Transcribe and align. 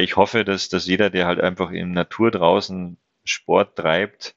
Ich 0.00 0.16
hoffe, 0.16 0.44
dass, 0.44 0.68
dass 0.68 0.86
jeder, 0.86 1.10
der 1.10 1.26
halt 1.26 1.40
einfach 1.40 1.70
in 1.70 1.92
Natur 1.92 2.30
draußen 2.30 2.96
Sport 3.24 3.76
treibt, 3.76 4.34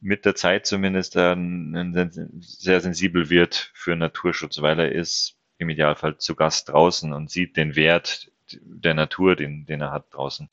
mit 0.00 0.24
der 0.24 0.34
Zeit 0.34 0.66
zumindest 0.66 1.16
dann 1.16 2.40
sehr 2.40 2.80
sensibel 2.80 3.28
wird 3.28 3.72
für 3.74 3.96
Naturschutz, 3.96 4.60
weil 4.62 4.78
er 4.78 4.92
ist 4.92 5.36
im 5.58 5.68
Idealfall 5.70 6.18
zu 6.18 6.36
Gast 6.36 6.68
draußen 6.68 7.12
und 7.12 7.30
sieht 7.30 7.56
den 7.56 7.74
Wert 7.74 8.30
der 8.52 8.94
Natur, 8.94 9.34
den, 9.34 9.66
den 9.66 9.80
er 9.80 9.90
hat 9.90 10.06
draußen. 10.12 10.48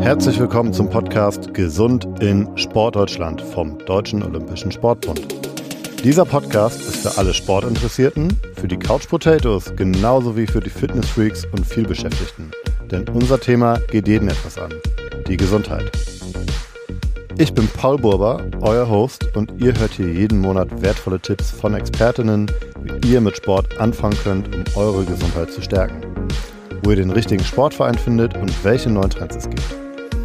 Herzlich 0.00 0.40
willkommen 0.40 0.72
zum 0.72 0.90
Podcast 0.90 1.54
Gesund 1.54 2.08
in 2.20 2.56
Sportdeutschland 2.56 3.40
vom 3.42 3.78
Deutschen 3.78 4.22
Olympischen 4.22 4.72
Sportbund. 4.72 5.49
Dieser 6.02 6.24
Podcast 6.24 6.80
ist 6.80 6.96
für 7.02 7.18
alle 7.18 7.34
Sportinteressierten, 7.34 8.34
für 8.54 8.66
die 8.66 8.78
Couch 8.78 9.06
Potatoes 9.06 9.76
genauso 9.76 10.34
wie 10.34 10.46
für 10.46 10.60
die 10.60 10.70
Fitnessfreaks 10.70 11.44
und 11.52 11.66
vielbeschäftigten. 11.66 12.50
Denn 12.90 13.06
unser 13.10 13.38
Thema 13.38 13.78
geht 13.90 14.08
jeden 14.08 14.30
etwas 14.30 14.56
an. 14.56 14.72
Die 15.28 15.36
Gesundheit. 15.36 15.92
Ich 17.36 17.52
bin 17.52 17.68
Paul 17.68 17.98
Burber, 17.98 18.42
euer 18.62 18.88
Host, 18.88 19.36
und 19.36 19.52
ihr 19.60 19.78
hört 19.78 19.92
hier 19.92 20.10
jeden 20.10 20.40
Monat 20.40 20.68
wertvolle 20.80 21.20
Tipps 21.20 21.50
von 21.50 21.74
Expertinnen, 21.74 22.50
wie 23.02 23.12
ihr 23.12 23.20
mit 23.20 23.36
Sport 23.36 23.78
anfangen 23.78 24.16
könnt, 24.24 24.54
um 24.54 24.64
eure 24.76 25.04
Gesundheit 25.04 25.52
zu 25.52 25.60
stärken. 25.60 26.00
Wo 26.82 26.90
ihr 26.90 26.96
den 26.96 27.10
richtigen 27.10 27.44
Sportverein 27.44 27.98
findet 27.98 28.38
und 28.38 28.52
welche 28.64 28.88
neuen 28.88 29.10
Trends 29.10 29.36
es 29.36 29.50
gibt. 29.50 29.74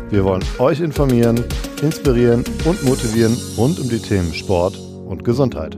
Wir 0.10 0.24
wollen 0.24 0.44
euch 0.58 0.80
informieren, 0.80 1.44
inspirieren 1.82 2.46
und 2.64 2.82
motivieren 2.86 3.36
rund 3.58 3.78
um 3.78 3.90
die 3.90 4.00
Themen 4.00 4.34
Sport 4.34 4.85
und 5.16 5.24
Gesundheit. 5.24 5.78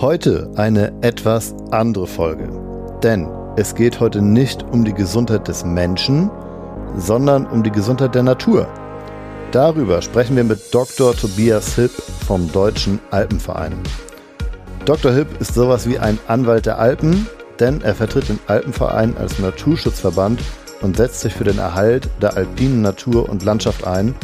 Heute 0.00 0.50
eine 0.56 0.92
etwas 1.02 1.54
andere 1.70 2.06
Folge. 2.06 2.48
Denn 3.02 3.28
es 3.56 3.74
geht 3.74 4.00
heute 4.00 4.22
nicht 4.22 4.64
um 4.72 4.84
die 4.84 4.94
Gesundheit 4.94 5.46
des 5.46 5.64
Menschen, 5.64 6.30
sondern 6.96 7.46
um 7.46 7.62
die 7.62 7.70
Gesundheit 7.70 8.14
der 8.14 8.22
Natur. 8.22 8.66
Darüber 9.52 10.00
sprechen 10.00 10.36
wir 10.36 10.44
mit 10.44 10.72
Dr. 10.72 11.14
Tobias 11.14 11.74
Hipp 11.74 11.90
vom 12.26 12.50
Deutschen 12.52 12.98
Alpenverein. 13.10 13.74
Dr. 14.84 15.12
Hipp 15.12 15.40
ist 15.40 15.54
sowas 15.54 15.86
wie 15.86 15.98
ein 15.98 16.18
Anwalt 16.28 16.64
der 16.64 16.78
Alpen, 16.78 17.26
denn 17.60 17.82
er 17.82 17.94
vertritt 17.94 18.28
den 18.28 18.38
Alpenverein 18.46 19.16
als 19.18 19.38
Naturschutzverband 19.38 20.40
und 20.80 20.96
setzt 20.96 21.20
sich 21.20 21.34
für 21.34 21.44
den 21.44 21.58
Erhalt 21.58 22.08
der 22.22 22.36
alpinen 22.36 22.80
Natur 22.80 23.28
und 23.28 23.44
Landschaft 23.44 23.86
ein, 23.86 24.14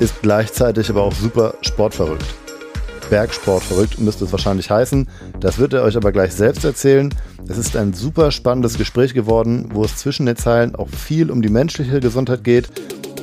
ist 0.00 0.22
gleichzeitig 0.22 0.90
aber 0.90 1.02
auch 1.02 1.14
super 1.14 1.54
sportverrückt. 1.62 2.34
Bergsport 3.10 3.62
verrückt 3.62 4.00
müsste 4.00 4.24
es 4.24 4.32
wahrscheinlich 4.32 4.70
heißen. 4.70 5.08
Das 5.38 5.58
wird 5.58 5.72
er 5.72 5.82
euch 5.82 5.96
aber 5.96 6.10
gleich 6.10 6.32
selbst 6.32 6.64
erzählen. 6.64 7.14
Es 7.48 7.58
ist 7.58 7.76
ein 7.76 7.92
super 7.92 8.30
spannendes 8.30 8.78
Gespräch 8.78 9.14
geworden, 9.14 9.68
wo 9.72 9.84
es 9.84 9.96
zwischen 9.96 10.26
den 10.26 10.36
Zeilen 10.36 10.74
auch 10.74 10.88
viel 10.88 11.30
um 11.30 11.42
die 11.42 11.48
menschliche 11.48 12.00
Gesundheit 12.00 12.42
geht. 12.42 12.70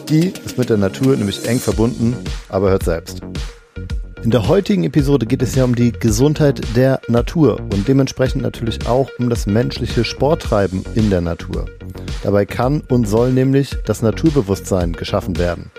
Die 0.10 0.34
ist 0.46 0.58
mit 0.58 0.70
der 0.70 0.78
Natur 0.78 1.16
nämlich 1.16 1.48
eng 1.48 1.60
verbunden, 1.60 2.16
aber 2.50 2.70
hört 2.70 2.84
selbst. 2.84 3.22
In 4.24 4.30
der 4.30 4.48
heutigen 4.48 4.84
Episode 4.84 5.26
geht 5.26 5.42
es 5.42 5.56
ja 5.56 5.64
um 5.64 5.74
die 5.74 5.92
Gesundheit 5.92 6.62
der 6.76 7.02
Natur 7.08 7.60
und 7.74 7.88
dementsprechend 7.88 8.44
natürlich 8.44 8.88
auch 8.88 9.10
um 9.18 9.30
das 9.30 9.48
menschliche 9.48 10.04
Sporttreiben 10.04 10.86
in 10.94 11.10
der 11.10 11.22
Natur. 11.22 11.66
Dabei 12.22 12.46
kann 12.46 12.82
und 12.88 13.08
soll 13.08 13.32
nämlich 13.32 13.76
das 13.86 14.04
Naturbewusstsein 14.04 14.94
geschaffen 14.94 15.40
werden. 15.40 15.72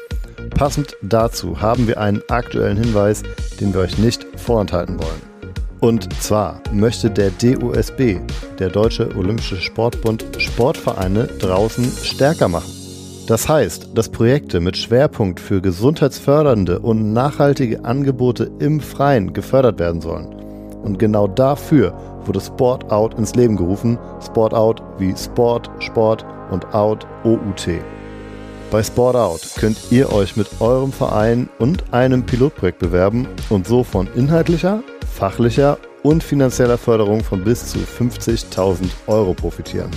Passend 0.55 0.97
dazu 1.03 1.61
haben 1.61 1.87
wir 1.89 1.99
einen 1.99 2.23
aktuellen 2.29 2.77
Hinweis, 2.77 3.23
den 3.61 3.75
wir 3.75 3.81
euch 3.81 3.99
nicht 3.99 4.27
vorenthalten 4.37 4.99
wollen. 4.99 5.33
Und 5.81 6.13
zwar 6.23 6.61
möchte 6.73 7.11
der 7.11 7.31
DOSB, 7.31 8.21
der 8.61 8.69
Deutsche 8.69 9.09
Olympische 9.17 9.57
Sportbund, 9.57 10.25
Sportvereine 10.39 11.27
draußen 11.27 11.85
stärker 12.05 12.47
machen. 12.47 12.71
Das 13.27 13.49
heißt, 13.49 13.91
dass 13.95 14.09
Projekte 14.09 14.61
mit 14.61 14.77
Schwerpunkt 14.77 15.41
für 15.41 15.61
gesundheitsfördernde 15.61 16.79
und 16.81 17.13
nachhaltige 17.13 17.85
Angebote 17.85 18.51
im 18.59 18.81
Freien 18.81 19.33
gefördert 19.33 19.79
werden 19.81 20.01
sollen. 20.01 20.27
Und 20.83 20.99
genau 20.99 21.27
dafür 21.27 21.95
wurde 22.27 22.41
Sport 22.41 22.91
Out 22.93 23.15
ins 23.15 23.35
Leben 23.35 23.57
gerufen. 23.57 23.99
Sport 24.25 24.55
Out 24.55 24.83
wie 24.99 25.17
Sport, 25.17 25.71
Sport 25.81 26.25
und 26.51 26.75
Out 26.75 27.07
OUT. 27.25 27.69
Bei 28.73 28.83
Sport 28.83 29.15
Out 29.17 29.43
könnt 29.59 29.77
ihr 29.91 30.11
euch 30.15 30.35
mit 30.35 30.49
eurem 30.63 30.93
Verein 30.93 31.51
und 31.59 31.93
einem 31.93 32.25
Pilotprojekt 32.25 32.79
bewerben 32.79 33.29
und 33.51 33.67
so 33.67 33.85
von 33.85 34.09
inhaltlicher, 34.15 34.83
fachlicher 35.15 35.77
und 36.03 36.25
finanzieller 36.25 36.79
Förderung 36.79 37.23
von 37.23 37.45
bis 37.45 37.67
zu 37.67 37.81
50.000 37.81 38.89
Euro 39.09 39.35
profitieren. 39.35 39.91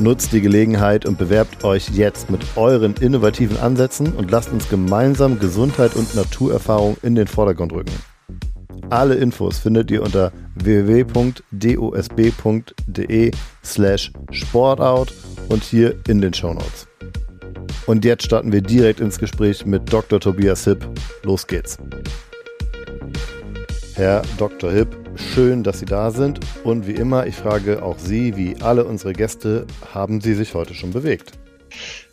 Nutzt 0.00 0.32
die 0.32 0.40
Gelegenheit 0.40 1.06
und 1.06 1.18
bewerbt 1.18 1.62
euch 1.62 1.88
jetzt 1.90 2.30
mit 2.30 2.40
euren 2.56 2.94
innovativen 2.94 3.58
Ansätzen 3.58 4.12
und 4.14 4.28
lasst 4.32 4.50
uns 4.50 4.68
gemeinsam 4.68 5.38
Gesundheit 5.38 5.94
und 5.94 6.16
Naturerfahrung 6.16 6.96
in 7.02 7.14
den 7.14 7.28
Vordergrund 7.28 7.72
rücken. 7.72 7.94
Alle 8.90 9.14
Infos 9.14 9.58
findet 9.58 9.92
ihr 9.92 10.02
unter 10.02 10.32
www.dosb.de 10.56 11.30
slash 13.62 14.12
sportout 14.32 15.12
und 15.48 15.62
hier 15.62 15.94
in 16.08 16.20
den 16.20 16.34
Shownotes. 16.34 16.88
Und 17.86 18.06
jetzt 18.06 18.24
starten 18.24 18.50
wir 18.50 18.62
direkt 18.62 19.00
ins 19.00 19.18
Gespräch 19.18 19.66
mit 19.66 19.92
Dr. 19.92 20.18
Tobias 20.18 20.64
Hipp. 20.64 20.88
Los 21.22 21.46
geht's. 21.46 21.78
Herr 23.94 24.22
Dr. 24.38 24.72
Hipp, 24.72 24.96
schön, 25.16 25.62
dass 25.62 25.80
Sie 25.80 25.84
da 25.84 26.10
sind. 26.10 26.40
Und 26.64 26.86
wie 26.86 26.94
immer, 26.94 27.26
ich 27.26 27.36
frage 27.36 27.82
auch 27.82 27.98
Sie, 27.98 28.38
wie 28.38 28.56
alle 28.62 28.86
unsere 28.86 29.12
Gäste, 29.12 29.66
haben 29.92 30.22
Sie 30.22 30.32
sich 30.32 30.54
heute 30.54 30.72
schon 30.72 30.92
bewegt? 30.92 31.32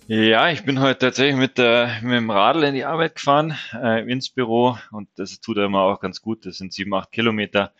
Ja, 0.07 0.49
ich 0.49 0.65
bin 0.65 0.81
heute 0.81 0.99
tatsächlich 0.99 1.37
mit, 1.37 1.57
der, 1.57 1.99
mit 2.01 2.17
dem 2.17 2.29
Radl 2.29 2.63
in 2.63 2.75
die 2.75 2.83
Arbeit 2.83 3.15
gefahren, 3.15 3.57
äh, 3.73 4.03
ins 4.11 4.29
Büro. 4.29 4.77
Und 4.91 5.07
das 5.15 5.39
tut 5.39 5.57
immer 5.57 5.83
auch 5.83 6.01
ganz 6.01 6.21
gut. 6.21 6.45
Das 6.45 6.57
sind 6.57 6.73
sieben, 6.73 6.93
acht 6.93 7.13
Kilometer. 7.13 7.71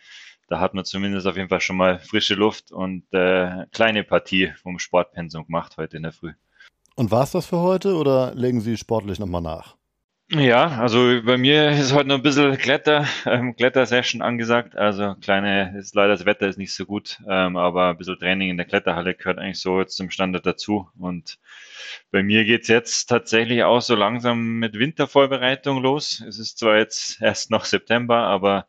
Da 0.48 0.60
hat 0.60 0.72
man 0.72 0.86
zumindest 0.86 1.26
auf 1.26 1.36
jeden 1.36 1.50
Fall 1.50 1.60
schon 1.60 1.76
mal 1.76 1.98
frische 1.98 2.34
Luft 2.36 2.72
und 2.72 3.04
äh, 3.12 3.66
kleine 3.70 4.02
Partie 4.02 4.50
vom 4.62 4.78
Sportpensum 4.78 5.44
gemacht 5.44 5.76
heute 5.76 5.98
in 5.98 6.04
der 6.04 6.12
Früh. 6.12 6.32
Und 6.94 7.10
war 7.10 7.24
es 7.24 7.32
das 7.32 7.46
für 7.46 7.58
heute 7.58 7.94
oder 7.94 8.34
legen 8.34 8.60
Sie 8.60 8.76
sportlich 8.76 9.18
nochmal 9.18 9.42
nach? 9.42 9.76
Ja, 10.34 10.78
also 10.80 11.20
bei 11.26 11.36
mir 11.36 11.70
ist 11.72 11.92
heute 11.92 12.08
noch 12.08 12.16
ein 12.16 12.22
bisschen 12.22 12.56
Kletter, 12.56 13.06
ähm, 13.26 13.54
Klettersession 13.54 14.22
angesagt. 14.22 14.74
Also 14.76 15.14
kleine, 15.16 15.76
ist 15.76 15.94
leider 15.94 16.14
das 16.14 16.24
Wetter 16.24 16.48
ist 16.48 16.56
nicht 16.56 16.72
so 16.72 16.86
gut, 16.86 17.20
ähm, 17.28 17.58
aber 17.58 17.90
ein 17.90 17.98
bisschen 17.98 18.18
Training 18.18 18.48
in 18.48 18.56
der 18.56 18.64
Kletterhalle 18.64 19.14
gehört 19.14 19.38
eigentlich 19.38 19.60
so 19.60 19.78
jetzt 19.78 19.94
zum 19.96 20.10
Standard 20.10 20.46
dazu. 20.46 20.88
Und 20.98 21.38
bei 22.10 22.22
mir 22.22 22.44
geht's 22.44 22.68
jetzt 22.68 23.06
tatsächlich 23.06 23.62
auch 23.64 23.82
so 23.82 23.94
langsam 23.94 24.58
mit 24.58 24.78
Wintervorbereitung 24.78 25.82
los. 25.82 26.24
Es 26.26 26.38
ist 26.38 26.58
zwar 26.58 26.78
jetzt 26.78 27.20
erst 27.20 27.50
noch 27.50 27.66
September, 27.66 28.16
aber 28.16 28.66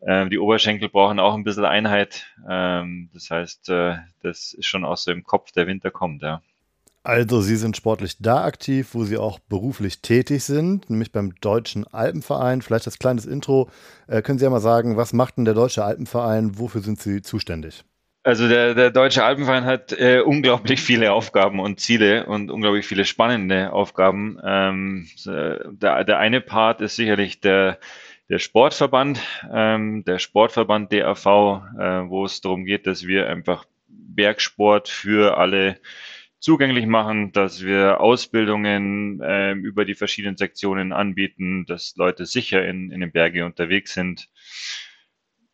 äh, 0.00 0.26
die 0.30 0.38
Oberschenkel 0.38 0.88
brauchen 0.88 1.20
auch 1.20 1.34
ein 1.34 1.44
bisschen 1.44 1.66
Einheit. 1.66 2.26
Ähm, 2.48 3.10
das 3.12 3.30
heißt, 3.30 3.68
äh, 3.68 3.96
das 4.22 4.54
ist 4.54 4.66
schon 4.66 4.86
auch 4.86 4.96
so 4.96 5.10
im 5.10 5.24
Kopf, 5.24 5.52
der 5.52 5.66
Winter 5.66 5.90
kommt, 5.90 6.22
ja. 6.22 6.40
Also 7.06 7.40
Sie 7.40 7.54
sind 7.54 7.76
sportlich 7.76 8.16
da 8.18 8.42
aktiv, 8.42 8.88
wo 8.90 9.04
Sie 9.04 9.16
auch 9.16 9.38
beruflich 9.38 10.02
tätig 10.02 10.42
sind, 10.42 10.90
nämlich 10.90 11.12
beim 11.12 11.36
Deutschen 11.40 11.86
Alpenverein. 11.86 12.62
Vielleicht 12.62 12.86
als 12.86 12.98
kleines 12.98 13.26
Intro, 13.26 13.70
äh, 14.08 14.22
können 14.22 14.40
Sie 14.40 14.44
ja 14.44 14.50
mal 14.50 14.58
sagen, 14.58 14.96
was 14.96 15.12
macht 15.12 15.36
denn 15.36 15.44
der 15.44 15.54
Deutsche 15.54 15.84
Alpenverein, 15.84 16.58
wofür 16.58 16.80
sind 16.80 16.98
Sie 16.98 17.22
zuständig? 17.22 17.84
Also 18.24 18.48
der, 18.48 18.74
der 18.74 18.90
Deutsche 18.90 19.22
Alpenverein 19.22 19.64
hat 19.66 19.92
äh, 19.92 20.18
unglaublich 20.18 20.80
viele 20.80 21.12
Aufgaben 21.12 21.60
und 21.60 21.78
Ziele 21.78 22.26
und 22.26 22.50
unglaublich 22.50 22.88
viele 22.88 23.04
spannende 23.04 23.72
Aufgaben. 23.72 24.40
Ähm, 24.44 25.06
äh, 25.26 25.58
der, 25.70 26.02
der 26.02 26.18
eine 26.18 26.40
Part 26.40 26.80
ist 26.80 26.96
sicherlich 26.96 27.40
der, 27.40 27.78
der 28.28 28.40
Sportverband, 28.40 29.20
ähm, 29.52 30.02
der 30.04 30.18
Sportverband 30.18 30.92
DAV, 30.92 31.24
äh, 31.24 32.08
wo 32.08 32.24
es 32.24 32.40
darum 32.40 32.64
geht, 32.64 32.88
dass 32.88 33.06
wir 33.06 33.28
einfach 33.28 33.64
Bergsport 33.86 34.88
für 34.88 35.38
alle 35.38 35.76
zugänglich 36.46 36.86
machen, 36.86 37.32
dass 37.32 37.64
wir 37.64 38.00
Ausbildungen 38.00 39.20
äh, 39.20 39.50
über 39.54 39.84
die 39.84 39.96
verschiedenen 39.96 40.36
Sektionen 40.36 40.92
anbieten, 40.92 41.66
dass 41.66 41.96
Leute 41.96 42.24
sicher 42.24 42.64
in, 42.64 42.92
in 42.92 43.00
den 43.00 43.10
Bergen 43.10 43.42
unterwegs 43.42 43.94
sind. 43.94 44.28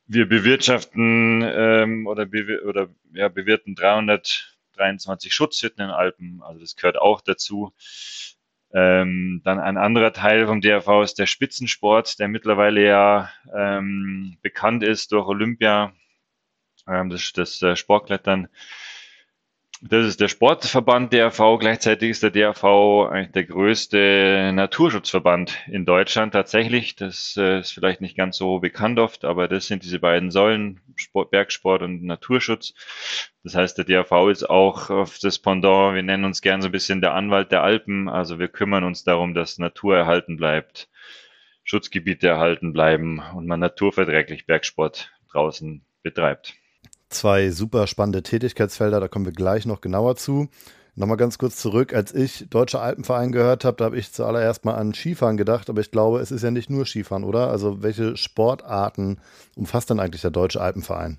Wir 0.06 0.28
bewirtschaften 0.28 1.42
ähm, 1.42 2.06
oder, 2.06 2.26
be 2.26 2.62
oder 2.66 2.90
ja, 3.14 3.28
bewirten 3.30 3.74
323 3.74 5.32
Schutzhütten 5.32 5.82
in 5.82 5.90
Alpen, 5.90 6.42
also 6.42 6.60
das 6.60 6.76
gehört 6.76 6.98
auch 6.98 7.22
dazu. 7.22 7.72
Ähm, 8.74 9.40
dann 9.44 9.60
ein 9.60 9.78
anderer 9.78 10.12
Teil 10.12 10.46
vom 10.46 10.60
DRV 10.60 11.04
ist 11.04 11.18
der 11.18 11.26
Spitzensport, 11.26 12.18
der 12.18 12.28
mittlerweile 12.28 12.84
ja 12.84 13.30
ähm, 13.56 14.36
bekannt 14.42 14.82
ist 14.82 15.12
durch 15.12 15.26
Olympia, 15.26 15.94
ähm, 16.86 17.08
das, 17.08 17.32
das 17.32 17.62
äh, 17.62 17.76
Sportklettern 17.76 18.48
Das 19.84 20.06
ist 20.06 20.20
der 20.20 20.28
Sportverband 20.28 21.12
DRV. 21.12 21.58
Gleichzeitig 21.58 22.10
ist 22.10 22.22
der 22.22 22.30
DRV 22.30 23.08
eigentlich 23.10 23.32
der 23.32 23.42
größte 23.42 24.52
Naturschutzverband 24.54 25.58
in 25.66 25.84
Deutschland 25.84 26.34
tatsächlich. 26.34 26.94
Das 26.94 27.36
äh, 27.36 27.58
ist 27.58 27.72
vielleicht 27.72 28.00
nicht 28.00 28.16
ganz 28.16 28.36
so 28.36 28.60
bekannt 28.60 29.00
oft, 29.00 29.24
aber 29.24 29.48
das 29.48 29.66
sind 29.66 29.82
diese 29.82 29.98
beiden 29.98 30.30
Säulen, 30.30 30.80
Sport, 30.94 31.32
Bergsport 31.32 31.82
und 31.82 32.04
Naturschutz. 32.04 32.74
Das 33.42 33.56
heißt, 33.56 33.76
der 33.76 33.84
DRV 33.84 34.28
ist 34.30 34.48
auch 34.48 34.88
auf 34.90 35.18
das 35.18 35.40
Pendant. 35.40 35.96
Wir 35.96 36.04
nennen 36.04 36.26
uns 36.26 36.42
gern 36.42 36.62
so 36.62 36.68
ein 36.68 36.72
bisschen 36.72 37.00
der 37.00 37.14
Anwalt 37.14 37.50
der 37.50 37.64
Alpen. 37.64 38.08
Also 38.08 38.38
wir 38.38 38.46
kümmern 38.46 38.84
uns 38.84 39.02
darum, 39.02 39.34
dass 39.34 39.58
Natur 39.58 39.96
erhalten 39.96 40.36
bleibt, 40.36 40.90
Schutzgebiete 41.64 42.28
erhalten 42.28 42.72
bleiben 42.72 43.20
und 43.34 43.48
man 43.48 43.58
naturverträglich 43.58 44.46
Bergsport 44.46 45.10
draußen 45.32 45.84
betreibt 46.04 46.61
zwei 47.12 47.50
super 47.50 47.86
spannende 47.86 48.22
Tätigkeitsfelder, 48.22 49.00
da 49.00 49.08
kommen 49.08 49.24
wir 49.24 49.32
gleich 49.32 49.66
noch 49.66 49.80
genauer 49.80 50.16
zu. 50.16 50.48
Nochmal 50.94 51.16
ganz 51.16 51.38
kurz 51.38 51.56
zurück, 51.56 51.94
als 51.94 52.12
ich 52.14 52.46
Deutscher 52.50 52.82
Alpenverein 52.82 53.32
gehört 53.32 53.64
habe, 53.64 53.78
da 53.78 53.86
habe 53.86 53.96
ich 53.96 54.12
zuallererst 54.12 54.66
mal 54.66 54.74
an 54.74 54.92
Skifahren 54.92 55.38
gedacht, 55.38 55.70
aber 55.70 55.80
ich 55.80 55.90
glaube, 55.90 56.20
es 56.20 56.30
ist 56.30 56.42
ja 56.42 56.50
nicht 56.50 56.68
nur 56.68 56.84
Skifahren, 56.84 57.24
oder? 57.24 57.48
Also 57.48 57.82
welche 57.82 58.16
Sportarten 58.18 59.18
umfasst 59.56 59.88
denn 59.88 60.00
eigentlich 60.00 60.20
der 60.20 60.30
Deutsche 60.30 60.60
Alpenverein? 60.60 61.18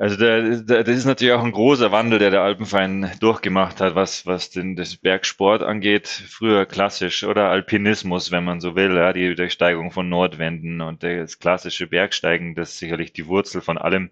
Also 0.00 0.16
das 0.16 0.88
ist 0.88 1.04
natürlich 1.04 1.34
auch 1.34 1.44
ein 1.44 1.52
großer 1.52 1.92
Wandel, 1.92 2.18
der 2.18 2.30
der 2.30 2.40
Alpenverein 2.40 3.10
durchgemacht 3.20 3.82
hat, 3.82 3.94
was, 3.94 4.24
was 4.24 4.48
den 4.48 4.74
das 4.74 4.96
Bergsport 4.96 5.62
angeht. 5.62 6.08
Früher 6.08 6.64
klassisch 6.64 7.22
oder 7.22 7.50
Alpinismus, 7.50 8.30
wenn 8.30 8.42
man 8.42 8.62
so 8.62 8.74
will, 8.76 8.96
ja, 8.96 9.12
die 9.12 9.34
Durchsteigung 9.34 9.90
von 9.90 10.08
Nordwänden 10.08 10.80
und 10.80 11.02
das 11.02 11.38
klassische 11.38 11.86
Bergsteigen, 11.86 12.54
das 12.54 12.70
ist 12.70 12.78
sicherlich 12.78 13.12
die 13.12 13.26
Wurzel 13.26 13.60
von 13.60 13.76
allem. 13.76 14.08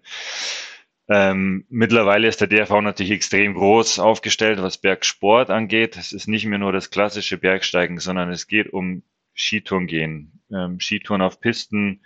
Ähm, 1.07 1.65
mittlerweile 1.69 2.27
ist 2.27 2.39
der 2.39 2.49
DRV 2.49 2.81
natürlich 2.81 3.11
extrem 3.11 3.55
groß 3.55 3.97
aufgestellt, 3.97 4.61
was 4.61 4.77
Bergsport 4.77 5.49
angeht. 5.49 5.97
Es 5.97 6.11
ist 6.11 6.27
nicht 6.27 6.45
mehr 6.45 6.59
nur 6.59 6.71
das 6.71 6.91
klassische 6.91 7.39
Bergsteigen, 7.39 7.97
sondern 7.97 8.29
es 8.29 8.45
geht 8.45 8.71
um 8.71 9.01
Skitouren 9.33 9.87
gehen, 9.87 10.43
ähm, 10.53 10.79
Skitouren 10.79 11.23
auf 11.23 11.39
Pisten, 11.39 12.01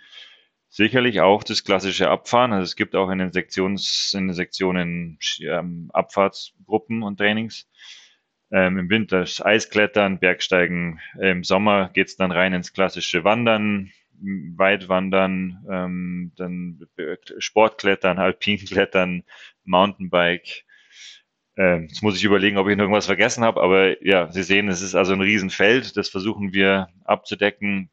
Sicherlich 0.76 1.20
auch 1.20 1.44
das 1.44 1.62
klassische 1.62 2.10
Abfahren. 2.10 2.52
Also 2.52 2.64
es 2.64 2.74
gibt 2.74 2.96
auch 2.96 3.08
in 3.08 3.18
den, 3.18 3.30
Sektions, 3.30 4.12
in 4.12 4.26
den 4.26 4.34
Sektionen 4.34 5.20
ähm, 5.40 5.88
Abfahrtsgruppen 5.92 7.04
und 7.04 7.16
Trainings. 7.16 7.70
Ähm, 8.50 8.78
Im 8.78 8.90
Winter 8.90 9.20
das 9.20 9.40
Eisklettern, 9.40 10.18
Bergsteigen. 10.18 10.98
Im 11.20 11.44
Sommer 11.44 11.90
geht's 11.94 12.16
dann 12.16 12.32
rein 12.32 12.54
ins 12.54 12.72
klassische 12.72 13.22
Wandern, 13.22 13.92
Weitwandern, 14.18 15.64
ähm, 15.70 16.32
dann 16.34 16.80
Sportklettern, 17.38 18.18
Alpinklettern, 18.18 19.22
Mountainbike. 19.62 20.64
Ähm, 21.56 21.82
jetzt 21.84 22.02
muss 22.02 22.16
ich 22.16 22.24
überlegen, 22.24 22.58
ob 22.58 22.66
ich 22.66 22.76
noch 22.76 22.82
irgendwas 22.82 23.06
vergessen 23.06 23.44
habe, 23.44 23.62
aber 23.62 24.04
ja, 24.04 24.32
Sie 24.32 24.42
sehen, 24.42 24.68
es 24.68 24.82
ist 24.82 24.96
also 24.96 25.12
ein 25.12 25.20
Riesenfeld. 25.20 25.96
Das 25.96 26.08
versuchen 26.08 26.52
wir 26.52 26.88
abzudecken 27.04 27.90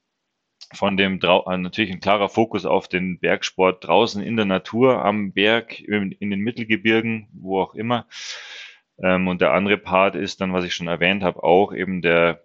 von 0.74 0.98
dem 0.98 1.20
äh, 1.22 1.58
natürlich 1.58 1.92
ein 1.92 2.00
klarer 2.00 2.30
Fokus 2.30 2.66
auf 2.66 2.88
den 2.88 3.20
Bergsport 3.20 3.86
draußen 3.86 4.22
in 4.22 4.36
der 4.36 4.46
Natur, 4.46 5.04
am 5.04 5.34
Berg, 5.34 5.80
in, 5.80 6.16
den 6.20 6.40
Mittelgebirgen, 6.40 7.28
wo 7.34 7.62
auch 7.62 7.76
immer. 7.76 8.08
Ähm, 9.02 9.28
und 9.28 9.42
der 9.42 9.54
andere 9.54 9.78
Part 9.78 10.16
ist 10.16 10.42
dann, 10.42 10.54
was 10.54 10.66
ich 10.66 10.74
schon 10.74 10.88
erwähnt 10.88 11.24
habe, 11.24 11.44
auch 11.44 11.74
eben 11.74 12.02
der 12.02 12.44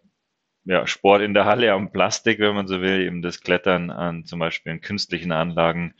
ja, 0.64 0.86
Sport 0.86 1.22
in 1.22 1.34
der 1.34 1.44
Halle 1.44 1.72
am 1.72 1.92
Plastik, 1.92 2.40
wenn 2.40 2.54
man 2.54 2.66
so 2.66 2.80
will, 2.80 3.02
eben 3.02 3.22
das 3.22 3.40
Klettern 3.40 3.90
an 3.90 4.24
zum 4.24 4.40
Beispiel 4.40 4.72
in 4.72 4.80
künstlichen 4.80 5.32
Anlagen 5.32 5.94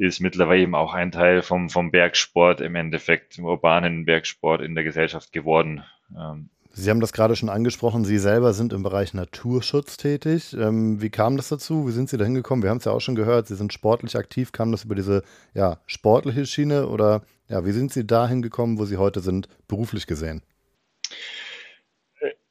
ist 0.00 0.20
mittlerweile 0.20 0.62
eben 0.62 0.74
auch 0.74 0.94
ein 0.94 1.12
Teil 1.12 1.42
vom, 1.42 1.68
vom 1.68 1.90
Bergsport 1.90 2.62
im 2.62 2.74
Endeffekt, 2.74 3.36
im 3.36 3.44
urbanen 3.44 4.06
Bergsport 4.06 4.62
in 4.62 4.74
der 4.74 4.82
Gesellschaft 4.82 5.30
geworden. 5.30 5.84
Ähm, 6.18 6.48
Sie 6.72 6.88
haben 6.88 7.00
das 7.00 7.12
gerade 7.12 7.34
schon 7.34 7.48
angesprochen, 7.48 8.04
Sie 8.04 8.18
selber 8.18 8.52
sind 8.52 8.72
im 8.72 8.82
Bereich 8.82 9.12
Naturschutz 9.12 9.96
tätig. 9.96 10.54
Ähm, 10.54 11.02
wie 11.02 11.10
kam 11.10 11.36
das 11.36 11.48
dazu? 11.48 11.88
Wie 11.88 11.92
sind 11.92 12.08
Sie 12.08 12.16
da 12.16 12.24
hingekommen? 12.24 12.62
Wir 12.62 12.70
haben 12.70 12.78
es 12.78 12.84
ja 12.84 12.92
auch 12.92 13.00
schon 13.00 13.16
gehört, 13.16 13.48
Sie 13.48 13.56
sind 13.56 13.72
sportlich 13.72 14.16
aktiv. 14.16 14.52
Kam 14.52 14.70
das 14.70 14.84
über 14.84 14.94
diese 14.94 15.22
ja, 15.52 15.78
sportliche 15.86 16.46
Schiene 16.46 16.86
oder 16.86 17.22
ja, 17.48 17.64
wie 17.66 17.72
sind 17.72 17.92
Sie 17.92 18.06
da 18.06 18.28
hingekommen, 18.28 18.78
wo 18.78 18.84
Sie 18.84 18.98
heute 18.98 19.20
sind, 19.20 19.48
beruflich 19.66 20.06
gesehen? 20.06 20.42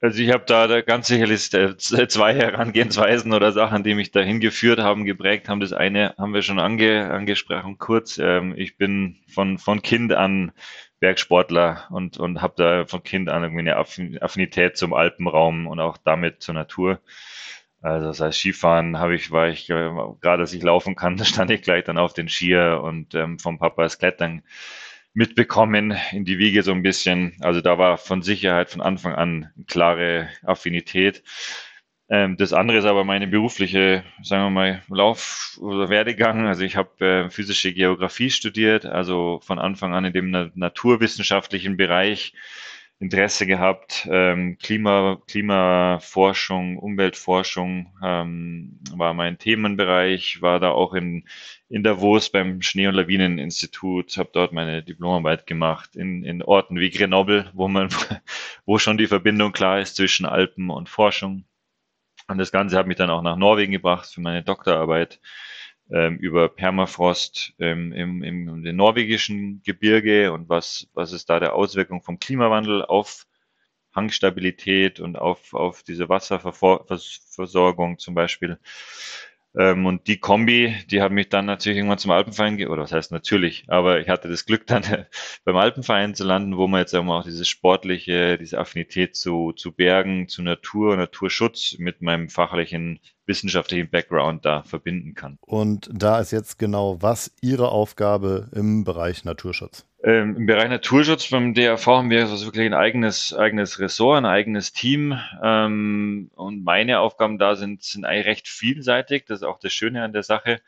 Also 0.01 0.21
ich 0.21 0.31
habe 0.31 0.43
da, 0.47 0.81
ganz 0.81 1.07
sicherlich 1.07 1.53
äh, 1.53 1.77
zwei 1.77 2.33
Herangehensweisen 2.33 3.33
oder 3.33 3.51
Sachen, 3.51 3.83
die 3.83 3.95
mich 3.95 4.11
dahin 4.11 4.39
geführt 4.39 4.79
haben, 4.79 5.05
geprägt 5.05 5.49
haben. 5.49 5.59
Das 5.59 5.73
eine 5.73 6.15
haben 6.17 6.33
wir 6.33 6.41
schon 6.41 6.59
ange, 6.59 7.09
angesprochen 7.11 7.77
kurz. 7.77 8.17
Ähm, 8.17 8.53
ich 8.57 8.77
bin 8.77 9.17
von, 9.27 9.57
von 9.57 9.81
Kind 9.81 10.13
an 10.13 10.51
Bergsportler 10.99 11.87
und, 11.91 12.17
und 12.17 12.41
habe 12.41 12.53
da 12.57 12.85
von 12.85 13.03
Kind 13.03 13.29
an 13.29 13.43
irgendwie 13.43 13.61
eine 13.61 13.77
Affinität 13.77 14.77
zum 14.77 14.93
Alpenraum 14.93 15.67
und 15.67 15.79
auch 15.79 15.97
damit 15.97 16.41
zur 16.41 16.55
Natur. 16.55 16.99
Also 17.81 18.07
das 18.07 18.19
heißt, 18.19 18.39
Skifahren 18.39 18.99
habe 18.99 19.15
ich, 19.15 19.31
war 19.31 19.47
ich, 19.47 19.69
äh, 19.69 19.89
gerade 20.21 20.41
als 20.41 20.53
ich 20.53 20.63
laufen 20.63 20.95
kann, 20.95 21.17
da 21.17 21.25
stand 21.25 21.51
ich 21.51 21.61
gleich 21.61 21.85
dann 21.85 21.97
auf 21.97 22.13
den 22.13 22.27
Skier 22.27 22.81
und 22.83 23.15
ähm, 23.15 23.39
vom 23.39 23.57
Papa 23.59 23.83
das 23.83 23.99
Klettern 23.99 24.43
mitbekommen 25.13 25.97
in 26.11 26.25
die 26.25 26.37
Wiege 26.37 26.63
so 26.63 26.71
ein 26.71 26.83
bisschen. 26.83 27.35
Also 27.41 27.61
da 27.61 27.77
war 27.77 27.97
von 27.97 28.21
Sicherheit 28.21 28.69
von 28.69 28.81
Anfang 28.81 29.15
an 29.15 29.49
klare 29.67 30.29
Affinität. 30.43 31.23
Ähm, 32.09 32.37
das 32.37 32.53
andere 32.53 32.79
ist 32.79 32.85
aber 32.85 33.03
meine 33.03 33.27
berufliche, 33.27 34.03
sagen 34.23 34.45
wir 34.45 34.49
mal, 34.49 34.83
Lauf- 34.89 35.57
oder 35.61 35.89
Werdegang. 35.89 36.47
Also 36.47 36.63
ich 36.63 36.75
habe 36.75 37.05
äh, 37.05 37.29
physische 37.29 37.73
Geografie 37.73 38.31
studiert, 38.31 38.85
also 38.85 39.39
von 39.43 39.59
Anfang 39.59 39.93
an 39.93 40.05
in 40.05 40.13
dem 40.13 40.31
na 40.31 40.49
naturwissenschaftlichen 40.55 41.77
Bereich 41.77 42.33
Interesse 42.99 43.45
gehabt. 43.47 44.07
Ähm, 44.11 44.57
Klima, 44.57 45.21
Klimaforschung, 45.27 46.77
Umweltforschung 46.79 47.93
ähm, 48.03 48.79
war 48.91 49.13
mein 49.13 49.37
Themenbereich, 49.37 50.41
war 50.41 50.59
da 50.59 50.71
auch 50.71 50.93
in, 50.93 51.25
in 51.69 51.83
Davos 51.83 52.29
beim 52.29 52.61
Schnee- 52.61 52.87
und 52.87 52.95
Lawineninstitut, 52.95 54.17
habe 54.17 54.31
dort 54.33 54.51
meine 54.51 54.83
Diplomarbeit 54.83 55.47
gemacht, 55.47 55.95
in, 55.95 56.23
in 56.25 56.41
Orten 56.43 56.79
wie 56.79 56.89
Grenoble, 56.89 57.49
wo 57.53 57.67
man, 57.69 57.89
wo 58.65 58.79
schon 58.79 58.97
die 58.97 59.07
Verbindung 59.07 59.53
klar 59.53 59.79
ist 59.79 59.95
zwischen 59.95 60.25
Alpen 60.25 60.69
und 60.69 60.89
Forschung. 60.89 61.45
Und 62.29 62.37
das 62.37 62.51
Ganze 62.51 62.77
hat 62.77 62.85
mich 62.85 62.97
dann 62.97 63.09
auch 63.09 63.23
nach 63.23 63.35
Norwegen 63.35 63.71
gebracht 63.71 64.07
für 64.07 64.21
meine 64.21 64.43
Doktorarbeit 64.43 65.19
ähm, 65.91 66.17
über 66.17 66.47
Permafrost 66.47 67.53
ähm, 67.57 67.91
im, 67.91 68.21
im, 68.21 68.63
im 68.63 68.75
norwegischen 68.75 69.63
Gebirge 69.63 70.31
und 70.31 70.47
was, 70.47 70.87
was 70.93 71.11
ist 71.11 71.29
da 71.31 71.39
der 71.39 71.55
Auswirkung 71.55 72.03
vom 72.03 72.19
Klimawandel 72.19 72.85
auf 72.85 73.25
Hangstabilität 73.95 74.99
und 74.99 75.17
auf, 75.17 75.55
auf 75.55 75.81
diese 75.81 76.07
Wasserversorgung 76.07 77.97
zum 77.97 78.13
Beispiel. 78.13 78.59
Ähm, 79.57 79.85
und 79.85 80.07
die 80.07 80.19
Kombi, 80.19 80.75
die 80.91 81.01
hat 81.01 81.11
mich 81.11 81.29
dann 81.29 81.45
natürlich 81.45 81.77
irgendwann 81.77 81.97
zum 81.97 82.11
Alpenverein, 82.11 82.67
oder 82.67 82.83
was 82.83 82.91
heißt 82.91 83.11
natürlich, 83.11 83.65
aber 83.67 83.99
ich 83.99 84.07
hatte 84.07 84.27
das 84.29 84.45
Glück 84.45 84.67
dann 84.67 84.83
beim 85.43 85.55
Alpenverein 85.57 86.13
zu 86.13 86.23
landen, 86.23 86.57
wo 86.57 86.67
man 86.67 86.81
jetzt 86.81 86.95
auch 86.95 87.23
dieses 87.23 87.47
sportliche, 87.47 88.37
diese 88.37 88.59
Affinität 88.59 89.15
zu, 89.15 89.53
zu 89.53 89.71
Bergen, 89.71 90.27
zu 90.27 90.43
Natur, 90.43 90.95
Naturschutz 90.97 91.77
mit 91.79 92.01
meinem 92.01 92.29
fachlichen 92.29 92.99
wissenschaftlichen 93.29 93.89
Background 93.89 94.43
da 94.43 94.63
verbinden 94.63 95.13
kann. 95.13 95.37
Und 95.39 95.89
da 95.93 96.19
ist 96.19 96.31
jetzt 96.31 96.59
genau 96.59 96.97
was 97.01 97.33
Ihre 97.41 97.69
Aufgabe 97.69 98.49
im 98.53 98.83
Bereich 98.83 99.23
Naturschutz? 99.23 99.85
Ähm, 100.01 100.37
Im 100.37 100.45
Bereich 100.45 100.69
Naturschutz 100.69 101.29
beim 101.29 101.53
DRV 101.53 101.85
haben 101.85 102.09
wir 102.09 102.21
also 102.21 102.45
wirklich 102.45 102.65
ein 102.65 102.73
eigenes, 102.73 103.33
eigenes 103.33 103.79
Ressort, 103.79 104.17
ein 104.17 104.25
eigenes 104.25 104.71
Team. 104.71 105.19
Ähm, 105.43 106.31
und 106.35 106.63
meine 106.63 106.99
Aufgaben 106.99 107.37
da 107.37 107.55
sind, 107.55 107.83
sind 107.83 108.05
eigentlich 108.05 108.25
recht 108.25 108.47
vielseitig. 108.47 109.25
Das 109.25 109.39
ist 109.39 109.47
auch 109.47 109.59
das 109.59 109.73
Schöne 109.73 110.03
an 110.03 110.13
der 110.13 110.23
Sache, 110.23 110.61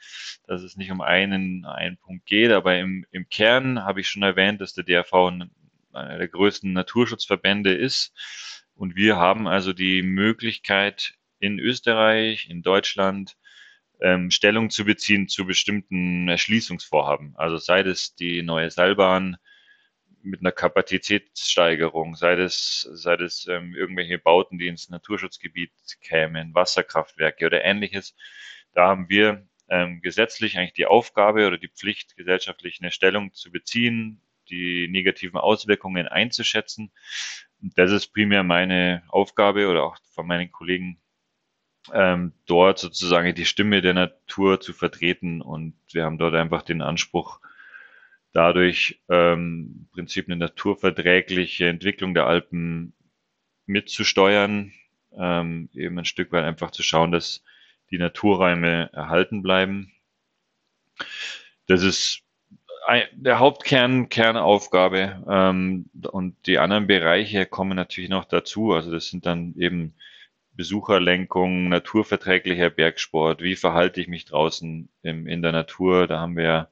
dass 0.47 0.63
es 0.63 0.75
nicht 0.75 0.91
um 0.91 1.01
einen, 1.01 1.65
einen 1.65 1.97
Punkt 1.97 2.25
geht. 2.25 2.51
Aber 2.51 2.77
im, 2.77 3.05
im 3.11 3.29
Kern 3.29 3.83
habe 3.85 4.01
ich 4.01 4.09
schon 4.09 4.23
erwähnt, 4.23 4.59
dass 4.59 4.73
der 4.73 4.83
DRV 4.83 5.13
einer 5.93 6.17
der 6.17 6.27
größten 6.27 6.73
Naturschutzverbände 6.73 7.73
ist. 7.73 8.13
Und 8.75 8.95
wir 8.95 9.15
haben 9.15 9.47
also 9.47 9.71
die 9.71 10.01
Möglichkeit, 10.01 11.13
in 11.41 11.59
Österreich, 11.59 12.47
in 12.49 12.61
Deutschland 12.61 13.35
ähm, 13.99 14.31
Stellung 14.31 14.69
zu 14.69 14.85
beziehen 14.85 15.27
zu 15.27 15.45
bestimmten 15.45 16.27
Erschließungsvorhaben. 16.27 17.33
Also 17.35 17.57
sei 17.57 17.81
es 17.81 18.15
die 18.15 18.41
neue 18.41 18.71
Seilbahn 18.71 19.37
mit 20.23 20.41
einer 20.41 20.51
Kapazitätssteigerung, 20.51 22.15
sei 22.15 22.33
es, 22.33 22.87
sei 22.93 23.15
es 23.15 23.47
ähm, 23.47 23.75
irgendwelche 23.75 24.19
Bauten, 24.19 24.59
die 24.59 24.67
ins 24.67 24.89
Naturschutzgebiet 24.89 25.71
kämen, 26.01 26.53
Wasserkraftwerke 26.53 27.47
oder 27.47 27.63
ähnliches. 27.63 28.15
Da 28.73 28.87
haben 28.87 29.09
wir 29.09 29.47
ähm, 29.69 30.01
gesetzlich 30.01 30.57
eigentlich 30.57 30.73
die 30.73 30.85
Aufgabe 30.85 31.47
oder 31.47 31.57
die 31.57 31.69
Pflicht, 31.69 32.15
gesellschaftlich 32.17 32.79
eine 32.81 32.91
Stellung 32.91 33.33
zu 33.33 33.51
beziehen, 33.51 34.21
die 34.49 34.87
negativen 34.89 35.39
Auswirkungen 35.39 36.07
einzuschätzen. 36.07 36.91
Das 37.59 37.91
ist 37.91 38.07
primär 38.07 38.43
meine 38.43 39.03
Aufgabe 39.07 39.67
oder 39.67 39.83
auch 39.83 39.97
von 40.13 40.27
meinen 40.27 40.51
Kollegen 40.51 41.01
ähm, 41.93 42.33
dort 42.45 42.79
sozusagen 42.79 43.33
die 43.35 43.45
Stimme 43.45 43.81
der 43.81 43.93
Natur 43.93 44.59
zu 44.59 44.73
vertreten. 44.73 45.41
Und 45.41 45.73
wir 45.91 46.05
haben 46.05 46.17
dort 46.17 46.35
einfach 46.35 46.61
den 46.61 46.81
Anspruch, 46.81 47.39
dadurch 48.33 49.01
ähm, 49.09 49.87
im 49.87 49.87
Prinzip 49.91 50.27
eine 50.27 50.37
naturverträgliche 50.37 51.67
Entwicklung 51.67 52.13
der 52.13 52.27
Alpen 52.27 52.93
mitzusteuern, 53.65 54.71
ähm, 55.17 55.69
eben 55.73 55.99
ein 55.99 56.05
Stück 56.05 56.31
weit 56.31 56.45
einfach 56.45 56.71
zu 56.71 56.83
schauen, 56.83 57.11
dass 57.11 57.43
die 57.89 57.97
Naturräume 57.97 58.89
erhalten 58.93 59.41
bleiben. 59.41 59.91
Das 61.67 61.83
ist 61.83 62.23
der 63.13 63.39
Hauptkern, 63.39 64.09
Kernaufgabe. 64.09 65.23
Ähm, 65.27 65.89
und 66.11 66.35
die 66.47 66.57
anderen 66.57 66.87
Bereiche 66.87 67.45
kommen 67.45 67.75
natürlich 67.75 68.09
noch 68.09 68.25
dazu. 68.25 68.73
Also 68.73 68.91
das 68.91 69.09
sind 69.09 69.25
dann 69.25 69.53
eben 69.57 69.93
Besucherlenkung, 70.53 71.69
naturverträglicher 71.69 72.69
Bergsport. 72.69 73.41
Wie 73.41 73.55
verhalte 73.55 74.01
ich 74.01 74.07
mich 74.07 74.25
draußen 74.25 74.89
im, 75.01 75.27
in 75.27 75.41
der 75.41 75.51
Natur? 75.51 76.07
Da 76.07 76.19
haben 76.19 76.35
wir 76.35 76.69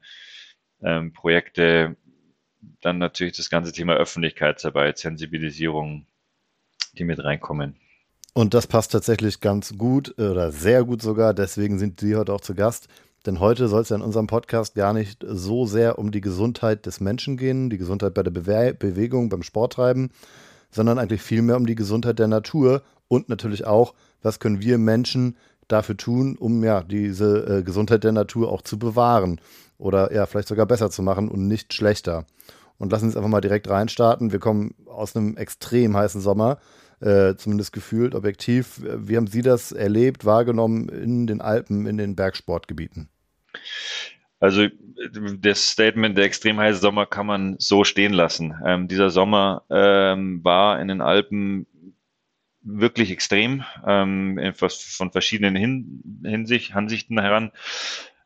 ähm, 0.81 1.13
Projekte. 1.13 1.95
Dann 2.81 2.97
natürlich 2.97 3.37
das 3.37 3.49
ganze 3.49 3.71
Thema 3.71 3.93
Öffentlichkeitsarbeit, 3.93 4.97
Sensibilisierung, 4.97 6.05
die 6.93 7.05
mit 7.05 7.23
reinkommen. 7.23 7.77
Und 8.33 8.53
das 8.53 8.67
passt 8.67 8.91
tatsächlich 8.91 9.39
ganz 9.39 9.77
gut 9.77 10.17
oder 10.19 10.51
sehr 10.51 10.83
gut 10.83 11.01
sogar. 11.01 11.33
Deswegen 11.33 11.79
sind 11.79 11.99
Sie 11.99 12.15
heute 12.15 12.33
auch 12.33 12.41
zu 12.41 12.55
Gast. 12.55 12.87
Denn 13.25 13.39
heute 13.39 13.67
soll 13.67 13.81
es 13.81 13.89
ja 13.89 13.97
in 13.97 14.01
unserem 14.01 14.27
Podcast 14.27 14.75
gar 14.75 14.93
nicht 14.93 15.25
so 15.27 15.65
sehr 15.65 15.99
um 15.99 16.11
die 16.11 16.21
Gesundheit 16.21 16.85
des 16.85 17.01
Menschen 17.01 17.35
gehen, 17.35 17.69
die 17.69 17.77
Gesundheit 17.77 18.13
bei 18.13 18.23
der 18.23 18.31
Bewe 18.31 18.73
Bewegung, 18.73 19.27
beim 19.27 19.43
Sporttreiben, 19.43 20.11
sondern 20.71 20.99
eigentlich 20.99 21.21
vielmehr 21.21 21.57
um 21.57 21.65
die 21.65 21.75
Gesundheit 21.75 22.19
der 22.19 22.27
Natur 22.27 22.81
und 23.07 23.29
natürlich 23.29 23.65
auch, 23.65 23.93
was 24.21 24.39
können 24.39 24.61
wir 24.61 24.77
Menschen 24.77 25.37
dafür 25.67 25.97
tun, 25.97 26.35
um 26.37 26.63
ja 26.63 26.83
diese 26.83 27.59
äh, 27.59 27.63
Gesundheit 27.63 28.03
der 28.03 28.11
Natur 28.11 28.51
auch 28.51 28.61
zu 28.61 28.77
bewahren 28.77 29.39
oder 29.77 30.13
ja 30.13 30.25
vielleicht 30.25 30.47
sogar 30.47 30.65
besser 30.65 30.89
zu 30.89 31.01
machen 31.01 31.29
und 31.29 31.47
nicht 31.47 31.73
schlechter. 31.73 32.25
Und 32.77 32.91
lassen 32.91 33.03
Sie 33.03 33.07
uns 33.07 33.17
einfach 33.17 33.29
mal 33.29 33.41
direkt 33.41 33.69
reinstarten. 33.69 34.31
Wir 34.31 34.39
kommen 34.39 34.73
aus 34.85 35.15
einem 35.15 35.37
extrem 35.37 35.95
heißen 35.95 36.21
Sommer 36.21 36.59
äh, 37.01 37.35
zumindest 37.35 37.73
gefühlt, 37.73 38.15
objektiv. 38.15 38.81
Wie 38.83 39.17
haben 39.17 39.27
Sie 39.27 39.41
das 39.41 39.71
erlebt, 39.71 40.25
wahrgenommen 40.25 40.89
in 40.89 41.27
den 41.27 41.41
Alpen, 41.41 41.85
in 41.85 41.97
den 41.97 42.15
Bergsportgebieten? 42.15 43.09
Also 44.39 44.67
das 45.39 45.69
Statement, 45.71 46.17
der 46.17 46.25
extrem 46.25 46.59
heiße 46.59 46.79
Sommer 46.79 47.05
kann 47.05 47.25
man 47.25 47.55
so 47.59 47.83
stehen 47.83 48.13
lassen. 48.13 48.55
Ähm, 48.65 48.87
dieser 48.87 49.09
Sommer 49.09 49.63
ähm, 49.69 50.43
war 50.43 50.79
in 50.81 50.87
den 50.87 51.01
Alpen 51.01 51.67
wirklich 52.61 53.11
extrem, 53.11 53.63
ähm, 53.85 54.53
von 54.55 55.11
verschiedenen 55.11 55.55
Hin 55.55 56.21
Hinsicht, 56.23 56.75
Ansichten 56.75 57.19
heran. 57.19 57.51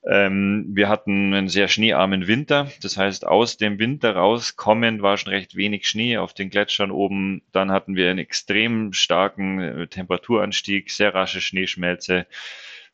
Ähm, 0.05 0.65
wir 0.73 0.89
hatten 0.89 1.33
einen 1.33 1.47
sehr 1.47 1.67
schneearmen 1.69 2.27
Winter. 2.27 2.69
Das 2.81 2.97
heißt, 2.97 3.25
aus 3.25 3.57
dem 3.57 3.79
Winter 3.79 4.15
rauskommen 4.15 5.01
war 5.01 5.17
schon 5.17 5.31
recht 5.31 5.55
wenig 5.55 5.87
Schnee 5.87 6.17
auf 6.17 6.33
den 6.33 6.49
Gletschern 6.49 6.91
oben. 6.91 7.41
Dann 7.53 7.71
hatten 7.71 7.95
wir 7.95 8.09
einen 8.09 8.19
extrem 8.19 8.91
starken 8.91 9.59
äh, 9.59 9.87
Temperaturanstieg, 9.87 10.91
sehr 10.91 11.13
rasche 11.13 11.39
Schneeschmelze. 11.39 12.27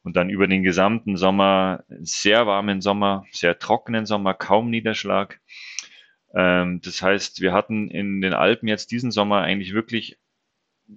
Und 0.03 0.15
dann 0.15 0.29
über 0.29 0.47
den 0.47 0.63
gesamten 0.63 1.17
Sommer, 1.17 1.83
sehr 1.99 2.47
warmen 2.47 2.81
Sommer, 2.81 3.25
sehr 3.31 3.59
trockenen 3.59 4.05
Sommer, 4.05 4.33
kaum 4.33 4.69
Niederschlag. 4.69 5.39
Ähm, 6.33 6.81
das 6.81 7.01
heißt, 7.01 7.41
wir 7.41 7.53
hatten 7.53 7.89
in 7.89 8.21
den 8.21 8.33
Alpen 8.33 8.67
jetzt 8.67 8.91
diesen 8.91 9.11
Sommer 9.11 9.41
eigentlich 9.41 9.73
wirklich 9.73 10.17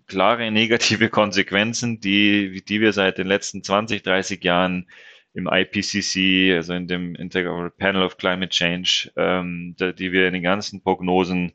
klare 0.06 0.50
negative 0.50 1.08
Konsequenzen, 1.10 2.00
die, 2.00 2.62
die 2.66 2.80
wir 2.80 2.92
seit 2.92 3.18
den 3.18 3.26
letzten 3.26 3.62
20, 3.62 4.02
30 4.02 4.42
Jahren 4.44 4.88
im 5.34 5.48
IPCC, 5.50 6.54
also 6.54 6.74
in 6.74 6.86
dem 6.86 7.14
Integral 7.14 7.70
Panel 7.70 8.02
of 8.02 8.18
Climate 8.18 8.50
Change, 8.50 9.10
ähm, 9.16 9.74
die 9.78 10.12
wir 10.12 10.26
in 10.26 10.34
den 10.34 10.42
ganzen 10.42 10.82
Prognosen 10.82 11.52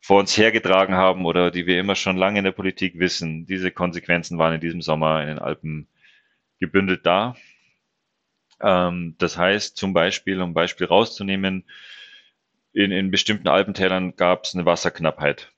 vor 0.00 0.18
uns 0.18 0.36
hergetragen 0.36 0.94
haben 0.94 1.26
oder 1.26 1.50
die 1.50 1.66
wir 1.66 1.78
immer 1.78 1.94
schon 1.94 2.16
lange 2.16 2.38
in 2.38 2.44
der 2.44 2.52
Politik 2.52 2.98
wissen. 2.98 3.46
Diese 3.46 3.70
Konsequenzen 3.70 4.38
waren 4.38 4.54
in 4.54 4.60
diesem 4.60 4.82
Sommer 4.82 5.20
in 5.22 5.28
den 5.28 5.38
Alpen 5.38 5.86
gebündelt 6.62 7.04
da. 7.04 7.36
Ähm, 8.60 9.16
das 9.18 9.36
heißt 9.36 9.76
zum 9.76 9.92
Beispiel, 9.92 10.40
um 10.40 10.54
Beispiel 10.54 10.86
rauszunehmen, 10.86 11.64
in, 12.72 12.90
in 12.90 13.10
bestimmten 13.10 13.48
Alpentälern 13.48 14.16
gab 14.16 14.44
es 14.44 14.54
eine 14.54 14.64
Wasserknappheit 14.64 15.52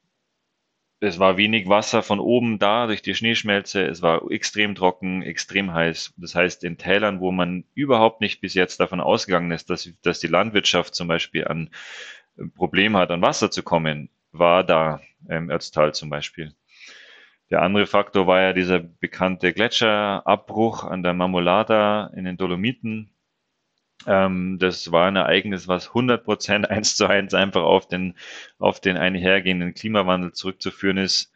es 1.04 1.18
war 1.18 1.36
wenig 1.36 1.68
Wasser 1.68 2.02
von 2.02 2.18
oben 2.18 2.58
da 2.58 2.86
durch 2.86 3.02
die 3.02 3.14
Schneeschmelze. 3.14 3.84
Es 3.84 4.00
war 4.02 4.30
extrem 4.30 4.74
trocken, 4.74 5.22
extrem 5.22 5.72
heiß. 5.72 6.14
Das 6.16 6.34
heißt, 6.34 6.64
in 6.64 6.78
Tälern, 6.78 7.20
wo 7.20 7.30
man 7.30 7.64
überhaupt 7.74 8.20
nicht 8.20 8.40
bis 8.40 8.54
jetzt 8.54 8.80
davon 8.80 9.00
ausgegangen 9.00 9.50
ist, 9.50 9.70
dass, 9.70 9.90
dass 10.02 10.20
die 10.20 10.28
Landwirtschaft 10.28 10.94
zum 10.94 11.08
Beispiel 11.08 11.46
ein 11.46 11.70
Problem 12.54 12.96
hat, 12.96 13.10
an 13.10 13.22
Wasser 13.22 13.50
zu 13.50 13.62
kommen, 13.62 14.08
war 14.32 14.64
da 14.64 15.00
im 15.28 15.50
Ötztal 15.50 15.94
zum 15.94 16.10
Beispiel. 16.10 16.54
Der 17.50 17.62
andere 17.62 17.86
Faktor 17.86 18.26
war 18.26 18.40
ja 18.40 18.52
dieser 18.52 18.80
bekannte 18.80 19.52
Gletscherabbruch 19.52 20.84
an 20.84 21.02
der 21.02 21.14
Marmolada 21.14 22.10
in 22.16 22.24
den 22.24 22.36
Dolomiten. 22.36 23.10
Ähm, 24.06 24.58
das 24.58 24.90
war 24.92 25.06
ein 25.06 25.16
Ereignis, 25.16 25.68
was 25.68 25.88
100 25.88 26.24
Prozent 26.24 26.70
eins 26.70 26.96
zu 26.96 27.06
eins 27.06 27.34
einfach 27.34 27.62
auf 27.62 27.86
den, 27.86 28.14
auf 28.58 28.80
den 28.80 28.96
einhergehenden 28.96 29.74
Klimawandel 29.74 30.32
zurückzuführen 30.32 30.98
ist. 30.98 31.32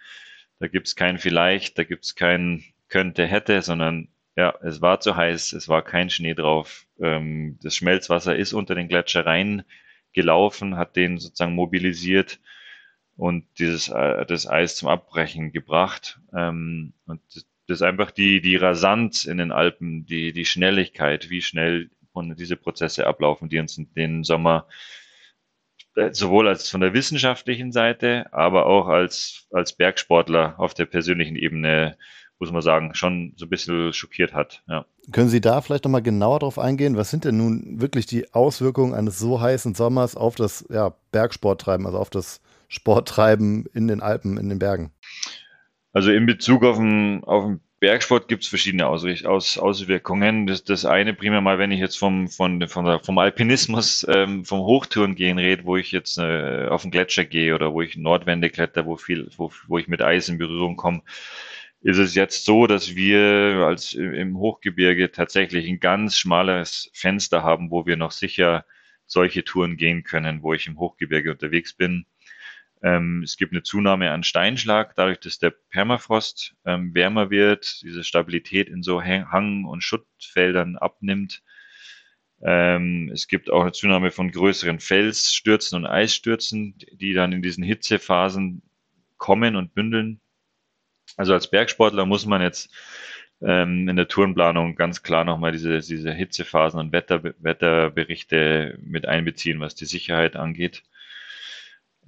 Da 0.59 0.69
gibt's 0.69 0.97
kein 0.97 1.19
vielleicht, 1.19 1.79
da 1.79 1.85
gibt's 1.85 2.15
kein 2.15 2.65
könnte, 2.89 3.27
hätte, 3.27 3.63
sondern 3.63 4.09
ja, 4.37 4.55
es 4.63 4.81
war 4.81 5.01
zu 5.01 5.17
heiß, 5.17 5.53
es 5.53 5.69
war 5.69 5.83
kein 5.83 6.11
Schnee 6.11 6.35
drauf. 6.35 6.87
Ähm, 7.01 7.59
das 7.63 7.77
Schmelzwasser 7.77 8.37
ist 8.37 8.53
unter 8.53 8.75
den 8.75 8.89
Gletscher 8.89 9.25
gelaufen, 10.13 10.77
hat 10.77 10.97
den 10.97 11.19
sozusagen 11.19 11.55
mobilisiert 11.55 12.41
und 13.19 13.45
dieses 13.59 13.89
äh, 13.89 14.25
das 14.27 14.47
Eis 14.47 14.77
zum 14.77 14.89
Abbrechen 14.89 15.51
gebracht. 15.51 16.21
Ähm, 16.33 16.93
und 17.05 17.21
das 17.35 17.45
ist 17.67 17.83
einfach 17.83 18.13
die, 18.13 18.41
die 18.41 18.57
Rasanz 18.57 19.25
in 19.25 19.39
den 19.39 19.51
Alpen, 19.51 20.07
die, 20.07 20.33
die 20.33 20.47
Schnelligkeit, 20.47 21.29
wie 21.29 21.43
schnell 21.43 21.91
diese 22.37 22.57
Prozesse 22.57 23.07
ablaufen, 23.07 23.49
die 23.49 23.59
uns 23.59 23.79
in 23.79 23.93
den 23.95 24.25
Sommer 24.25 24.67
äh, 25.95 26.13
sowohl 26.13 26.49
als 26.49 26.69
von 26.69 26.81
der 26.81 26.95
wissenschaftlichen 26.95 27.71
Seite, 27.73 28.33
aber 28.33 28.67
auch 28.67 28.87
als, 28.87 29.47
als 29.53 29.73
Bergsportler 29.73 30.55
auf 30.59 30.75
der 30.75 30.87
persönlichen 30.87 31.37
Ebene, 31.37 31.97
muss 32.39 32.53
man 32.53 32.63
sagen, 32.63 32.95
schon 32.95 33.35
so 33.37 33.47
ein 33.47 33.51
bisschen 33.51 33.93
schockiert 33.93 34.33
hat. 34.33 34.63
Ja. 34.69 34.85
Können 35.13 35.29
Sie 35.29 35.41
da 35.41 35.61
vielleicht 35.61 35.85
nochmal 35.85 36.03
genauer 36.03 36.39
drauf 36.39 36.59
eingehen? 36.59 36.97
Was 36.97 37.11
sind 37.11 37.25
denn 37.25 37.37
nun 37.37 37.81
wirklich 37.81 38.07
die 38.07 38.33
Auswirkungen 38.33 38.95
eines 38.95 39.19
so 39.19 39.41
heißen 39.41 39.75
Sommers 39.75 40.17
auf 40.17 40.37
das 40.37 40.65
ja, 40.71 40.95
Bergsporttreiben, 41.11 41.87
also 41.87 41.99
auf 41.99 42.11
das 42.11 42.41
Sporttreiben 42.69 43.67
in 43.75 43.89
den 43.89 44.01
Alpen, 44.01 44.37
in 44.37 44.49
den 44.49 44.59
Bergen? 44.59 44.93
Also 45.93 46.13
in 46.13 46.27
Bezug 46.27 46.65
auf 46.65 46.77
den, 46.77 47.25
auf 47.25 47.45
den 47.45 47.61
Bergsport 47.81 48.29
gibt 48.29 48.43
es 48.43 48.49
verschiedene 48.49 48.87
Ausricht 48.87 49.27
Aus 49.27 49.57
Auswirkungen. 49.57 50.47
Das, 50.47 50.65
das 50.65 50.85
eine 50.85 51.15
primär 51.15 51.41
mal, 51.41 51.59
wenn 51.59 51.71
ich 51.71 51.81
jetzt 51.81 51.99
vom, 51.99 52.29
von, 52.29 52.67
von 52.69 53.01
vom 53.03 53.19
Alpinismus, 53.19 54.07
ähm, 54.09 54.45
vom 54.45 54.61
Hochtouren 54.61 55.15
gehen 55.15 55.39
rede, 55.39 55.65
wo 55.65 55.77
ich 55.77 55.93
jetzt 55.93 56.19
äh, 56.19 56.67
auf 56.69 56.83
den 56.83 56.91
Gletscher 56.91 57.25
gehe 57.25 57.55
oder 57.55 57.73
wo 57.73 57.83
ich 57.83 57.97
Nordwände 57.97 58.51
kletter, 58.51 58.85
wo 58.85 58.97
viel, 58.97 59.31
wo, 59.37 59.53
wo 59.67 59.79
ich 59.79 59.89
mit 59.89 60.03
Eis 60.03 60.29
in 60.29 60.39
Berührung 60.39 60.77
komme, 60.77 61.03
ist 61.81 61.99
es 61.99 62.17
jetzt 62.17 62.45
so, 62.45 62.67
dass 62.67 62.97
wir 62.97 63.65
als 63.67 63.95
im 63.95 64.37
Hochgebirge 64.37 65.13
tatsächlich 65.13 65.69
ein 65.69 65.79
ganz 65.79 66.17
schmales 66.17 66.91
Fenster 66.93 67.45
haben, 67.45 67.71
wo 67.71 67.87
wir 67.87 67.97
noch 67.97 68.11
sicher 68.11 68.65
solche 69.07 69.45
Touren 69.45 69.77
gehen 69.77 70.03
können, 70.03 70.43
wo 70.43 70.53
ich 70.53 70.67
im 70.67 70.79
Hochgebirge 70.79 71.31
unterwegs 71.31 71.73
bin 71.73 72.07
ähm, 72.83 73.23
es 73.23 73.37
gibt 73.37 73.53
eine 73.53 73.63
Zunahme 73.63 74.11
an 74.11 74.23
Steinschlag, 74.23 74.95
dadurch, 74.95 75.21
dass 75.21 75.39
der 75.39 75.51
Permafrost 75.51 76.55
ähm, 76.65 76.95
wärmer 76.95 77.31
wird, 77.31 77.83
diese 77.83 78.05
Stabilität 78.05 78.69
in 78.69 78.83
so 78.83 79.03
Hang- 79.03 79.65
und 79.65 79.83
Schuttfeldern 79.83 80.77
abnimmt. 80.77 81.43
Ähm, 82.41 83.11
es 83.13 83.27
gibt 83.27 83.51
auch 83.51 83.63
eine 83.63 83.73
Zunahme 83.73 84.11
von 84.11 84.31
größeren 84.31 84.79
Felsstürzen 84.79 85.77
und 85.77 85.87
Eisstürzen, 85.87 86.77
die 86.93 87.13
dann 87.13 87.33
in 87.33 87.43
diesen 87.43 87.65
Hitzephasen 87.65 88.63
kommen 89.17 89.57
und 89.57 89.75
bündeln. 89.75 90.21
Also 91.17 91.33
als 91.33 91.51
Bergsportler 91.51 92.07
muss 92.07 92.27
man 92.27 92.43
jetzt 92.43 92.73
ähm, 93.41 93.89
in 93.89 93.97
der 93.97 94.07
Tourenplanung 94.07 94.77
ganz 94.77 95.03
klar 95.03 95.25
nochmal 95.25 95.51
diese, 95.53 95.81
diese 95.81 96.13
Hitzephasen 96.13 96.79
und 96.79 96.93
Wetter, 96.93 97.23
Wetterberichte 97.41 98.79
mit 98.83 99.07
einbeziehen, 99.07 99.59
was 99.59 99.75
die 99.75 99.87
Sicherheit 99.87 100.37
angeht. 100.37 100.85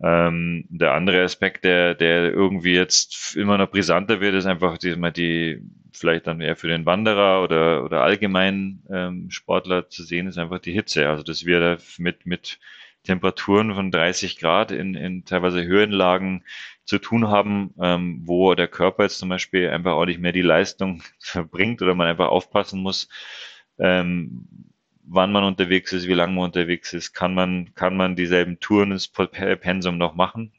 Ähm, 0.02 0.64
der 0.70 0.94
andere 0.94 1.22
Aspekt, 1.22 1.64
der, 1.64 1.94
der 1.94 2.32
irgendwie 2.32 2.74
jetzt 2.74 3.36
immer 3.36 3.58
noch 3.58 3.70
brisanter 3.70 4.20
wird, 4.20 4.34
ist 4.34 4.46
einfach 4.46 4.78
die, 4.78 4.96
die 5.12 5.62
vielleicht 5.92 6.26
dann 6.26 6.40
eher 6.40 6.56
für 6.56 6.68
den 6.68 6.86
Wanderer 6.86 7.42
oder, 7.42 7.84
oder 7.84 8.02
allgemein 8.02 8.82
ähm, 8.90 9.30
Sportler 9.30 9.88
zu 9.88 10.02
sehen, 10.02 10.26
ist 10.26 10.38
einfach 10.38 10.58
die 10.58 10.72
Hitze. 10.72 11.08
Also 11.08 11.22
dass 11.22 11.44
wir 11.44 11.60
da 11.60 11.76
mit, 11.98 12.24
mit 12.24 12.58
Temperaturen 13.04 13.74
von 13.74 13.90
30 13.90 14.38
Grad 14.38 14.72
in, 14.72 14.94
in 14.94 15.24
teilweise 15.24 15.64
Höhenlagen 15.64 16.44
zu 16.84 16.98
tun 16.98 17.28
haben, 17.28 17.74
ähm, 17.80 18.20
wo 18.24 18.54
der 18.54 18.68
Körper 18.68 19.04
jetzt 19.04 19.18
zum 19.18 19.28
Beispiel 19.28 19.68
einfach 19.68 19.92
auch 19.92 20.06
nicht 20.06 20.20
mehr 20.20 20.32
die 20.32 20.42
Leistung 20.42 21.02
verbringt 21.18 21.82
oder 21.82 21.94
man 21.94 22.06
einfach 22.06 22.28
aufpassen 22.28 22.80
muss, 22.80 23.08
ähm, 23.78 24.69
wann 25.10 25.32
man 25.32 25.44
unterwegs 25.44 25.92
ist, 25.92 26.06
wie 26.06 26.14
lange 26.14 26.34
man 26.34 26.44
unterwegs 26.44 26.92
ist, 26.92 27.12
kann 27.12 27.34
man, 27.34 27.74
kann 27.74 27.96
man 27.96 28.16
dieselben 28.16 28.60
Touren, 28.60 28.90
das 28.90 29.08
Pensum 29.08 29.98
noch 29.98 30.14
machen 30.14 30.52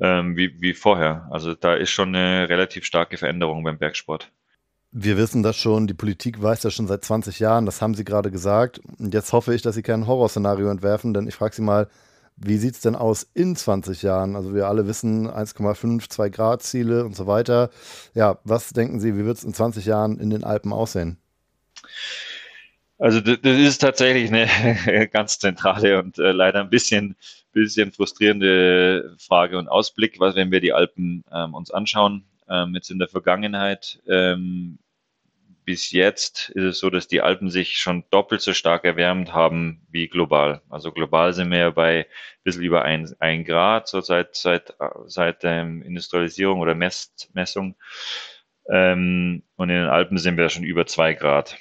ähm, 0.00 0.36
wie, 0.36 0.60
wie 0.60 0.74
vorher. 0.74 1.28
Also 1.30 1.54
da 1.54 1.74
ist 1.74 1.90
schon 1.90 2.14
eine 2.14 2.48
relativ 2.48 2.84
starke 2.84 3.16
Veränderung 3.16 3.62
beim 3.64 3.78
Bergsport. 3.78 4.30
Wir 4.92 5.16
wissen 5.16 5.42
das 5.42 5.56
schon, 5.56 5.86
die 5.86 5.94
Politik 5.94 6.42
weiß 6.42 6.60
das 6.62 6.74
schon 6.74 6.88
seit 6.88 7.04
20 7.04 7.38
Jahren, 7.38 7.64
das 7.64 7.80
haben 7.80 7.94
Sie 7.94 8.04
gerade 8.04 8.30
gesagt. 8.30 8.80
Und 8.98 9.14
jetzt 9.14 9.32
hoffe 9.32 9.54
ich, 9.54 9.62
dass 9.62 9.76
Sie 9.76 9.82
kein 9.82 10.06
Horrorszenario 10.06 10.68
entwerfen, 10.68 11.14
denn 11.14 11.28
ich 11.28 11.36
frage 11.36 11.54
Sie 11.54 11.62
mal, 11.62 11.88
wie 12.36 12.56
sieht 12.56 12.74
es 12.74 12.80
denn 12.80 12.96
aus 12.96 13.28
in 13.34 13.54
20 13.54 14.02
Jahren? 14.02 14.34
Also 14.34 14.54
wir 14.54 14.66
alle 14.66 14.86
wissen 14.88 15.28
1,5, 15.28 16.08
2 16.08 16.28
Grad 16.30 16.62
Ziele 16.62 17.04
und 17.04 17.14
so 17.14 17.26
weiter. 17.26 17.70
Ja, 18.14 18.38
was 18.44 18.70
denken 18.70 18.98
Sie, 18.98 19.16
wie 19.16 19.24
wird 19.24 19.36
es 19.36 19.44
in 19.44 19.54
20 19.54 19.84
Jahren 19.84 20.18
in 20.18 20.30
den 20.30 20.42
Alpen 20.42 20.72
aussehen? 20.72 21.18
Also 23.00 23.20
das, 23.20 23.38
ist 23.42 23.78
tatsächlich 23.78 24.30
eine 24.30 25.08
ganz 25.12 25.38
zentrale 25.38 25.98
und 25.98 26.18
äh, 26.18 26.32
leider 26.32 26.60
ein 26.60 26.68
bisschen, 26.68 27.16
bisschen 27.52 27.92
frustrierende 27.92 29.16
Frage 29.18 29.58
und 29.58 29.68
Ausblick, 29.68 30.20
was 30.20 30.36
wenn 30.36 30.52
wir 30.52 30.60
die 30.60 30.74
Alpen 30.74 31.24
ähm, 31.32 31.54
uns 31.54 31.70
anschauen. 31.70 32.24
Ähm, 32.48 32.74
jetzt 32.74 32.90
in 32.90 32.98
der 32.98 33.08
Vergangenheit 33.08 34.00
ähm, 34.06 34.78
bis 35.64 35.92
jetzt 35.92 36.50
ist 36.50 36.64
es 36.64 36.78
so, 36.78 36.90
dass 36.90 37.08
die 37.08 37.22
Alpen 37.22 37.48
sich 37.48 37.78
schon 37.78 38.04
doppelt 38.10 38.42
so 38.42 38.52
stark 38.52 38.84
erwärmt 38.84 39.32
haben 39.32 39.86
wie 39.90 40.08
global. 40.08 40.60
Also 40.68 40.92
global 40.92 41.32
sind 41.32 41.50
wir 41.50 41.58
ja 41.58 41.70
bei 41.70 42.00
ein 42.00 42.42
bisschen 42.44 42.62
über 42.62 42.84
ein, 42.84 43.44
Grad, 43.44 43.88
so 43.88 44.00
seit, 44.00 44.36
seit, 44.36 44.74
seit 45.06 45.44
ähm, 45.44 45.82
Industrialisierung 45.82 46.60
oder 46.60 46.74
Mess, 46.74 47.14
Messung. 47.32 47.76
Ähm, 48.68 49.42
und 49.56 49.70
in 49.70 49.76
den 49.76 49.86
Alpen 49.86 50.18
sind 50.18 50.36
wir 50.36 50.48
schon 50.48 50.64
über 50.64 50.86
zwei 50.86 51.14
Grad. 51.14 51.56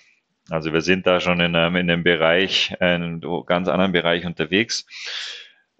Also 0.49 0.73
wir 0.73 0.81
sind 0.81 1.05
da 1.07 1.19
schon 1.19 1.39
in 1.39 1.55
einem, 1.55 1.75
in 1.75 1.89
einem 1.89 2.03
Bereich, 2.03 2.75
einem 2.81 3.21
ganz 3.45 3.67
anderen 3.67 3.91
Bereich 3.91 4.25
unterwegs. 4.25 4.85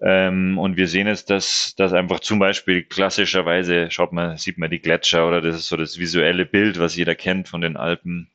Ähm, 0.01 0.57
und 0.57 0.77
wir 0.77 0.87
sehen 0.87 1.07
jetzt, 1.07 1.29
dass, 1.29 1.75
dass 1.75 1.93
einfach 1.93 2.21
zum 2.21 2.39
Beispiel 2.39 2.83
klassischerweise, 2.83 3.91
schaut 3.91 4.13
man, 4.13 4.37
sieht 4.37 4.57
man 4.57 4.69
die 4.69 4.79
Gletscher 4.79 5.27
oder 5.27 5.41
das 5.41 5.55
ist 5.55 5.67
so 5.67 5.75
das 5.75 5.99
visuelle 5.99 6.45
Bild, 6.45 6.79
was 6.79 6.95
jeder 6.95 7.15
kennt 7.15 7.49
von 7.49 7.61
den 7.61 7.75
Alpen. 7.75 8.31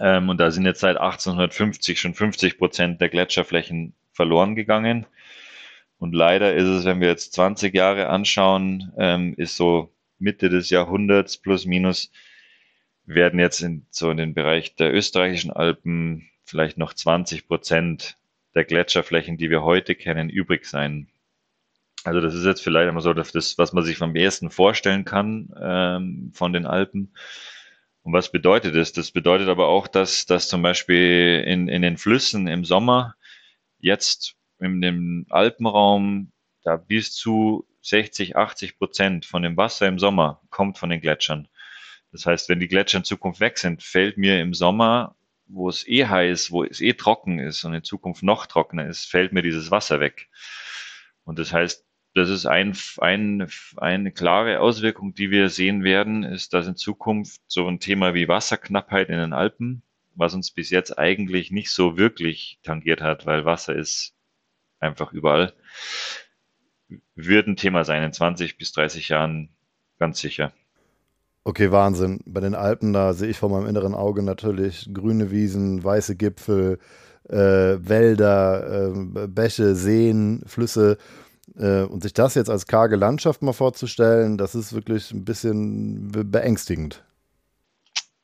Ähm, 0.00 0.28
und 0.28 0.38
da 0.38 0.50
sind 0.50 0.66
jetzt 0.66 0.80
seit 0.80 0.98
1850 0.98 1.98
schon 1.98 2.14
50 2.14 2.58
Prozent 2.58 3.00
der 3.00 3.08
Gletscherflächen 3.08 3.94
verloren 4.12 4.54
gegangen. 4.54 5.06
Und 5.98 6.14
leider 6.14 6.54
ist 6.54 6.66
es, 6.66 6.84
wenn 6.84 7.00
wir 7.00 7.08
jetzt 7.08 7.32
20 7.32 7.74
Jahre 7.74 8.08
anschauen, 8.08 8.92
ähm, 8.98 9.34
ist 9.38 9.56
so 9.56 9.94
Mitte 10.18 10.50
des 10.50 10.68
Jahrhunderts 10.68 11.38
plus 11.38 11.64
minus 11.64 12.10
werden 13.06 13.38
jetzt 13.40 13.60
in 13.60 13.86
so 13.90 14.10
in 14.10 14.16
den 14.16 14.34
Bereich 14.34 14.74
der 14.74 14.92
österreichischen 14.92 15.52
Alpen 15.52 16.28
vielleicht 16.44 16.76
noch 16.76 16.92
20 16.92 17.46
Prozent 17.46 18.18
der 18.54 18.64
Gletscherflächen, 18.64 19.36
die 19.36 19.50
wir 19.50 19.62
heute 19.62 19.94
kennen, 19.94 20.28
übrig 20.28 20.66
sein. 20.66 21.08
Also 22.04 22.20
das 22.20 22.34
ist 22.34 22.44
jetzt 22.44 22.62
vielleicht 22.62 22.88
immer 22.88 23.00
so 23.00 23.12
das, 23.12 23.58
was 23.58 23.72
man 23.72 23.84
sich 23.84 23.98
vom 23.98 24.14
ersten 24.14 24.50
vorstellen 24.50 25.04
kann 25.04 25.52
ähm, 25.60 26.30
von 26.34 26.52
den 26.52 26.66
Alpen. 26.66 27.12
Und 28.02 28.12
was 28.12 28.30
bedeutet 28.30 28.76
das? 28.76 28.92
Das 28.92 29.10
bedeutet 29.10 29.48
aber 29.48 29.66
auch, 29.66 29.88
dass, 29.88 30.26
dass 30.26 30.48
zum 30.48 30.62
Beispiel 30.62 31.42
in, 31.46 31.68
in 31.68 31.82
den 31.82 31.96
Flüssen 31.96 32.46
im 32.46 32.64
Sommer 32.64 33.16
jetzt 33.78 34.36
in 34.60 34.80
dem 34.80 35.26
Alpenraum 35.30 36.30
da 36.62 36.76
bis 36.76 37.12
zu 37.12 37.66
60, 37.82 38.36
80 38.36 38.78
Prozent 38.78 39.26
von 39.26 39.42
dem 39.42 39.56
Wasser 39.56 39.86
im 39.86 39.98
Sommer 39.98 40.40
kommt 40.50 40.78
von 40.78 40.90
den 40.90 41.00
Gletschern. 41.00 41.48
Das 42.16 42.26
heißt, 42.26 42.48
wenn 42.48 42.60
die 42.60 42.68
Gletscher 42.68 42.98
in 42.98 43.04
Zukunft 43.04 43.40
weg 43.40 43.58
sind, 43.58 43.82
fällt 43.82 44.16
mir 44.16 44.40
im 44.40 44.54
Sommer 44.54 45.16
wo 45.48 45.68
es 45.68 45.86
eh 45.86 46.06
heiß, 46.06 46.50
wo 46.50 46.64
es 46.64 46.80
eh 46.80 46.94
trocken 46.94 47.38
ist 47.38 47.64
und 47.64 47.74
in 47.74 47.84
Zukunft 47.84 48.22
noch 48.22 48.46
trockener 48.46 48.86
ist, 48.86 49.06
fällt 49.06 49.32
mir 49.32 49.42
dieses 49.42 49.70
Wasser 49.70 50.00
weg. 50.00 50.28
Und 51.24 51.38
das 51.38 51.52
heißt, 51.52 51.84
das 52.14 52.30
ist 52.30 52.46
ein, 52.46 52.76
ein, 52.98 53.48
eine 53.76 54.12
klare 54.12 54.60
Auswirkung, 54.60 55.14
die 55.14 55.30
wir 55.30 55.50
sehen 55.50 55.84
werden, 55.84 56.22
ist, 56.22 56.54
dass 56.54 56.66
in 56.66 56.76
Zukunft 56.76 57.42
so 57.46 57.68
ein 57.68 57.78
Thema 57.78 58.14
wie 58.14 58.28
Wasserknappheit 58.28 59.10
in 59.10 59.18
den 59.18 59.32
Alpen, 59.32 59.82
was 60.14 60.34
uns 60.34 60.50
bis 60.50 60.70
jetzt 60.70 60.98
eigentlich 60.98 61.50
nicht 61.50 61.70
so 61.70 61.98
wirklich 61.98 62.58
tangiert 62.62 63.02
hat, 63.02 63.26
weil 63.26 63.44
Wasser 63.44 63.76
ist 63.76 64.14
einfach 64.80 65.12
überall, 65.12 65.52
wird 67.14 67.48
ein 67.48 67.56
Thema 67.56 67.84
sein 67.84 68.02
in 68.02 68.12
20 68.12 68.56
bis 68.56 68.72
30 68.72 69.10
Jahren 69.10 69.50
ganz 69.98 70.20
sicher. 70.20 70.52
Okay, 71.46 71.70
Wahnsinn. 71.70 72.18
Bei 72.26 72.40
den 72.40 72.56
Alpen, 72.56 72.92
da 72.92 73.12
sehe 73.12 73.28
ich 73.28 73.38
vor 73.38 73.48
meinem 73.48 73.68
inneren 73.68 73.94
Auge 73.94 74.24
natürlich 74.24 74.90
grüne 74.92 75.30
Wiesen, 75.30 75.84
weiße 75.84 76.16
Gipfel, 76.16 76.80
äh, 77.28 77.36
Wälder, 77.36 78.88
äh, 78.88 79.28
Bäche, 79.28 79.76
Seen, 79.76 80.42
Flüsse. 80.44 80.98
Äh, 81.56 81.82
und 81.82 82.02
sich 82.02 82.14
das 82.14 82.34
jetzt 82.34 82.50
als 82.50 82.66
karge 82.66 82.96
Landschaft 82.96 83.42
mal 83.42 83.52
vorzustellen, 83.52 84.38
das 84.38 84.56
ist 84.56 84.72
wirklich 84.72 85.12
ein 85.12 85.24
bisschen 85.24 86.10
beängstigend. 86.10 87.04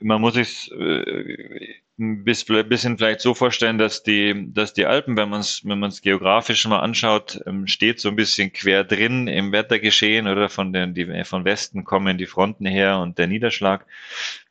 Man 0.01 0.21
muss 0.21 0.35
sich 0.35 0.73
äh, 0.73 1.77
ein 1.99 2.25
bisschen 2.25 2.97
vielleicht 2.97 3.21
so 3.21 3.35
vorstellen, 3.35 3.79
dass 3.79 4.03
die, 4.03 4.53
dass 4.53 4.73
die 4.73 4.87
Alpen, 4.87 5.17
wenn 5.17 5.29
man 5.29 5.41
es 5.41 5.63
wenn 5.65 5.91
geografisch 6.03 6.67
mal 6.67 6.81
anschaut, 6.81 7.41
ähm, 7.47 7.67
steht 7.67 8.01
so 8.01 8.09
ein 8.09 8.17
bisschen 8.17 8.53
quer 8.53 8.85
drin 8.85 9.29
im 9.29 9.53
Wettergeschehen 9.53 10.27
oder 10.27 10.49
von 10.49 10.73
den 10.73 10.95
die 10.95 11.25
von 11.25 11.45
Westen 11.45 11.85
kommen 11.85 12.19
die 12.19 12.27
Fronten 12.27 12.67
her 12.67 12.99
und 12.99 13.19
der 13.19 13.27
Niederschlag. 13.27 13.87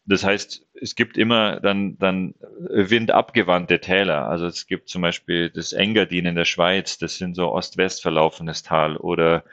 Das 0.06 0.24
heißt, 0.24 0.66
es 0.82 0.96
gibt 0.96 1.18
immer 1.18 1.60
dann 1.60 1.98
dann 1.98 2.36
windabgewandte 2.70 3.80
Täler. 3.80 4.28
Also 4.28 4.46
es 4.46 4.68
gibt 4.68 4.90
zum 4.90 5.02
Beispiel 5.02 5.50
das 5.50 5.74
Engadin 5.74 6.26
in 6.26 6.36
der 6.36 6.46
Schweiz, 6.46 6.98
das 7.00 7.18
sind 7.18 7.36
so 7.36 7.52
Ost-West 7.52 8.02
verlaufenes 8.02 8.64
Tal 8.64 8.98
oder 8.98 9.44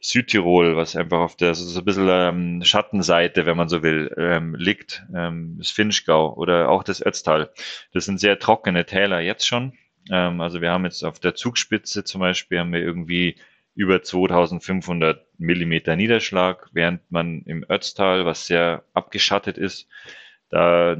Südtirol, 0.00 0.76
was 0.76 0.94
einfach 0.94 1.18
auf 1.20 1.36
der 1.36 1.54
so 1.54 1.78
ein 1.78 1.84
bisschen 1.84 2.08
ähm, 2.08 2.62
Schattenseite, 2.62 3.46
wenn 3.46 3.56
man 3.56 3.68
so 3.68 3.82
will, 3.82 4.14
ähm, 4.18 4.54
liegt, 4.54 5.04
ähm, 5.14 5.56
das 5.58 5.70
Finchgau 5.70 6.34
oder 6.34 6.68
auch 6.68 6.82
das 6.82 7.04
Ötztal. 7.04 7.50
Das 7.92 8.04
sind 8.04 8.20
sehr 8.20 8.38
trockene 8.38 8.84
Täler 8.84 9.20
jetzt 9.20 9.46
schon. 9.46 9.72
Ähm, 10.10 10.40
also 10.40 10.60
wir 10.60 10.70
haben 10.70 10.84
jetzt 10.84 11.02
auf 11.02 11.18
der 11.18 11.34
Zugspitze 11.34 12.04
zum 12.04 12.20
Beispiel 12.20 12.60
haben 12.60 12.72
wir 12.72 12.80
irgendwie 12.80 13.36
über 13.74 14.02
2500 14.02 15.26
Millimeter 15.38 15.96
Niederschlag, 15.96 16.68
während 16.72 17.10
man 17.10 17.42
im 17.42 17.64
Ötztal, 17.68 18.24
was 18.24 18.46
sehr 18.46 18.84
abgeschattet 18.94 19.58
ist, 19.58 19.86
da 20.48 20.96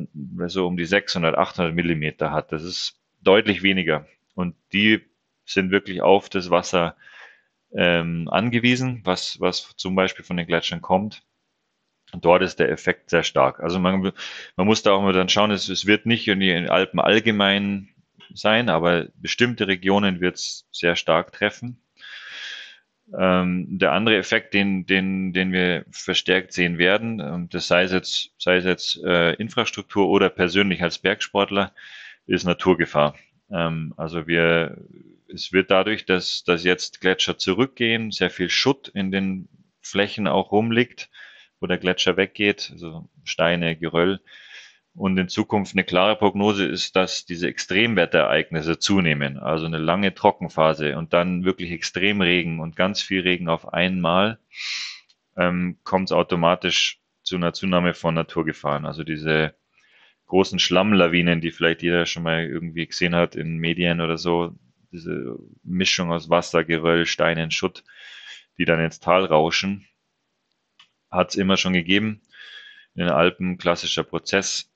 so 0.47 0.67
um 0.67 0.77
die 0.77 0.85
600, 0.85 1.37
800 1.37 1.75
Millimeter 1.75 2.33
hat. 2.33 2.53
Das 2.53 2.63
ist 2.63 3.01
deutlich 3.23 3.63
weniger. 3.63 4.07
Und 4.35 4.57
die 4.73 5.01
sind 5.47 5.71
wirklich 5.71 6.03
auf 6.03 6.29
das 6.29 6.51
Wasser 6.51 6.97
ähm, 7.75 8.29
angewiesen, 8.31 9.01
was, 9.05 9.41
was 9.41 9.75
zum 9.77 9.95
Beispiel 9.95 10.25
von 10.25 10.37
den 10.37 10.47
Gletschern 10.47 10.83
kommt. 10.83 11.23
Und 12.13 12.25
dort 12.25 12.43
ist 12.43 12.61
der 12.61 12.71
Effekt 12.71 13.11
sehr 13.11 13.25
stark. 13.25 13.61
Also 13.61 13.79
man, 13.79 14.13
man 14.57 14.67
muss 14.67 14.83
da 14.83 14.93
auch 14.93 15.03
mal 15.03 15.13
dann 15.13 15.29
schauen, 15.29 15.51
es, 15.51 15.69
es 15.69 15.87
wird 15.87 16.07
nicht 16.07 16.29
in 16.29 16.41
den 16.41 16.71
Alpen 16.71 17.01
allgemein 17.01 17.89
sein, 18.33 18.69
aber 18.69 19.09
bestimmte 19.17 19.67
Regionen 19.67 20.21
wird 20.21 20.37
es 20.37 20.67
sehr 20.71 20.97
stark 20.97 21.33
treffen. 21.33 21.83
Ähm, 23.17 23.79
der 23.79 23.93
andere 23.93 24.17
Effekt, 24.17 24.53
den, 24.53 24.85
den, 24.87 25.33
den 25.33 25.53
wir 25.53 25.85
verstärkt 25.91 26.53
sehen 26.53 26.77
werden, 26.79 27.21
ähm, 27.21 27.49
das 27.51 27.69
sei 27.69 27.85
es 27.85 27.93
jetzt, 27.93 28.31
sei 28.39 28.57
es 28.57 28.65
jetzt 28.65 29.03
äh, 29.05 29.33
Infrastruktur 29.35 30.09
oder 30.09 30.29
persönlich 30.29 30.83
als 30.83 30.99
Bergsportler, 30.99 31.73
ist 32.27 32.45
Naturgefahr. 32.45 33.15
Ähm, 33.51 33.95
also 33.97 34.27
wir 34.27 34.77
es 35.29 35.53
wird 35.53 35.71
dadurch, 35.71 36.05
dass, 36.05 36.45
dass 36.45 36.65
jetzt 36.65 37.01
Gletscher 37.01 37.39
zurückgehen, 37.39 38.11
sehr 38.11 38.31
viel 38.31 38.51
Schutt 38.51 38.89
in 38.89 39.11
den 39.11 39.49
Flächen 39.81 40.27
auch 40.27 40.53
rumliegt, 40.53 41.11
wo 41.61 41.67
der 41.67 41.79
Gletscher 41.79 42.17
weggeht, 42.17 42.71
also 42.73 43.09
Steine, 43.25 43.77
Geröll. 43.77 44.21
Und 44.95 45.19
in 45.19 45.29
Zukunft 45.29 45.75
eine 45.75 45.85
klare 45.85 46.17
Prognose 46.17 46.65
ist, 46.65 46.97
dass 46.97 47.27
diese 47.27 47.49
Extremwetterereignisse 47.49 48.79
zunehmen, 48.79 49.39
also 49.39 49.67
eine 49.67 49.79
lange 49.79 50.15
Trockenphase 50.15 50.97
und 50.97 51.13
dann 51.13 51.45
wirklich 51.45 51.71
Extremregen 51.71 52.61
und 52.61 52.77
ganz 52.77 53.03
viel 53.03 53.21
Regen 53.21 53.49
auf 53.49 53.73
einmal, 53.75 54.39
ähm, 55.37 55.79
kommt 55.85 56.09
es 56.09 56.13
automatisch 56.13 56.99
zu 57.23 57.37
einer 57.37 57.53
Zunahme 57.53 57.93
von 57.93 58.15
Naturgefahren. 58.15 58.87
Also 58.87 59.05
diese 59.05 59.55
großen 60.27 60.59
Schlammlawinen, 60.59 61.43
die 61.43 61.51
vielleicht 61.51 61.83
jeder 61.83 62.07
schon 62.07 62.23
mal 62.23 62.45
irgendwie 62.45 62.87
gesehen 62.87 63.15
hat 63.15 63.37
in 63.37 63.59
Medien 63.59 64.01
oder 64.01 64.17
so, 64.17 64.57
diese 64.97 65.39
Mischung 65.63 66.11
aus 66.11 66.31
Wasser, 66.31 66.65
Geröll, 66.65 67.07
Steinen, 67.07 67.51
Schutt, 67.51 67.85
die 68.59 68.65
dann 68.65 68.81
ins 68.81 68.99
Tal 68.99 69.27
rauschen, 69.27 69.87
hat 71.11 71.31
es 71.31 71.37
immer 71.37 71.57
schon 71.57 71.75
gegeben. 71.75 72.23
In 72.95 73.03
den 73.03 73.11
Alpen 73.11 73.59
klassischer 73.59 74.05
Prozess. 74.05 74.73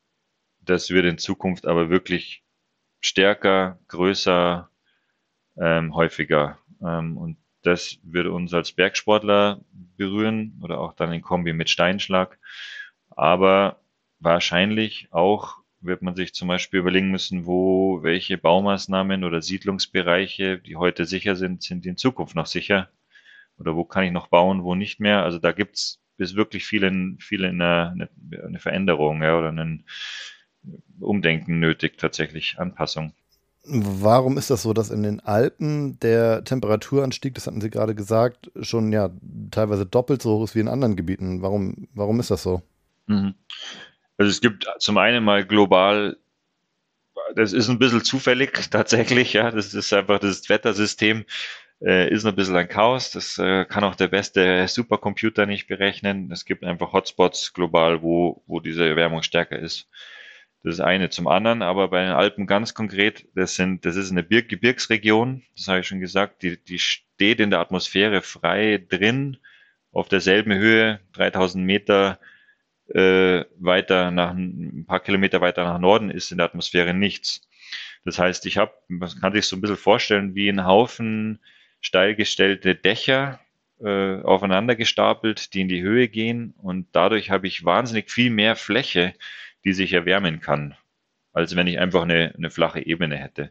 Das 0.60 0.90
wird 0.90 1.06
in 1.06 1.16
Zukunft 1.16 1.66
aber 1.66 1.88
wirklich 1.88 2.44
stärker, 3.00 3.78
größer, 3.88 4.70
ähm, 5.56 5.94
häufiger. 5.94 6.58
Ähm, 6.82 7.16
und 7.16 7.38
das 7.62 7.98
wird 8.02 8.26
uns 8.26 8.52
als 8.52 8.72
Bergsportler 8.72 9.60
berühren 9.96 10.60
oder 10.62 10.80
auch 10.80 10.92
dann 10.92 11.12
in 11.12 11.22
Kombi 11.22 11.54
mit 11.54 11.70
Steinschlag. 11.70 12.38
Aber 13.08 13.80
wahrscheinlich 14.18 15.08
auch 15.12 15.56
wird 15.80 16.02
man 16.02 16.14
sich 16.14 16.34
zum 16.34 16.48
Beispiel 16.48 16.80
überlegen 16.80 17.10
müssen, 17.10 17.46
wo 17.46 18.02
welche 18.02 18.38
Baumaßnahmen 18.38 19.24
oder 19.24 19.42
Siedlungsbereiche, 19.42 20.58
die 20.58 20.76
heute 20.76 21.06
sicher 21.06 21.36
sind, 21.36 21.62
sind 21.62 21.86
in 21.86 21.96
Zukunft 21.96 22.34
noch 22.34 22.46
sicher. 22.46 22.90
Oder 23.58 23.76
wo 23.76 23.84
kann 23.84 24.04
ich 24.04 24.12
noch 24.12 24.28
bauen, 24.28 24.64
wo 24.64 24.74
nicht 24.74 25.00
mehr. 25.00 25.22
Also 25.22 25.38
da 25.38 25.52
gibt's 25.52 26.00
bis 26.16 26.34
wirklich 26.34 26.66
viel, 26.66 27.16
viel 27.18 27.44
eine, 27.44 27.90
eine, 27.90 28.08
eine 28.44 28.58
Veränderung 28.58 29.22
ja, 29.22 29.38
oder 29.38 29.48
ein 29.48 29.84
Umdenken 31.00 31.60
nötig, 31.60 31.98
tatsächlich 31.98 32.58
Anpassung. 32.58 33.12
Warum 33.64 34.38
ist 34.38 34.50
das 34.50 34.62
so, 34.62 34.72
dass 34.72 34.90
in 34.90 35.02
den 35.02 35.20
Alpen 35.20 35.98
der 36.00 36.44
Temperaturanstieg, 36.44 37.34
das 37.34 37.46
hatten 37.46 37.60
Sie 37.60 37.70
gerade 37.70 37.94
gesagt, 37.94 38.50
schon 38.60 38.90
ja 38.92 39.10
teilweise 39.50 39.84
doppelt 39.84 40.22
so 40.22 40.38
hoch 40.38 40.44
ist 40.44 40.54
wie 40.54 40.60
in 40.60 40.68
anderen 40.68 40.96
Gebieten? 40.96 41.42
Warum, 41.42 41.88
warum 41.92 42.20
ist 42.20 42.30
das 42.30 42.42
so? 42.42 42.62
Mhm. 43.06 43.34
Also 44.20 44.28
es 44.28 44.42
gibt 44.42 44.68
zum 44.80 44.98
einen 44.98 45.24
mal 45.24 45.46
global, 45.46 46.18
das 47.34 47.54
ist 47.54 47.70
ein 47.70 47.78
bisschen 47.78 48.04
zufällig 48.04 48.52
tatsächlich, 48.70 49.32
ja, 49.32 49.50
das 49.50 49.72
ist 49.72 49.94
einfach 49.94 50.18
das 50.18 50.46
Wettersystem 50.50 51.24
äh, 51.82 52.12
ist 52.12 52.26
ein 52.26 52.34
bisschen 52.34 52.56
ein 52.56 52.68
Chaos. 52.68 53.12
Das 53.12 53.38
äh, 53.38 53.64
kann 53.64 53.82
auch 53.82 53.94
der 53.94 54.08
beste 54.08 54.68
Supercomputer 54.68 55.46
nicht 55.46 55.68
berechnen. 55.68 56.30
Es 56.30 56.44
gibt 56.44 56.64
einfach 56.64 56.92
Hotspots 56.92 57.54
global, 57.54 58.02
wo, 58.02 58.42
wo 58.46 58.60
diese 58.60 58.86
Erwärmung 58.86 59.22
stärker 59.22 59.58
ist. 59.58 59.88
Das 60.64 60.74
ist 60.74 60.80
eine. 60.80 61.08
Zum 61.08 61.26
anderen, 61.26 61.62
aber 61.62 61.88
bei 61.88 62.04
den 62.04 62.12
Alpen 62.12 62.46
ganz 62.46 62.74
konkret, 62.74 63.26
das 63.34 63.54
sind, 63.54 63.86
das 63.86 63.96
ist 63.96 64.10
eine 64.10 64.22
Gebirgsregion, 64.22 65.44
das 65.56 65.68
habe 65.68 65.80
ich 65.80 65.86
schon 65.86 66.00
gesagt, 66.00 66.42
die, 66.42 66.62
die 66.62 66.78
steht 66.78 67.40
in 67.40 67.48
der 67.48 67.60
Atmosphäre 67.60 68.20
frei 68.20 68.84
drin, 68.86 69.38
auf 69.92 70.10
derselben 70.10 70.52
Höhe, 70.52 71.00
3000 71.14 71.64
Meter 71.64 72.20
äh, 72.94 73.44
weiter 73.58 74.10
nach, 74.10 74.32
ein 74.32 74.84
paar 74.86 75.00
Kilometer 75.00 75.40
weiter 75.40 75.64
nach 75.64 75.78
Norden 75.78 76.10
ist 76.10 76.30
in 76.30 76.38
der 76.38 76.46
Atmosphäre 76.46 76.94
nichts. 76.94 77.48
Das 78.04 78.18
heißt, 78.18 78.46
ich 78.46 78.56
habe, 78.56 78.72
man 78.88 79.10
kann 79.20 79.32
sich 79.32 79.46
so 79.46 79.56
ein 79.56 79.60
bisschen 79.60 79.76
vorstellen, 79.76 80.34
wie 80.34 80.48
ein 80.48 80.64
Haufen 80.64 81.40
steil 81.80 82.14
gestellte 82.14 82.74
Dächer 82.74 83.40
äh, 83.80 84.20
aufeinander 84.22 84.76
gestapelt, 84.76 85.54
die 85.54 85.62
in 85.62 85.68
die 85.68 85.82
Höhe 85.82 86.08
gehen 86.08 86.54
und 86.58 86.88
dadurch 86.92 87.30
habe 87.30 87.46
ich 87.46 87.64
wahnsinnig 87.64 88.10
viel 88.10 88.30
mehr 88.30 88.56
Fläche, 88.56 89.14
die 89.64 89.72
sich 89.72 89.92
erwärmen 89.92 90.40
kann, 90.40 90.76
als 91.32 91.56
wenn 91.56 91.66
ich 91.66 91.78
einfach 91.78 92.02
eine, 92.02 92.34
eine 92.36 92.50
flache 92.50 92.84
Ebene 92.84 93.16
hätte. 93.16 93.50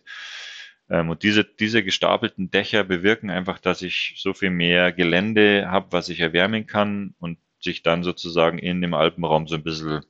Ähm, 0.89 1.09
und 1.09 1.23
diese, 1.23 1.43
diese 1.43 1.83
gestapelten 1.83 2.51
Dächer 2.51 2.83
bewirken 2.83 3.29
einfach, 3.29 3.59
dass 3.59 3.81
ich 3.81 4.15
so 4.17 4.33
viel 4.33 4.49
mehr 4.49 4.91
Gelände 4.91 5.69
habe, 5.69 5.91
was 5.91 6.09
ich 6.09 6.19
erwärmen 6.19 6.67
kann 6.67 7.15
und 7.19 7.37
sich 7.59 7.83
dann 7.83 8.03
sozusagen 8.03 8.57
in 8.57 8.81
dem 8.81 8.93
Alpenraum 8.93 9.47
so 9.47 9.55
ein 9.55 9.63
bisschen 9.63 10.05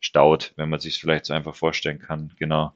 staut, 0.00 0.52
wenn 0.56 0.68
man 0.68 0.80
sich 0.80 0.94
es 0.94 1.00
vielleicht 1.00 1.26
so 1.26 1.34
einfach 1.34 1.54
vorstellen 1.54 1.98
kann. 1.98 2.32
Genau. 2.38 2.72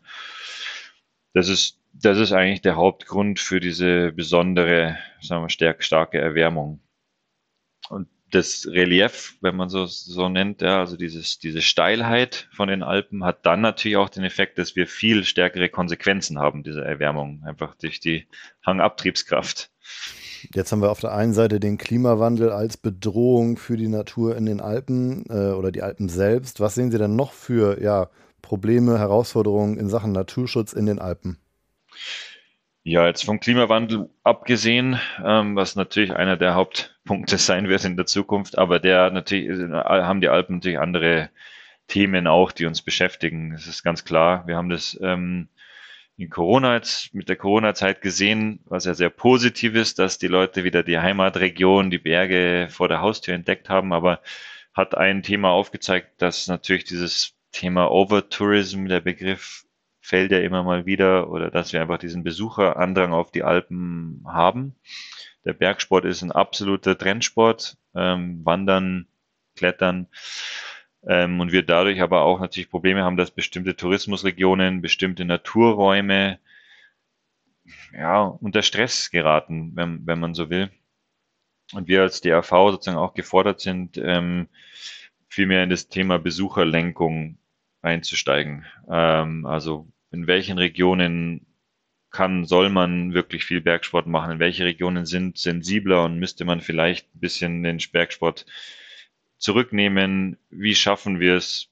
Das 1.35 1.48
ist, 1.48 1.81
das 1.92 2.18
ist 2.18 2.33
eigentlich 2.33 2.62
der 2.62 2.77
Hauptgrund 2.77 3.40
für 3.40 3.61
diese 3.61 4.12
besondere, 4.12 4.98
sagen 5.20 5.42
wir, 5.42 5.48
stark, 5.48 5.83
starke 5.83 6.18
Erwärmung. 6.18 6.81
Und 7.88 8.09
das 8.31 8.66
Relief, 8.66 9.37
wenn 9.42 9.57
man 9.57 9.68
so, 9.68 9.85
so 9.85 10.29
nennt, 10.29 10.62
ja, 10.62 10.79
also 10.79 10.96
dieses, 10.96 11.38
diese 11.38 11.61
Steilheit 11.61 12.48
von 12.53 12.68
den 12.68 12.83
Alpen 12.83 13.25
hat 13.25 13.44
dann 13.44 13.61
natürlich 13.61 13.98
auch 13.98 14.09
den 14.09 14.25
Effekt, 14.25 14.59
dass 14.59 14.75
wir 14.75 14.87
viel 14.87 15.25
stärkere 15.25 15.68
Konsequenzen 15.68 16.38
haben, 16.38 16.62
diese 16.62 16.83
Erwärmung, 16.83 17.44
einfach 17.44 17.75
durch 17.75 18.01
die 18.01 18.27
Hangabtriebskraft. 18.64 19.70
Jetzt 20.55 20.72
haben 20.72 20.83
wir 20.83 20.90
auf 20.90 21.00
der 21.00 21.12
einen 21.12 21.33
Seite 21.33 21.61
den 21.61 21.78
Klimawandel 21.78 22.50
als 22.50 22.76
Bedrohung 22.76 23.57
für 23.57 23.76
die 23.76 23.88
Natur 23.88 24.37
in 24.37 24.46
den 24.46 24.61
Alpen 24.61 25.24
äh, 25.28 25.52
oder 25.52 25.72
die 25.72 25.83
Alpen 25.83 26.09
selbst. 26.09 26.61
Was 26.61 26.74
sehen 26.74 26.90
Sie 26.90 26.98
denn 26.98 27.16
noch 27.16 27.33
für 27.33 27.81
ja, 27.83 28.09
Probleme, 28.42 28.98
Herausforderungen 28.98 29.78
in 29.78 29.88
Sachen 29.88 30.12
Naturschutz 30.12 30.72
in 30.72 30.87
den 30.87 30.98
Alpen? 30.98 31.38
Ja, 32.85 33.07
jetzt 33.07 33.24
vom 33.24 33.38
Klimawandel 33.38 34.11
abgesehen, 34.24 34.98
ähm, 35.24 35.55
was 35.55 35.76
natürlich 35.76 36.12
einer 36.14 36.37
der 36.37 36.55
Hauptpunkte 36.55 37.38
sein 37.38 37.68
wird 37.68 37.85
in 37.85 37.96
der 37.96 38.07
Zukunft, 38.07 38.59
aber 38.59 38.81
der 38.81 39.11
natürlich 39.11 39.48
äh, 39.48 39.72
haben 39.72 40.20
die 40.20 40.28
Alpen 40.28 40.57
natürlich 40.57 40.81
andere 40.81 41.31
Themen 41.87 42.26
auch, 42.26 42.52
die 42.52 42.66
uns 42.66 42.83
beschäftigen. 42.83 43.52
Das 43.52 43.66
ist 43.66 43.83
ganz 43.83 44.05
klar. 44.05 44.46
Wir 44.46 44.57
haben 44.57 44.68
das 44.68 44.98
ähm, 45.02 45.48
in 46.16 46.31
Corona 46.31 46.75
jetzt 46.75 47.14
mit 47.14 47.29
der 47.29 47.37
Corona-Zeit 47.37 48.01
gesehen, 48.01 48.61
was 48.66 48.85
ja 48.85 48.94
sehr 48.94 49.11
positiv 49.11 49.75
ist, 49.75 49.98
dass 49.98 50.18
die 50.18 50.29
Leute 50.29 50.64
wieder 50.64 50.83
die 50.83 50.98
Heimatregion, 50.98 51.90
die 51.90 51.98
Berge 51.98 52.68
vor 52.70 52.88
der 52.88 53.01
Haustür 53.01 53.35
entdeckt 53.35 53.68
haben, 53.68 53.92
aber 53.92 54.20
hat 54.75 54.96
ein 54.96 55.22
Thema 55.22 55.51
aufgezeigt, 55.51 56.20
dass 56.22 56.48
natürlich 56.48 56.85
dieses 56.85 57.35
Thema 57.51 57.90
Overtourism, 57.90 58.87
der 58.87 59.01
Begriff 59.01 59.66
fällt 60.01 60.33
ja 60.33 60.40
immer 60.40 60.62
mal 60.62 60.87
wieder 60.87 61.31
oder 61.31 61.51
dass 61.51 61.72
wir 61.72 61.81
einfach 61.81 61.98
diesen 61.98 62.25
Besucherandrang 62.25 63.12
auf 63.12 63.31
die 63.31 63.42
Alpen 63.42 64.25
haben. 64.27 64.75
Der 65.44 65.53
Bergsport 65.53 66.05
ist 66.05 66.22
ein 66.22 66.33
absoluter 66.33 66.96
Trendsport. 66.96 67.77
Ähm, 67.94 68.44
Wandern, 68.44 69.07
Klettern. 69.57 70.09
Ähm, 71.07 71.41
und 71.41 71.53
wir 71.53 71.62
dadurch 71.62 72.01
aber 72.01 72.23
auch 72.23 72.41
natürlich 72.41 72.71
Probleme 72.71 73.03
haben, 73.03 73.17
dass 73.17 73.31
bestimmte 73.31 73.77
Tourismusregionen, 73.77 74.83
bestimmte 74.83 75.25
Naturräume 75.25 76.38
ja, 77.93 78.23
unter 78.23 78.62
Stress 78.62 79.11
geraten, 79.11 79.73
wenn, 79.75 80.07
wenn 80.07 80.21
man 80.21 80.35
so 80.35 80.51
will. 80.51 80.71
Und 81.73 81.88
wir 81.88 82.03
als 82.03 82.21
DAV 82.21 82.49
sozusagen 82.49 82.99
auch 82.99 83.15
gefordert 83.15 83.61
sind, 83.61 83.99
ähm, 83.99 84.49
vielmehr 85.29 85.65
in 85.65 85.71
das 85.71 85.88
Thema 85.88 86.19
Besucherlenkung 86.19 87.38
einzusteigen. 87.81 88.67
Ähm, 88.88 89.47
also 89.47 89.88
in 90.11 90.27
welchen 90.27 90.59
Regionen 90.59 91.47
kann, 92.11 92.45
soll 92.45 92.69
man 92.69 93.15
wirklich 93.15 93.45
viel 93.45 93.62
Bergsport 93.62 94.07
machen? 94.07 94.33
In 94.33 94.38
welche 94.38 94.65
Regionen 94.65 95.07
sind 95.07 95.38
sensibler 95.38 96.05
und 96.05 96.19
müsste 96.19 96.45
man 96.45 96.61
vielleicht 96.61 97.07
ein 97.15 97.21
bisschen 97.21 97.62
den 97.62 97.79
Bergsport 97.91 98.45
zurücknehmen? 99.42 100.38
Wie 100.50 100.74
schaffen 100.74 101.20
wir 101.20 101.37
es, 101.37 101.68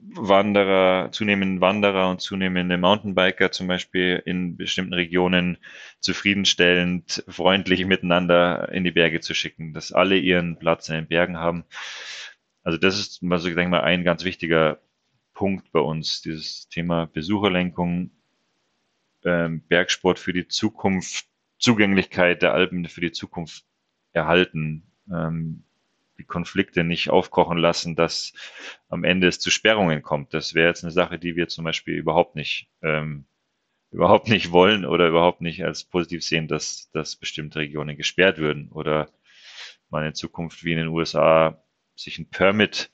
Wanderer, 0.00 1.10
zunehmend 1.10 1.60
Wanderer 1.60 2.10
und 2.10 2.20
zunehmende 2.20 2.78
Mountainbiker 2.78 3.50
zum 3.50 3.66
Beispiel 3.66 4.22
in 4.24 4.56
bestimmten 4.56 4.94
Regionen 4.94 5.58
zufriedenstellend, 6.00 7.24
freundlich 7.28 7.84
miteinander 7.84 8.68
in 8.70 8.84
die 8.84 8.92
Berge 8.92 9.20
zu 9.20 9.34
schicken, 9.34 9.74
dass 9.74 9.92
alle 9.92 10.16
ihren 10.16 10.58
Platz 10.58 10.88
in 10.88 10.94
den 10.94 11.08
Bergen 11.08 11.38
haben. 11.38 11.64
Also 12.62 12.78
das 12.78 12.98
ist, 12.98 13.22
also 13.28 13.48
ich 13.48 13.54
denke 13.54 13.70
mal, 13.70 13.80
ein 13.80 14.04
ganz 14.04 14.24
wichtiger 14.24 14.80
Punkt 15.34 15.72
bei 15.72 15.80
uns, 15.80 16.22
dieses 16.22 16.68
Thema 16.68 17.06
Besucherlenkung, 17.06 18.10
ähm, 19.24 19.62
Bergsport 19.66 20.18
für 20.18 20.32
die 20.32 20.48
Zukunft, 20.48 21.26
Zugänglichkeit 21.58 22.42
der 22.42 22.54
Alpen 22.54 22.86
für 22.88 23.00
die 23.00 23.12
Zukunft 23.12 23.64
erhalten, 24.12 24.92
ähm, 25.12 25.64
die 26.18 26.24
Konflikte 26.24 26.84
nicht 26.84 27.10
aufkochen 27.10 27.58
lassen, 27.58 27.96
dass 27.96 28.32
am 28.88 29.04
Ende 29.04 29.28
es 29.28 29.38
zu 29.40 29.50
Sperrungen 29.50 30.02
kommt. 30.02 30.34
Das 30.34 30.54
wäre 30.54 30.68
jetzt 30.68 30.84
eine 30.84 30.92
Sache, 30.92 31.18
die 31.18 31.36
wir 31.36 31.48
zum 31.48 31.64
Beispiel 31.64 31.94
überhaupt 31.94 32.34
nicht 32.34 32.68
ähm, 32.82 33.26
überhaupt 33.90 34.28
nicht 34.28 34.52
wollen 34.52 34.84
oder 34.84 35.08
überhaupt 35.08 35.40
nicht 35.40 35.64
als 35.64 35.84
positiv 35.84 36.24
sehen, 36.24 36.48
dass, 36.48 36.90
dass 36.92 37.16
bestimmte 37.16 37.60
Regionen 37.60 37.96
gesperrt 37.96 38.38
würden 38.38 38.70
oder 38.70 39.08
man 39.90 40.04
in 40.04 40.14
Zukunft 40.14 40.64
wie 40.64 40.72
in 40.72 40.78
den 40.78 40.88
USA 40.88 41.62
sich 41.96 42.18
ein 42.18 42.28
Permit 42.28 42.90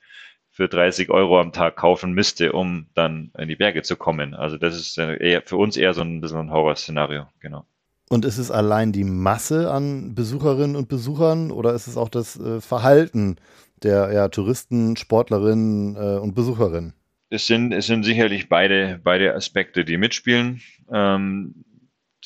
für 0.50 0.68
30 0.68 1.10
Euro 1.10 1.40
am 1.40 1.52
Tag 1.52 1.76
kaufen 1.76 2.12
müsste, 2.12 2.52
um 2.52 2.88
dann 2.94 3.32
in 3.36 3.48
die 3.48 3.56
Berge 3.56 3.82
zu 3.82 3.96
kommen. 3.96 4.34
Also 4.34 4.56
das 4.56 4.76
ist 4.76 4.96
eher, 4.96 5.42
für 5.42 5.56
uns 5.56 5.76
eher 5.76 5.94
so 5.94 6.02
ein 6.02 6.20
bisschen 6.20 6.38
ein 6.38 6.52
Horrorszenario, 6.52 7.26
genau. 7.40 7.66
Und 8.14 8.24
ist 8.24 8.38
es 8.38 8.52
allein 8.52 8.92
die 8.92 9.02
Masse 9.02 9.72
an 9.72 10.14
Besucherinnen 10.14 10.76
und 10.76 10.88
Besuchern 10.88 11.50
oder 11.50 11.74
ist 11.74 11.88
es 11.88 11.96
auch 11.96 12.08
das 12.08 12.38
äh, 12.38 12.60
Verhalten 12.60 13.38
der 13.82 14.12
ja, 14.12 14.28
Touristen, 14.28 14.96
Sportlerinnen 14.96 15.96
äh, 15.96 16.20
und 16.20 16.36
Besucherinnen? 16.36 16.94
Es 17.30 17.48
sind, 17.48 17.72
es 17.72 17.88
sind 17.88 18.04
sicherlich 18.04 18.48
beide, 18.48 19.00
beide 19.02 19.34
Aspekte, 19.34 19.84
die 19.84 19.96
mitspielen. 19.96 20.62
Ähm, 20.92 21.64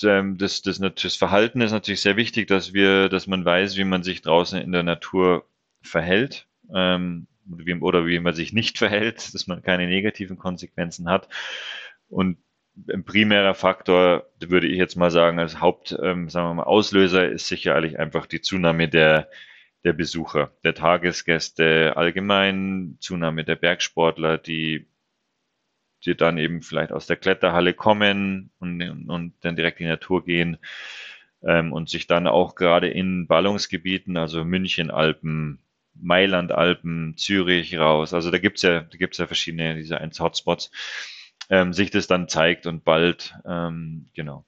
ähm 0.02 0.36
das, 0.36 0.60
das, 0.60 0.78
das 0.78 1.16
Verhalten 1.16 1.62
ist 1.62 1.72
natürlich 1.72 2.02
sehr 2.02 2.18
wichtig, 2.18 2.48
dass 2.48 2.74
wir, 2.74 3.08
dass 3.08 3.26
man 3.26 3.46
weiß, 3.46 3.78
wie 3.78 3.84
man 3.84 4.02
sich 4.02 4.20
draußen 4.20 4.60
in 4.60 4.72
der 4.72 4.82
Natur 4.82 5.46
verhält. 5.80 6.48
Ähm, 6.70 7.28
oder 7.80 8.06
wie 8.06 8.20
man 8.20 8.34
sich 8.34 8.52
nicht 8.52 8.76
verhält, 8.84 9.32
dass 9.32 9.46
man 9.46 9.62
keine 9.62 9.86
negativen 9.86 10.36
Konsequenzen 10.36 11.08
hat. 11.08 11.30
Und 12.10 12.36
ein 12.92 13.04
primärer 13.04 13.54
Faktor, 13.54 14.26
würde 14.40 14.66
ich 14.66 14.76
jetzt 14.76 14.96
mal 14.96 15.10
sagen, 15.10 15.38
als 15.38 15.60
Haupt, 15.60 15.96
ähm, 16.02 16.28
sagen 16.28 16.48
wir 16.48 16.54
mal, 16.54 16.62
Auslöser 16.64 17.28
ist 17.28 17.48
sicherlich 17.48 17.98
einfach 17.98 18.26
die 18.26 18.40
Zunahme 18.40 18.88
der, 18.88 19.28
der 19.84 19.92
Besucher, 19.92 20.52
der 20.64 20.74
Tagesgäste 20.74 21.94
allgemein, 21.96 22.96
Zunahme 23.00 23.44
der 23.44 23.56
Bergsportler, 23.56 24.38
die, 24.38 24.86
die 26.04 26.16
dann 26.16 26.38
eben 26.38 26.62
vielleicht 26.62 26.92
aus 26.92 27.06
der 27.06 27.16
Kletterhalle 27.16 27.74
kommen 27.74 28.50
und, 28.58 28.82
und 29.08 29.34
dann 29.40 29.56
direkt 29.56 29.80
in 29.80 29.86
die 29.86 29.92
Natur 29.92 30.24
gehen 30.24 30.58
ähm, 31.42 31.72
und 31.72 31.88
sich 31.88 32.06
dann 32.06 32.26
auch 32.26 32.54
gerade 32.54 32.88
in 32.88 33.26
Ballungsgebieten, 33.26 34.16
also 34.16 34.44
München, 34.44 34.90
Alpen, 34.90 35.60
Mailand, 35.94 36.52
Alpen, 36.52 37.16
Zürich 37.16 37.76
raus. 37.78 38.14
Also 38.14 38.30
da 38.30 38.38
gibt's 38.38 38.62
ja, 38.62 38.86
ja 38.98 39.26
verschiedene 39.26 39.76
diese 39.76 39.98
eins 40.00 40.20
Hotspots, 40.20 40.70
ähm, 41.48 41.72
sich 41.72 41.90
das 41.90 42.06
dann 42.06 42.28
zeigt 42.28 42.66
und 42.66 42.84
bald, 42.84 43.34
ähm, 43.46 44.08
genau. 44.14 44.44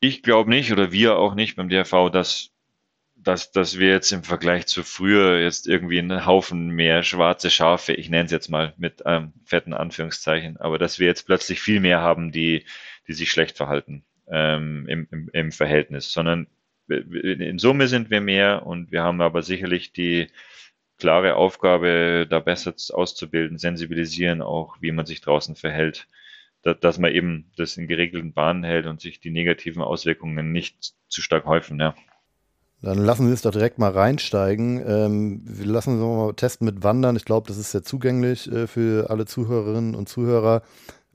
Ich 0.00 0.22
glaube 0.22 0.50
nicht 0.50 0.72
oder 0.72 0.92
wir 0.92 1.16
auch 1.16 1.34
nicht 1.34 1.56
beim 1.56 1.68
DRV, 1.68 2.10
dass 2.10 2.54
dass, 3.24 3.52
dass 3.52 3.78
wir 3.78 3.88
jetzt 3.88 4.12
im 4.12 4.22
Vergleich 4.22 4.66
zu 4.66 4.82
früher 4.82 5.40
jetzt 5.40 5.66
irgendwie 5.66 5.98
einen 5.98 6.26
Haufen 6.26 6.68
mehr 6.68 7.02
schwarze 7.02 7.50
Schafe, 7.50 7.94
ich 7.94 8.10
nenne 8.10 8.26
es 8.26 8.30
jetzt 8.30 8.50
mal 8.50 8.74
mit 8.76 9.06
einem 9.06 9.32
fetten 9.44 9.72
Anführungszeichen, 9.72 10.58
aber 10.58 10.78
dass 10.78 10.98
wir 10.98 11.06
jetzt 11.06 11.24
plötzlich 11.24 11.60
viel 11.60 11.80
mehr 11.80 12.00
haben, 12.00 12.32
die, 12.32 12.64
die 13.08 13.12
sich 13.14 13.30
schlecht 13.30 13.56
verhalten 13.56 14.04
ähm, 14.28 14.86
im, 14.88 15.08
im, 15.10 15.30
im 15.32 15.52
Verhältnis, 15.52 16.12
sondern 16.12 16.46
in 16.86 17.58
Summe 17.58 17.88
sind 17.88 18.10
wir 18.10 18.20
mehr 18.20 18.66
und 18.66 18.92
wir 18.92 19.02
haben 19.02 19.22
aber 19.22 19.42
sicherlich 19.42 19.92
die 19.92 20.28
klare 20.98 21.36
Aufgabe, 21.36 22.26
da 22.28 22.40
besser 22.40 22.74
auszubilden, 22.92 23.58
sensibilisieren 23.58 24.42
auch, 24.42 24.76
wie 24.80 24.92
man 24.92 25.06
sich 25.06 25.20
draußen 25.20 25.56
verhält, 25.56 26.08
dass, 26.62 26.78
dass 26.80 26.98
man 26.98 27.12
eben 27.12 27.50
das 27.56 27.76
in 27.76 27.88
geregelten 27.88 28.32
Bahnen 28.32 28.64
hält 28.64 28.86
und 28.86 29.00
sich 29.00 29.20
die 29.20 29.30
negativen 29.30 29.82
Auswirkungen 29.82 30.52
nicht 30.52 30.94
zu 31.08 31.22
stark 31.22 31.46
häufen. 31.46 31.80
Ja. 31.80 31.94
Dann 32.84 32.98
lassen 32.98 33.26
wir 33.26 33.34
es 33.34 33.42
doch 33.42 33.50
direkt 33.50 33.78
mal 33.78 33.92
reinsteigen. 33.92 34.82
Ähm, 34.86 35.40
wir 35.44 35.66
lassen 35.66 35.94
uns 35.94 36.00
mal 36.00 36.34
testen 36.34 36.66
mit 36.66 36.82
Wandern. 36.82 37.16
Ich 37.16 37.24
glaube, 37.24 37.48
das 37.48 37.56
ist 37.56 37.70
sehr 37.70 37.82
zugänglich 37.82 38.50
äh, 38.52 38.66
für 38.66 39.08
alle 39.10 39.24
Zuhörerinnen 39.24 39.94
und 39.94 40.08
Zuhörer. 40.08 40.62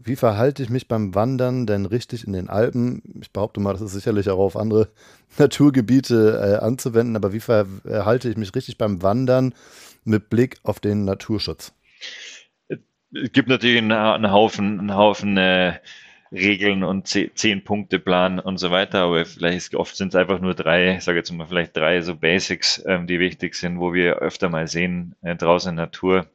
Wie 0.01 0.15
verhalte 0.15 0.63
ich 0.63 0.69
mich 0.69 0.87
beim 0.87 1.13
Wandern 1.13 1.65
denn 1.65 1.85
richtig 1.85 2.25
in 2.25 2.31
den 2.31 2.47
Alpen? 2.47 3.01
Ich 3.21 3.31
behaupte 3.31 3.59
mal, 3.59 3.73
das 3.73 3.81
ist 3.81 3.91
sicherlich 3.91 4.29
auch 4.29 4.39
auf 4.39 4.55
andere 4.55 4.87
Naturgebiete 5.37 6.59
äh, 6.61 6.63
anzuwenden, 6.63 7.17
aber 7.17 7.33
wie 7.33 7.41
verhalte 7.41 8.29
ich 8.29 8.37
mich 8.37 8.55
richtig 8.55 8.77
beim 8.77 9.01
Wandern 9.01 9.53
mit 10.05 10.29
Blick 10.29 10.57
auf 10.63 10.79
den 10.79 11.03
Naturschutz? 11.03 11.73
Es 12.69 13.31
gibt 13.33 13.49
natürlich 13.49 13.79
einen, 13.79 14.31
Haufen, 14.31 14.79
einen 14.79 14.95
Haufen 14.95 15.35
äh, 15.35 15.79
Regeln 16.31 16.83
und 16.83 17.07
zehn 17.07 17.63
Punkte 17.63 17.99
Plan 17.99 18.39
und 18.39 18.57
so 18.57 18.71
weiter, 18.71 19.01
aber 19.01 19.25
vielleicht 19.25 19.75
oft 19.75 19.97
sind 19.97 20.09
es 20.09 20.15
einfach 20.15 20.39
nur 20.39 20.53
drei, 20.53 20.95
ich 20.95 21.03
sage 21.03 21.17
jetzt 21.17 21.31
mal 21.31 21.47
vielleicht 21.47 21.75
drei 21.75 22.01
so 22.01 22.15
Basics, 22.15 22.81
ähm, 22.87 23.07
die 23.07 23.19
wichtig 23.19 23.55
sind, 23.55 23.79
wo 23.79 23.93
wir 23.93 24.17
öfter 24.17 24.47
mal 24.47 24.67
sehen 24.67 25.15
äh, 25.23 25.35
draußen 25.35 25.71
in 25.71 25.75
der 25.75 25.85
Natur, 25.87 26.27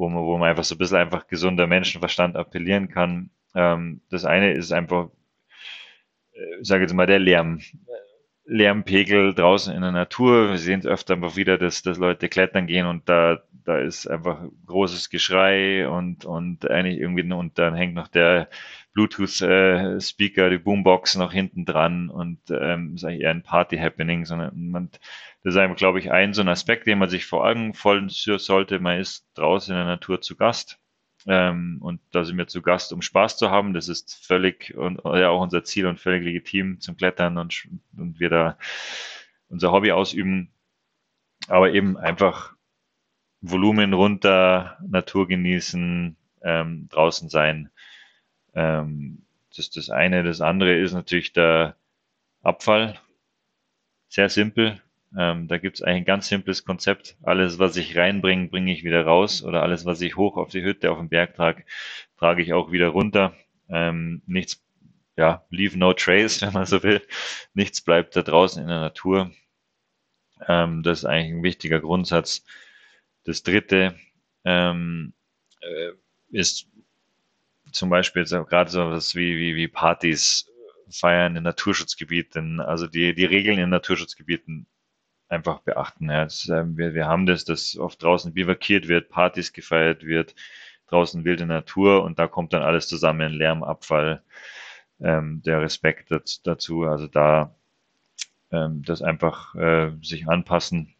wo 0.00 0.08
man, 0.08 0.24
wo 0.24 0.38
man 0.38 0.48
einfach 0.48 0.64
so 0.64 0.74
ein 0.74 0.78
bisschen 0.78 0.96
einfach 0.96 1.28
gesunder 1.28 1.66
Menschenverstand 1.66 2.36
appellieren 2.36 2.88
kann. 2.88 3.30
Ähm, 3.54 4.00
das 4.10 4.24
eine 4.24 4.52
ist 4.52 4.72
einfach, 4.72 5.10
äh, 6.32 6.60
ich 6.60 6.68
sage 6.68 6.82
jetzt 6.82 6.94
mal, 6.94 7.06
der 7.06 7.20
Lärm. 7.20 7.60
Lärmpegel 8.46 9.32
draußen 9.32 9.72
in 9.72 9.82
der 9.82 9.92
Natur. 9.92 10.50
Wir 10.50 10.58
sehen 10.58 10.80
es 10.80 10.86
öfter 10.86 11.14
einfach 11.14 11.36
wieder, 11.36 11.56
dass, 11.56 11.82
dass 11.82 11.98
Leute 11.98 12.28
klettern 12.28 12.66
gehen 12.66 12.86
und 12.86 13.08
da, 13.08 13.42
da 13.64 13.78
ist 13.78 14.08
einfach 14.08 14.42
großes 14.66 15.08
Geschrei 15.08 15.88
und, 15.88 16.24
und 16.24 16.68
eigentlich 16.68 16.98
irgendwie, 16.98 17.30
und 17.32 17.58
dann 17.60 17.76
hängt 17.76 17.94
noch 17.94 18.08
der 18.08 18.48
Bluetooth-Speaker, 18.94 20.46
äh, 20.46 20.50
die 20.50 20.58
Boombox 20.58 21.14
noch 21.14 21.32
hinten 21.32 21.64
dran 21.64 22.10
und 22.10 22.40
ähm, 22.50 22.94
ist 22.96 23.04
eigentlich 23.04 23.20
eher 23.22 23.30
ein 23.30 23.44
Party-Happening, 23.44 24.24
sondern 24.24 24.70
man, 24.70 24.90
das 25.42 25.54
ist 25.54 25.60
einfach, 25.60 25.76
glaube 25.76 25.98
ich, 25.98 26.10
ein 26.10 26.34
so 26.34 26.42
ein 26.42 26.48
Aspekt, 26.48 26.86
den 26.86 26.98
man 26.98 27.08
sich 27.08 27.24
vor 27.26 27.46
Augen 27.46 27.72
voll 27.74 28.08
sollte. 28.10 28.78
Man 28.78 28.98
ist 28.98 29.26
draußen 29.34 29.72
in 29.72 29.78
der 29.78 29.86
Natur 29.86 30.20
zu 30.20 30.36
Gast. 30.36 30.78
Ähm, 31.26 31.78
und 31.80 32.00
da 32.12 32.24
sind 32.24 32.38
wir 32.38 32.46
zu 32.46 32.62
Gast, 32.62 32.92
um 32.92 33.02
Spaß 33.02 33.36
zu 33.36 33.50
haben. 33.50 33.72
Das 33.72 33.88
ist 33.88 34.24
völlig 34.26 34.74
und 34.76 35.00
ja 35.04 35.30
auch 35.30 35.42
unser 35.42 35.64
Ziel 35.64 35.86
und 35.86 36.00
völlig 36.00 36.24
legitim 36.24 36.80
zum 36.80 36.96
Klettern 36.96 37.38
und, 37.38 37.68
und 37.96 38.20
wir 38.20 38.30
da 38.30 38.58
unser 39.48 39.72
Hobby 39.72 39.92
ausüben. 39.92 40.52
Aber 41.48 41.72
eben 41.72 41.96
einfach 41.96 42.54
Volumen 43.40 43.94
runter, 43.94 44.78
Natur 44.86 45.26
genießen, 45.26 46.16
ähm, 46.42 46.88
draußen 46.90 47.30
sein. 47.30 47.70
Ähm, 48.54 49.24
das 49.50 49.58
ist 49.60 49.76
das 49.76 49.90
eine. 49.90 50.22
Das 50.22 50.40
andere 50.40 50.76
ist 50.76 50.92
natürlich 50.92 51.32
der 51.32 51.76
Abfall. 52.42 52.98
Sehr 54.08 54.28
simpel. 54.28 54.80
Ähm, 55.16 55.48
da 55.48 55.58
gibt 55.58 55.76
es 55.76 55.82
ein 55.82 56.04
ganz 56.04 56.28
simples 56.28 56.64
Konzept. 56.64 57.16
Alles, 57.22 57.58
was 57.58 57.76
ich 57.76 57.96
reinbringe, 57.96 58.48
bringe 58.48 58.72
ich 58.72 58.84
wieder 58.84 59.04
raus. 59.04 59.42
Oder 59.42 59.62
alles, 59.62 59.84
was 59.84 60.00
ich 60.00 60.16
hoch 60.16 60.36
auf 60.36 60.50
die 60.50 60.62
Hütte, 60.62 60.90
auf 60.90 60.98
den 60.98 61.08
Berg 61.08 61.34
trage, 61.34 61.64
trage 62.18 62.42
ich 62.42 62.52
auch 62.52 62.70
wieder 62.70 62.88
runter. 62.88 63.34
Ähm, 63.68 64.22
nichts, 64.26 64.64
ja, 65.16 65.44
leave 65.50 65.78
no 65.78 65.92
trace, 65.92 66.42
wenn 66.42 66.52
man 66.52 66.66
so 66.66 66.82
will. 66.82 67.02
Nichts 67.54 67.80
bleibt 67.80 68.16
da 68.16 68.22
draußen 68.22 68.62
in 68.62 68.68
der 68.68 68.80
Natur. 68.80 69.30
Ähm, 70.46 70.82
das 70.82 71.00
ist 71.00 71.04
eigentlich 71.04 71.34
ein 71.34 71.42
wichtiger 71.42 71.80
Grundsatz. 71.80 72.44
Das 73.24 73.42
dritte 73.42 73.96
ähm, 74.44 75.12
äh, 75.60 75.92
ist 76.30 76.68
zum 77.72 77.90
Beispiel 77.90 78.24
gerade 78.24 78.70
so 78.70 78.90
was 78.90 79.14
wie, 79.14 79.36
wie, 79.38 79.56
wie 79.56 79.68
Partys 79.68 80.46
feiern 80.90 81.36
in 81.36 81.44
Naturschutzgebieten, 81.44 82.60
also 82.60 82.86
die, 82.86 83.14
die 83.14 83.24
Regeln 83.24 83.58
in 83.58 83.70
Naturschutzgebieten 83.70 84.66
einfach 85.30 85.60
beachten. 85.60 86.10
Ja. 86.10 86.24
Das, 86.24 86.48
äh, 86.48 86.64
wir, 86.76 86.94
wir 86.94 87.06
haben 87.06 87.26
das, 87.26 87.44
dass 87.44 87.76
oft 87.78 88.02
draußen 88.02 88.34
bivakiert 88.34 88.88
wird, 88.88 89.08
Partys 89.08 89.52
gefeiert 89.52 90.04
wird, 90.04 90.34
draußen 90.88 91.24
wilde 91.24 91.46
Natur 91.46 92.02
und 92.04 92.18
da 92.18 92.26
kommt 92.26 92.52
dann 92.52 92.62
alles 92.62 92.88
zusammen, 92.88 93.32
Lärm, 93.32 93.62
Abfall, 93.62 94.22
ähm, 95.00 95.42
der 95.42 95.62
Respekt 95.62 96.12
dazu. 96.44 96.82
Also 96.84 97.06
da 97.06 97.54
ähm, 98.50 98.82
das 98.82 99.02
einfach 99.02 99.54
äh, 99.54 99.92
sich 100.02 100.28
anpassen, 100.28 100.94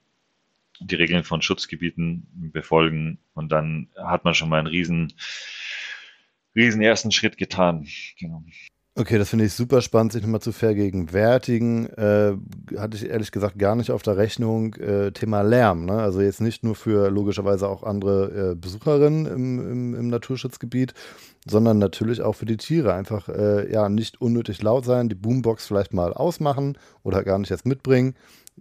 die 0.80 0.94
Regeln 0.94 1.24
von 1.24 1.42
Schutzgebieten 1.42 2.50
befolgen 2.52 3.18
und 3.34 3.52
dann 3.52 3.88
hat 3.96 4.24
man 4.24 4.34
schon 4.34 4.48
mal 4.48 4.58
einen 4.58 4.66
riesen, 4.68 5.12
riesen 6.54 6.82
ersten 6.82 7.10
Schritt 7.10 7.36
getan. 7.36 7.86
Genau. 8.18 8.44
Okay, 8.96 9.18
das 9.18 9.28
finde 9.30 9.44
ich 9.44 9.52
super 9.52 9.82
spannend, 9.82 10.12
sich 10.12 10.22
nochmal 10.22 10.40
zu 10.40 10.50
vergegenwärtigen. 10.50 11.86
Äh, 11.90 12.36
hatte 12.76 12.96
ich 12.96 13.08
ehrlich 13.08 13.30
gesagt 13.30 13.56
gar 13.56 13.76
nicht 13.76 13.92
auf 13.92 14.02
der 14.02 14.16
Rechnung. 14.16 14.74
Äh, 14.74 15.12
Thema 15.12 15.42
Lärm, 15.42 15.84
ne? 15.84 15.92
also 15.92 16.20
jetzt 16.20 16.40
nicht 16.40 16.64
nur 16.64 16.74
für 16.74 17.08
logischerweise 17.08 17.68
auch 17.68 17.84
andere 17.84 18.50
äh, 18.50 18.54
Besucherinnen 18.56 19.26
im, 19.26 19.70
im, 19.70 19.94
im, 19.94 20.08
Naturschutzgebiet, 20.08 20.92
sondern 21.46 21.78
natürlich 21.78 22.20
auch 22.20 22.34
für 22.34 22.46
die 22.46 22.56
Tiere. 22.56 22.92
Einfach 22.92 23.28
äh, 23.28 23.72
ja 23.72 23.88
nicht 23.88 24.20
unnötig 24.20 24.60
laut 24.60 24.84
sein, 24.84 25.08
die 25.08 25.14
Boombox 25.14 25.68
vielleicht 25.68 25.94
mal 25.94 26.12
ausmachen 26.12 26.76
oder 27.04 27.22
gar 27.22 27.38
nicht 27.38 27.52
erst 27.52 27.66
mitbringen, 27.66 28.16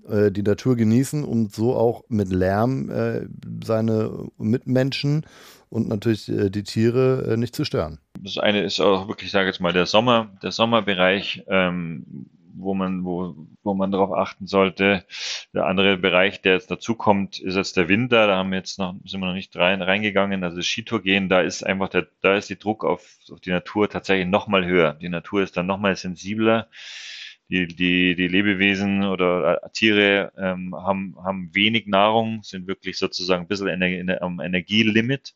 äh, 0.08 0.32
die 0.32 0.44
Natur 0.44 0.76
genießen 0.76 1.24
und 1.24 1.56
so 1.56 1.76
auch 1.76 2.04
mit 2.08 2.32
Lärm 2.32 2.92
äh, 2.92 3.26
seine 3.63 4.28
Mitmenschen 4.38 5.26
und 5.69 5.88
natürlich 5.88 6.29
äh, 6.29 6.49
die 6.49 6.63
Tiere 6.63 7.32
äh, 7.34 7.38
nicht 7.38 7.55
zu 7.55 7.65
stören. 7.65 7.99
Das 8.19 8.38
eine 8.38 8.63
ist 8.63 8.79
auch 8.79 9.08
wirklich, 9.08 9.27
ich 9.27 9.32
sage 9.32 9.47
jetzt 9.47 9.62
mal, 9.62 9.73
der 9.73 9.86
Sommer, 9.86 10.29
der 10.43 10.51
Sommerbereich, 10.51 11.43
ähm, 11.47 12.27
wo 12.55 12.73
man, 12.73 13.05
wo, 13.05 13.36
wo 13.63 13.73
man 13.73 13.91
darauf 13.91 14.12
achten 14.12 14.45
sollte. 14.45 15.05
Der 15.53 15.65
andere 15.65 15.97
Bereich, 15.97 16.41
der 16.41 16.53
jetzt 16.53 16.69
dazu 16.69 16.95
kommt, 16.95 17.39
ist 17.39 17.55
jetzt 17.55 17.77
der 17.77 17.88
Winter. 17.88 18.27
Da 18.27 18.36
haben 18.36 18.51
wir 18.51 18.58
jetzt 18.58 18.79
noch, 18.79 18.95
sind 19.05 19.21
wir 19.21 19.27
noch 19.27 19.34
nicht 19.34 19.55
rein, 19.55 19.82
reingegangen. 19.82 20.43
Also 20.43 20.58
das 20.58 20.65
Skitour 20.65 21.01
gehen, 21.01 21.29
da 21.29 21.41
ist 21.41 21.63
einfach 21.63 21.88
der, 21.88 22.08
da 22.21 22.36
ist 22.36 22.49
die 22.49 22.60
Druck 22.60 22.84
auf, 22.84 23.17
auf 23.32 23.39
die 23.39 23.51
Natur 23.51 23.89
tatsächlich 23.89 24.27
nochmal 24.27 24.65
höher. 24.65 24.93
Die 24.93 25.10
Natur 25.10 25.41
ist 25.41 25.55
dann 25.55 25.67
nochmal 25.67 25.95
sensibler 25.95 26.67
die, 27.49 27.67
die, 27.67 28.15
die 28.15 28.27
Lebewesen 28.27 29.03
oder 29.03 29.63
äh, 29.63 29.69
Tiere 29.71 30.31
ähm, 30.38 30.75
haben, 30.75 31.15
haben 31.23 31.49
wenig 31.53 31.88
Nahrung, 31.88 32.43
sind 32.43 32.67
wirklich 32.67 32.97
sozusagen 32.97 33.43
ein 33.43 33.47
bisschen 33.47 33.67
ener 33.67 34.21
am 34.21 34.39
Energielimit. 34.39 35.35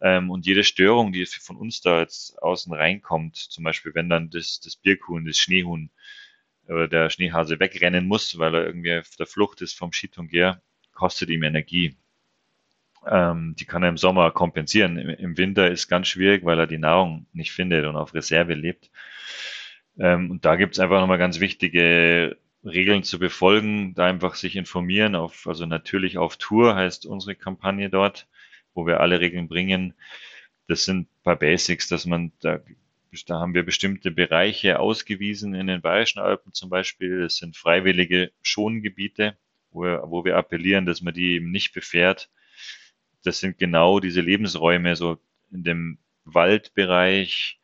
Ähm, 0.00 0.30
und 0.30 0.46
jede 0.46 0.64
Störung, 0.64 1.12
die 1.12 1.24
von 1.26 1.56
uns 1.56 1.80
da 1.80 2.00
jetzt 2.00 2.42
außen 2.42 2.74
reinkommt, 2.74 3.36
zum 3.36 3.62
Beispiel 3.62 3.94
wenn 3.94 4.08
dann 4.08 4.30
das, 4.30 4.58
das 4.58 4.74
Birkhuhn, 4.74 5.24
das 5.24 5.38
Schneehuhn 5.38 5.90
oder 6.66 6.88
der 6.88 7.08
Schneehase 7.08 7.60
wegrennen 7.60 8.06
muss, 8.06 8.36
weil 8.38 8.54
er 8.54 8.66
irgendwie 8.66 8.98
auf 8.98 9.14
der 9.16 9.26
Flucht 9.26 9.60
ist 9.62 9.78
vom 9.78 9.92
Skitungär, 9.92 10.60
kostet 10.92 11.30
ihm 11.30 11.44
Energie. 11.44 11.96
Ähm, 13.06 13.54
die 13.58 13.64
kann 13.64 13.84
er 13.84 13.90
im 13.90 13.96
Sommer 13.96 14.32
kompensieren. 14.32 14.98
Im, 14.98 15.08
Im 15.10 15.36
Winter 15.38 15.70
ist 15.70 15.88
ganz 15.88 16.08
schwierig, 16.08 16.44
weil 16.44 16.58
er 16.58 16.66
die 16.66 16.78
Nahrung 16.78 17.26
nicht 17.32 17.52
findet 17.52 17.84
und 17.84 17.94
auf 17.94 18.12
Reserve 18.12 18.54
lebt. 18.54 18.90
Ähm, 19.98 20.30
und 20.30 20.44
da 20.44 20.56
gibt 20.56 20.74
es 20.74 20.80
einfach 20.80 21.00
nochmal 21.00 21.18
ganz 21.18 21.40
wichtige 21.40 22.36
Regeln 22.64 23.02
zu 23.02 23.18
befolgen, 23.18 23.94
da 23.94 24.06
einfach 24.06 24.34
sich 24.36 24.56
informieren, 24.56 25.14
auf, 25.16 25.46
also 25.46 25.66
natürlich 25.66 26.18
auf 26.18 26.36
Tour 26.36 26.74
heißt 26.76 27.06
unsere 27.06 27.34
Kampagne 27.34 27.90
dort, 27.90 28.28
wo 28.74 28.86
wir 28.86 29.00
alle 29.00 29.20
Regeln 29.20 29.48
bringen. 29.48 29.94
Das 30.68 30.84
sind 30.84 31.02
ein 31.02 31.22
paar 31.24 31.36
Basics, 31.36 31.88
dass 31.88 32.06
man 32.06 32.32
da, 32.40 32.60
da 33.26 33.40
haben 33.40 33.54
wir 33.54 33.64
bestimmte 33.64 34.10
Bereiche 34.10 34.78
ausgewiesen 34.78 35.54
in 35.54 35.66
den 35.66 35.82
Bayerischen 35.82 36.20
Alpen 36.20 36.52
zum 36.52 36.70
Beispiel. 36.70 37.20
Das 37.20 37.36
sind 37.36 37.56
freiwillige 37.56 38.32
Schongebiete, 38.42 39.36
wo 39.70 39.82
wo 39.82 40.24
wir 40.24 40.36
appellieren, 40.36 40.86
dass 40.86 41.02
man 41.02 41.14
die 41.14 41.34
eben 41.34 41.50
nicht 41.50 41.72
befährt. 41.74 42.30
Das 43.24 43.40
sind 43.40 43.58
genau 43.58 44.00
diese 44.00 44.20
Lebensräume, 44.20 44.96
so 44.96 45.18
in 45.50 45.64
dem 45.64 45.98
Waldbereich, 46.24 47.60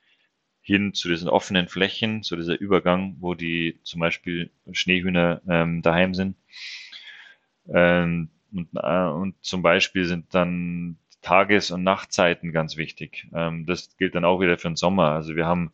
hin 0.68 0.94
zu 0.94 1.08
diesen 1.08 1.28
offenen 1.28 1.68
Flächen, 1.68 2.22
zu 2.22 2.36
dieser 2.36 2.60
Übergang, 2.60 3.16
wo 3.20 3.34
die 3.34 3.80
zum 3.82 4.00
Beispiel 4.00 4.50
Schneehühner 4.70 5.42
ähm, 5.48 5.82
daheim 5.82 6.14
sind. 6.14 6.36
Ähm, 7.72 8.30
Und, 8.52 8.68
äh, 8.76 9.08
und 9.10 9.34
zum 9.44 9.62
Beispiel 9.62 10.04
sind 10.06 10.34
dann 10.34 10.96
Tages- 11.20 11.70
und 11.70 11.82
Nachtzeiten 11.82 12.52
ganz 12.52 12.76
wichtig. 12.76 13.26
Ähm, 13.34 13.66
das 13.66 13.96
gilt 13.98 14.14
dann 14.14 14.24
auch 14.24 14.40
wieder 14.40 14.56
für 14.58 14.68
den 14.70 14.76
Sommer. 14.76 15.12
Also 15.12 15.36
wir 15.36 15.46
haben 15.46 15.72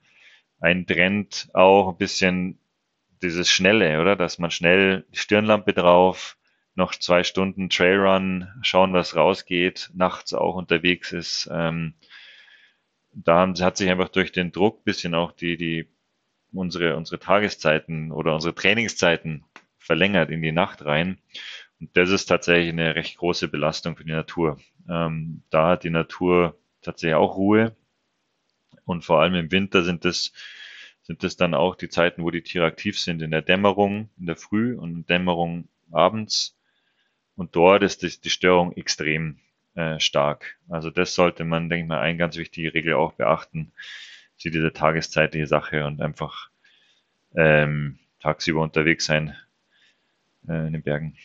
einen 0.61 0.87
Trend 0.87 1.48
auch 1.54 1.90
ein 1.92 1.98
bisschen 1.98 2.59
dieses 3.22 3.48
Schnelle, 3.50 4.00
oder? 4.00 4.16
Dass 4.16 4.38
man 4.38 4.50
schnell 4.50 5.04
Stirnlampe 5.12 5.72
drauf, 5.72 6.37
noch 6.74 6.94
zwei 6.96 7.22
Stunden 7.24 7.70
Trailrun, 7.70 8.48
schauen, 8.62 8.92
was 8.92 9.14
rausgeht, 9.16 9.90
nachts 9.94 10.35
auch 10.35 10.57
unterwegs 10.57 11.12
ist. 11.12 11.48
Ähm, 11.52 11.94
da 13.14 13.53
hat 13.61 13.77
sich 13.77 13.90
einfach 13.90 14.09
durch 14.09 14.33
den 14.33 14.53
Druck 14.53 14.85
bisschen 14.85 15.14
auch 15.14 15.33
die, 15.33 15.57
die, 15.57 15.88
unsere, 16.53 16.96
unsere 16.96 17.18
Tageszeiten 17.18 18.12
oder 18.12 18.35
unsere 18.35 18.55
Trainingszeiten 18.55 19.44
verlängert 19.79 20.31
in 20.31 20.42
die 20.42 20.53
Nacht 20.53 20.85
rein. 20.85 21.18
Und 21.81 21.96
das 21.96 22.11
ist 22.11 22.27
tatsächlich 22.27 22.72
eine 22.72 22.94
recht 22.94 23.18
große 23.18 23.48
Belastung 23.48 23.96
für 23.96 24.05
die 24.05 24.12
Natur. 24.12 24.59
Ähm, 24.88 25.42
da 25.50 25.70
hat 25.70 25.85
die 25.85 25.90
Natur 25.90 26.59
tatsächlich 26.83 27.16
auch 27.16 27.37
Ruhe. 27.37 27.77
Und 28.85 29.05
vor 29.05 29.20
allem 29.20 29.35
im 29.35 29.50
Winter 29.50 29.83
sind 29.83 30.05
es 30.05 30.33
sind 31.05 31.22
es 31.22 31.37
dann 31.37 31.53
auch 31.55 31.77
die 31.77 31.90
Zeiten, 31.90 32.24
wo 32.24 32.31
die 32.31 32.42
Tiere 32.42 32.64
aktiv 32.64 32.98
sind, 32.98 33.20
in 33.20 33.31
der 33.31 33.42
Dämmerung, 33.42 34.09
in 34.18 34.24
der 34.24 34.37
Früh 34.37 34.74
und 34.74 34.94
in 34.94 35.07
Dämmerung 35.07 35.68
abends. 35.92 36.57
Und 37.37 37.57
dort 37.57 37.83
ist 37.83 38.03
die, 38.03 38.20
die 38.20 38.31
Störung 38.31 38.72
extrem 38.72 39.38
äh, 39.74 39.98
stark. 40.00 40.58
Also 40.68 40.90
das 40.90 41.14
sollte 41.14 41.44
man, 41.44 41.68
denke 41.68 41.84
ich 41.84 41.88
mal, 41.88 42.00
eine 42.00 42.16
ganz 42.18 42.37
wichtige 42.37 42.74
Regel 42.74 42.94
auch 42.94 43.12
beachten. 43.12 43.72
Sie 44.37 44.50
diese 44.50 44.72
tageszeitliche 44.72 45.46
Sache 45.46 45.87
und 45.87 46.00
einfach 46.00 46.50
ähm, 47.37 47.98
tagsüber 48.20 48.62
unterwegs 48.62 49.06
sein 49.06 49.37
äh, 50.48 50.66
in 50.66 50.72
den 50.72 50.82
Bergen. 50.82 51.16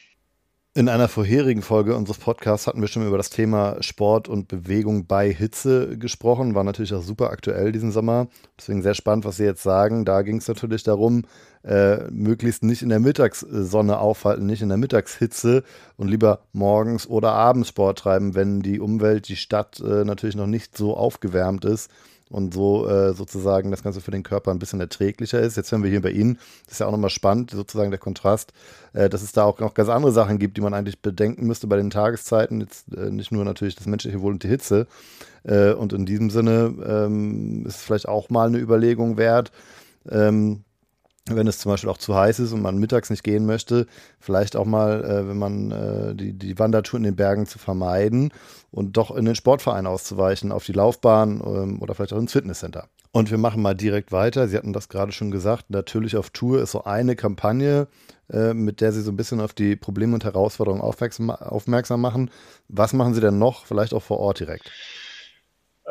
In 0.76 0.88
einer 0.88 1.08
vorherigen 1.08 1.64
Folge 1.64 1.96
unseres 1.96 2.20
Podcasts 2.20 2.68
hatten 2.68 2.80
wir 2.80 2.88
schon 2.88 3.06
über 3.06 3.18
das 3.18 3.32
Thema 3.32 3.82
Sport 3.82 4.28
und 4.28 4.48
Bewegung 4.48 5.08
bei 5.08 5.34
Hitze 5.34 5.98
gesprochen. 5.98 6.54
War 6.54 6.64
natürlich 6.64 6.94
auch 6.94 7.02
super 7.02 7.32
aktuell 7.32 7.72
diesen 7.72 7.92
Sommer. 7.92 8.28
Deswegen 8.56 8.84
sehr 8.84 8.94
spannend, 8.94 9.26
was 9.26 9.38
Sie 9.38 9.46
jetzt 9.46 9.64
sagen. 9.64 10.06
Da 10.06 10.22
ging 10.22 10.38
es 10.38 10.48
natürlich 10.48 10.84
darum, 10.84 11.24
äh, 11.64 12.04
möglichst 12.12 12.64
nicht 12.64 12.84
in 12.84 12.90
der 12.90 13.00
Mittagssonne 13.00 13.98
aufhalten, 13.98 14.46
nicht 14.46 14.62
in 14.62 14.70
der 14.70 14.78
Mittagshitze 14.78 15.64
und 15.98 16.08
lieber 16.08 16.42
morgens 16.54 17.08
oder 17.08 17.32
abends 17.32 17.70
Sport 17.70 17.98
treiben, 17.98 18.36
wenn 18.36 18.62
die 18.62 18.80
Umwelt, 18.80 19.28
die 19.28 19.38
Stadt 19.38 19.80
äh, 19.80 20.06
natürlich 20.06 20.36
noch 20.36 20.46
nicht 20.46 20.78
so 20.78 20.96
aufgewärmt 20.96 21.66
ist 21.66 21.90
und 22.30 22.54
so 22.54 22.88
äh, 22.88 23.14
sozusagen 23.14 23.72
das 23.72 23.84
Ganze 23.84 24.02
für 24.02 24.12
den 24.12 24.24
Körper 24.24 24.52
ein 24.52 24.60
bisschen 24.60 24.80
erträglicher 24.80 25.40
ist. 25.40 25.58
Jetzt 25.58 25.72
hören 25.72 25.84
wir 25.84 25.90
hier 25.90 26.02
bei 26.02 26.12
Ihnen, 26.12 26.38
das 26.66 26.74
ist 26.74 26.80
ja 26.80 26.88
auch 26.88 26.92
nochmal 26.92 27.10
spannend, 27.10 27.52
sozusagen 27.52 27.92
der 27.92 28.00
Kontrast, 28.00 28.54
äh, 28.94 29.10
dass 29.10 29.22
es 29.22 29.32
da 29.32 29.44
auch 29.44 29.60
noch 29.60 29.74
ganz 29.74 29.90
andere 29.90 30.12
Sachen 30.12 30.38
gibt, 30.38 30.58
die 30.58 30.62
man 30.62 30.74
eigentlich 30.74 31.02
bedenken 31.02 31.48
müsste 31.48 31.68
bei 31.68 31.78
den 31.78 31.90
Tageszeiten. 31.90 32.62
Jetzt 32.62 32.94
äh, 32.96 33.10
nicht 33.10 33.32
nur 33.32 33.46
natürlich 33.46 33.76
das 33.76 33.88
menschliche 33.88 34.22
Wohl 34.22 34.34
und 34.34 34.44
die 34.44 34.48
Hitze. 34.48 34.88
Äh, 35.44 35.74
und 35.74 35.94
in 35.94 36.06
diesem 36.06 36.30
Sinne 36.30 36.74
ähm, 36.86 37.66
ist 37.66 37.78
es 37.78 37.82
vielleicht 37.82 38.08
auch 38.08 38.30
mal 38.30 38.48
eine 38.48 38.60
Überlegung 38.60 39.18
wert, 39.18 39.52
ähm, 40.10 40.64
wenn 41.26 41.48
es 41.48 41.60
zum 41.60 41.72
Beispiel 41.72 41.90
auch 41.90 41.98
zu 41.98 42.16
heiß 42.16 42.40
ist 42.40 42.54
und 42.54 42.62
man 42.62 42.78
mittags 42.78 43.10
nicht 43.10 43.24
gehen 43.24 43.46
möchte, 43.46 43.86
vielleicht 44.20 44.56
auch 44.56 44.66
mal, 44.66 45.04
äh, 45.04 45.28
wenn 45.28 45.38
man 45.38 45.72
äh, 45.72 46.16
die, 46.16 46.34
die 46.34 46.58
Wandertour 46.58 46.98
in 46.98 47.04
den 47.04 47.16
Bergen 47.16 47.46
zu 47.46 47.60
vermeiden 47.60 48.32
und 48.72 48.98
doch 48.98 49.16
in 49.16 49.26
den 49.26 49.36
Sportverein 49.36 49.88
auszuweichen, 49.88 50.52
auf 50.52 50.66
die 50.66 50.74
Laufbahn 50.74 51.42
ähm, 51.46 51.82
oder 51.82 51.94
vielleicht 51.96 52.14
auch 52.14 52.20
ins 52.20 52.34
Fitnesscenter. 52.34 52.88
Und 53.12 53.32
wir 53.32 53.40
machen 53.40 53.62
mal 53.62 53.76
direkt 53.76 54.12
weiter. 54.12 54.48
Sie 54.48 54.56
hatten 54.56 54.74
das 54.74 54.88
gerade 54.88 55.12
schon 55.12 55.32
gesagt. 55.32 55.70
Natürlich 55.70 56.16
auf 56.16 56.30
Tour 56.30 56.62
ist 56.62 56.72
so 56.72 56.84
eine 56.84 57.16
Kampagne, 57.16 57.88
äh, 58.32 58.54
mit 58.54 58.82
der 58.82 58.92
Sie 58.92 59.02
so 59.02 59.12
ein 59.12 59.18
bisschen 59.18 59.42
auf 59.42 59.54
die 59.54 59.76
Probleme 59.76 60.14
und 60.14 60.24
Herausforderungen 60.24 60.82
aufmerksam, 60.82 61.32
aufmerksam 61.32 62.02
machen. 62.02 62.30
Was 62.68 62.94
machen 62.94 63.16
Sie 63.16 63.22
denn 63.22 63.40
noch, 63.40 63.66
vielleicht 63.66 63.94
auch 63.94 64.04
vor 64.04 64.20
Ort 64.20 64.40
direkt? 64.40 64.70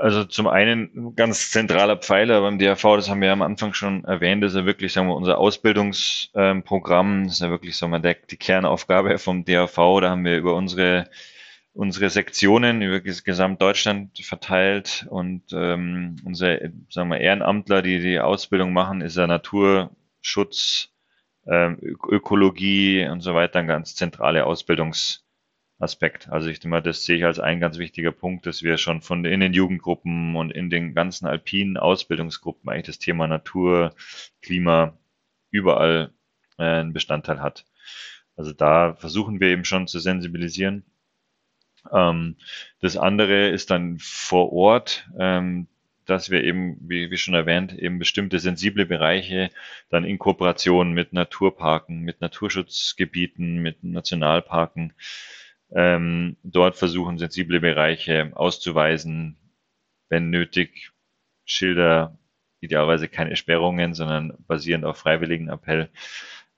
Also 0.00 0.24
zum 0.24 0.46
einen 0.46 1.14
ganz 1.16 1.50
zentraler 1.50 1.96
Pfeiler 1.96 2.40
beim 2.40 2.58
DRV, 2.58 2.96
das 2.96 3.10
haben 3.10 3.20
wir 3.20 3.32
am 3.32 3.42
Anfang 3.42 3.74
schon 3.74 4.04
erwähnt, 4.04 4.44
ist 4.44 4.54
ja 4.54 4.64
wirklich, 4.64 4.92
sagen 4.92 5.08
wir, 5.08 5.16
unser 5.16 5.38
Ausbildungsprogramm, 5.38 7.24
das 7.24 7.34
ist 7.34 7.40
ja 7.40 7.50
wirklich, 7.50 7.76
sagen 7.76 7.92
wir, 7.92 7.98
der, 7.98 8.14
die 8.14 8.36
Kernaufgabe 8.36 9.18
vom 9.18 9.44
DRV. 9.44 10.00
Da 10.00 10.10
haben 10.10 10.24
wir 10.24 10.36
über 10.36 10.54
unsere 10.54 11.08
unsere 11.78 12.10
Sektionen 12.10 12.82
über 12.82 12.98
Gesamtdeutschland 12.98 14.18
verteilt 14.18 15.06
und 15.10 15.44
ähm, 15.52 16.16
unsere, 16.24 16.72
sagen 16.90 17.10
wir, 17.10 17.20
Ehrenamtler, 17.20 17.82
die 17.82 18.00
die 18.00 18.18
Ausbildung 18.18 18.72
machen, 18.72 19.00
ist 19.00 19.16
ja 19.16 19.28
Naturschutz, 19.28 20.90
ähm, 21.46 21.78
Ökologie 21.80 23.06
und 23.08 23.20
so 23.20 23.32
weiter 23.34 23.60
ein 23.60 23.68
ganz 23.68 23.94
zentrale 23.94 24.44
Ausbildungs 24.44 25.24
Aspekt. 25.78 26.28
Also 26.28 26.48
ich 26.48 26.58
denke 26.58 26.68
mal, 26.68 26.82
das 26.82 27.04
sehe 27.04 27.18
ich 27.18 27.24
als 27.24 27.38
ein 27.38 27.60
ganz 27.60 27.78
wichtiger 27.78 28.10
Punkt, 28.10 28.46
dass 28.46 28.62
wir 28.62 28.78
schon 28.78 29.00
von 29.00 29.24
in 29.24 29.40
den 29.40 29.52
Jugendgruppen 29.52 30.34
und 30.34 30.50
in 30.50 30.70
den 30.70 30.94
ganzen 30.94 31.26
alpinen 31.26 31.76
Ausbildungsgruppen 31.76 32.68
eigentlich 32.68 32.86
das 32.86 32.98
Thema 32.98 33.26
Natur, 33.28 33.94
Klima 34.42 34.98
überall 35.50 36.10
äh, 36.58 36.64
einen 36.64 36.92
Bestandteil 36.92 37.40
hat. 37.40 37.64
Also 38.36 38.52
da 38.52 38.94
versuchen 38.94 39.40
wir 39.40 39.48
eben 39.48 39.64
schon 39.64 39.86
zu 39.86 40.00
sensibilisieren. 40.00 40.84
Ähm, 41.92 42.36
das 42.80 42.96
andere 42.96 43.48
ist 43.48 43.70
dann 43.70 43.98
vor 44.00 44.52
Ort, 44.52 45.08
ähm, 45.18 45.68
dass 46.06 46.30
wir 46.30 46.42
eben, 46.42 46.78
wie, 46.80 47.10
wie 47.10 47.16
schon 47.18 47.34
erwähnt, 47.34 47.72
eben 47.78 47.98
bestimmte 47.98 48.40
sensible 48.40 48.86
Bereiche 48.86 49.50
dann 49.90 50.04
in 50.04 50.18
Kooperation 50.18 50.92
mit 50.92 51.12
Naturparken, 51.12 52.00
mit 52.00 52.20
Naturschutzgebieten, 52.20 53.58
mit 53.58 53.84
Nationalparken 53.84 54.94
ähm, 55.72 56.36
dort 56.42 56.76
versuchen, 56.76 57.18
sensible 57.18 57.60
Bereiche 57.60 58.32
auszuweisen, 58.34 59.36
wenn 60.08 60.30
nötig, 60.30 60.92
Schilder, 61.44 62.18
idealerweise 62.60 63.08
keine 63.08 63.36
Sperrungen, 63.36 63.94
sondern 63.94 64.34
basierend 64.46 64.84
auf 64.84 64.98
freiwilligen 64.98 65.48
Appell 65.48 65.90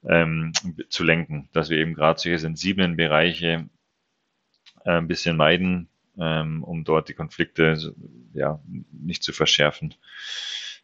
ähm, 0.08 0.52
zu 0.88 1.04
lenken, 1.04 1.48
dass 1.52 1.70
wir 1.70 1.78
eben 1.78 1.94
gerade 1.94 2.18
solche 2.18 2.38
sensiblen 2.38 2.96
Bereiche 2.96 3.68
äh, 4.84 4.92
ein 4.92 5.08
bisschen 5.08 5.36
meiden, 5.36 5.88
ähm, 6.18 6.64
um 6.64 6.84
dort 6.84 7.08
die 7.08 7.14
Konflikte 7.14 7.94
ja, 8.32 8.60
nicht 8.92 9.22
zu 9.22 9.32
verschärfen. 9.32 9.94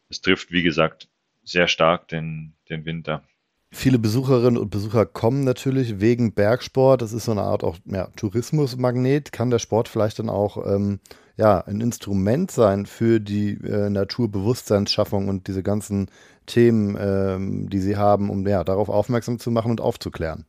Es 0.09 0.21
trifft, 0.21 0.51
wie 0.51 0.63
gesagt, 0.63 1.09
sehr 1.43 1.67
stark 1.67 2.07
den, 2.09 2.53
den 2.69 2.85
Winter. 2.85 3.23
Viele 3.69 3.99
Besucherinnen 3.99 4.57
und 4.57 4.69
Besucher 4.69 5.05
kommen 5.05 5.43
natürlich 5.43 5.99
wegen 5.99 6.33
Bergsport. 6.33 7.01
Das 7.01 7.11
ist 7.11 7.25
so 7.25 7.31
eine 7.31 7.41
Art 7.41 7.63
auch 7.63 7.77
ja, 7.85 8.07
Tourismusmagnet. 8.15 9.33
Kann 9.33 9.49
der 9.49 9.59
Sport 9.59 9.89
vielleicht 9.89 10.19
dann 10.19 10.29
auch 10.29 10.65
ähm, 10.65 10.99
ja, 11.35 11.59
ein 11.59 11.81
Instrument 11.81 12.49
sein 12.49 12.85
für 12.85 13.19
die 13.19 13.51
äh, 13.63 13.89
Naturbewusstseinsschaffung 13.89 15.27
und 15.27 15.47
diese 15.47 15.63
ganzen 15.63 16.09
Themen, 16.45 16.97
ähm, 16.99 17.69
die 17.69 17.79
Sie 17.79 17.97
haben, 17.97 18.29
um 18.29 18.47
ja, 18.47 18.63
darauf 18.63 18.87
aufmerksam 18.87 19.37
zu 19.37 19.51
machen 19.51 19.71
und 19.71 19.81
aufzuklären? 19.81 20.45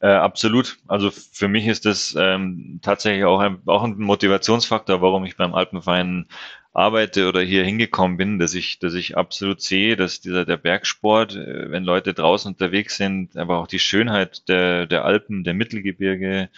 Äh, 0.00 0.08
absolut. 0.08 0.78
Also 0.88 1.12
für 1.12 1.46
mich 1.46 1.68
ist 1.68 1.86
das 1.86 2.16
ähm, 2.18 2.80
tatsächlich 2.82 3.24
auch 3.24 3.38
ein, 3.38 3.62
auch 3.66 3.84
ein 3.84 3.96
Motivationsfaktor, 3.96 5.00
warum 5.00 5.24
ich 5.24 5.36
beim 5.36 5.54
Alpenverein 5.54 6.26
arbeite 6.72 7.28
oder 7.28 7.42
hier 7.42 7.64
hingekommen 7.64 8.16
bin, 8.16 8.38
dass 8.38 8.54
ich, 8.54 8.78
dass 8.78 8.94
ich 8.94 9.16
absolut 9.16 9.60
sehe, 9.60 9.96
dass 9.96 10.20
dieser 10.20 10.44
der 10.44 10.56
Bergsport, 10.56 11.36
äh, 11.36 11.70
wenn 11.70 11.84
Leute 11.84 12.14
draußen 12.14 12.50
unterwegs 12.52 12.96
sind, 12.96 13.36
aber 13.36 13.58
auch 13.58 13.66
die 13.66 13.78
Schönheit 13.78 14.48
der, 14.48 14.86
der 14.86 15.04
Alpen, 15.04 15.44
der 15.44 15.54
Mittelgebirge 15.54 16.48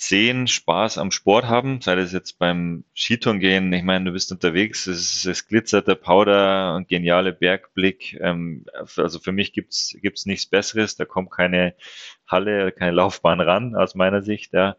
sehen, 0.00 0.46
Spaß 0.46 0.98
am 0.98 1.10
Sport 1.10 1.46
haben, 1.46 1.80
sei 1.80 1.96
das 1.96 2.12
jetzt 2.12 2.38
beim 2.38 2.84
Skitouren 2.94 3.40
gehen, 3.40 3.72
ich 3.72 3.82
meine, 3.82 4.04
du 4.06 4.12
bist 4.12 4.30
unterwegs, 4.30 4.86
es, 4.86 5.24
es 5.24 5.48
glitzert 5.48 5.88
der 5.88 5.96
Powder 5.96 6.76
und 6.76 6.88
geniale 6.88 7.32
Bergblick. 7.32 8.16
Ähm, 8.20 8.64
also 8.96 9.18
für 9.18 9.32
mich 9.32 9.52
gibt's 9.52 9.96
gibt's 10.00 10.24
nichts 10.24 10.46
Besseres, 10.46 10.96
da 10.96 11.04
kommt 11.04 11.32
keine 11.32 11.74
Halle, 12.28 12.70
keine 12.70 12.92
Laufbahn 12.92 13.40
ran, 13.40 13.74
aus 13.74 13.96
meiner 13.96 14.22
Sicht, 14.22 14.52
ja. 14.52 14.76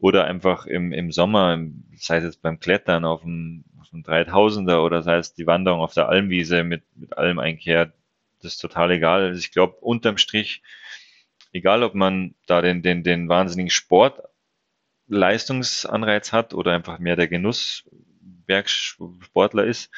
Oder 0.00 0.24
einfach 0.24 0.66
im, 0.66 0.92
im 0.92 1.12
Sommer, 1.12 1.58
sei 1.96 2.16
es 2.16 2.24
jetzt 2.24 2.42
beim 2.42 2.58
Klettern 2.58 3.04
auf 3.04 3.20
dem, 3.20 3.64
auf 3.80 3.90
dem 3.90 4.02
3000er 4.02 4.82
oder 4.82 5.02
sei 5.02 5.18
es 5.18 5.34
die 5.34 5.46
Wanderung 5.46 5.80
auf 5.80 5.94
der 5.94 6.08
Almwiese 6.08 6.64
mit, 6.64 6.82
mit 6.96 7.16
allem 7.18 7.38
Einkehr, 7.38 7.92
das 8.42 8.54
ist 8.54 8.60
total 8.60 8.90
egal. 8.92 9.24
Also 9.24 9.38
ich 9.38 9.52
glaube, 9.52 9.76
unterm 9.80 10.16
Strich, 10.16 10.62
egal 11.52 11.82
ob 11.82 11.94
man 11.94 12.34
da 12.46 12.62
den, 12.62 12.80
den, 12.82 13.02
den 13.04 13.28
wahnsinnigen 13.28 13.70
Sportleistungsanreiz 13.70 16.32
hat 16.32 16.54
oder 16.54 16.72
einfach 16.72 16.98
mehr 16.98 17.16
der 17.16 17.28
Genuss 17.28 17.84
Bergsportler 18.50 19.64
ist, 19.64 19.90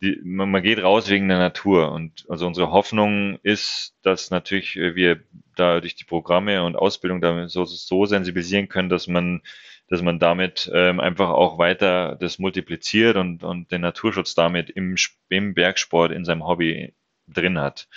die, 0.00 0.20
man, 0.22 0.50
man 0.50 0.62
geht 0.62 0.82
raus 0.82 1.08
wegen 1.10 1.28
der 1.28 1.38
Natur. 1.38 1.92
Und 1.92 2.26
also 2.28 2.46
unsere 2.46 2.70
Hoffnung 2.70 3.38
ist, 3.42 3.96
dass 4.02 4.30
natürlich 4.30 4.76
wir 4.76 5.20
da 5.56 5.80
durch 5.80 5.96
die 5.96 6.04
Programme 6.04 6.62
und 6.64 6.76
Ausbildung 6.76 7.20
damit 7.20 7.50
so, 7.50 7.64
so 7.64 8.06
sensibilisieren 8.06 8.68
können, 8.68 8.88
dass 8.88 9.08
man, 9.08 9.42
dass 9.88 10.02
man 10.02 10.18
damit 10.18 10.70
ähm, 10.72 11.00
einfach 11.00 11.30
auch 11.30 11.58
weiter 11.58 12.16
das 12.20 12.38
multipliziert 12.38 13.16
und, 13.16 13.42
und 13.42 13.72
den 13.72 13.80
Naturschutz 13.80 14.34
damit 14.34 14.70
im, 14.70 14.96
im 15.28 15.54
Bergsport 15.54 16.12
in 16.12 16.24
seinem 16.24 16.46
Hobby 16.46 16.94
drin 17.26 17.58
hat. 17.58 17.88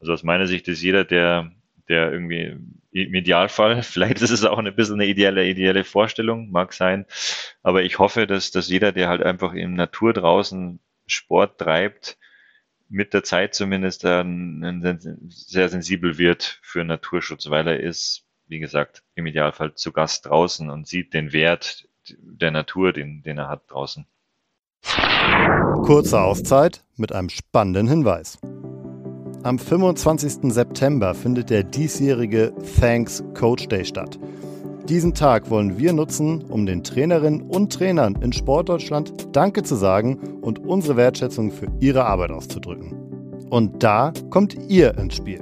Also 0.00 0.12
aus 0.12 0.22
meiner 0.22 0.46
Sicht 0.46 0.68
ist 0.68 0.82
jeder, 0.82 1.04
der, 1.04 1.52
der 1.88 2.12
irgendwie 2.12 2.56
im 2.90 3.14
Idealfall, 3.14 3.82
vielleicht 3.82 4.22
ist 4.22 4.30
es 4.30 4.44
auch 4.44 4.58
ein 4.58 4.74
bisschen 4.74 4.96
eine 4.96 5.06
ideelle, 5.06 5.46
ideelle 5.46 5.84
Vorstellung, 5.84 6.50
mag 6.50 6.72
sein, 6.72 7.06
aber 7.62 7.82
ich 7.84 7.98
hoffe, 7.98 8.26
dass, 8.26 8.50
dass 8.50 8.68
jeder, 8.68 8.92
der 8.92 9.08
halt 9.08 9.22
einfach 9.22 9.54
in 9.54 9.74
Natur 9.74 10.12
draußen 10.12 10.80
Sport 11.06 11.58
treibt, 11.58 12.18
mit 12.88 13.14
der 13.14 13.24
Zeit 13.24 13.54
zumindest 13.54 14.04
dann 14.04 14.82
sehr 15.28 15.68
sensibel 15.68 16.18
wird 16.18 16.60
für 16.62 16.84
Naturschutz, 16.84 17.50
weil 17.50 17.66
er 17.66 17.80
ist, 17.80 18.24
wie 18.46 18.58
gesagt, 18.58 19.02
im 19.14 19.26
Idealfall 19.26 19.74
zu 19.74 19.92
Gast 19.92 20.26
draußen 20.26 20.70
und 20.70 20.86
sieht 20.86 21.14
den 21.14 21.32
Wert 21.32 21.88
der 22.08 22.50
Natur, 22.50 22.92
den, 22.92 23.22
den 23.22 23.38
er 23.38 23.48
hat 23.48 23.70
draußen. 23.70 24.06
Kurze 25.84 26.20
Auszeit 26.20 26.84
mit 26.96 27.12
einem 27.12 27.30
spannenden 27.30 27.88
Hinweis. 27.88 28.38
Am 29.42 29.58
25. 29.58 30.52
September 30.52 31.14
findet 31.14 31.50
der 31.50 31.64
diesjährige 31.64 32.54
Thanks 32.78 33.22
Coach 33.34 33.68
Day 33.68 33.84
statt. 33.84 34.18
Diesen 34.88 35.14
Tag 35.14 35.48
wollen 35.48 35.78
wir 35.78 35.94
nutzen, 35.94 36.44
um 36.44 36.66
den 36.66 36.84
Trainerinnen 36.84 37.40
und 37.40 37.72
Trainern 37.72 38.16
in 38.20 38.34
Sportdeutschland 38.34 39.34
Danke 39.34 39.62
zu 39.62 39.76
sagen 39.76 40.18
und 40.42 40.58
unsere 40.58 40.98
Wertschätzung 40.98 41.50
für 41.52 41.68
ihre 41.80 42.04
Arbeit 42.04 42.30
auszudrücken. 42.30 42.92
Und 43.48 43.82
da 43.82 44.12
kommt 44.28 44.58
ihr 44.68 44.98
ins 44.98 45.14
Spiel. 45.14 45.40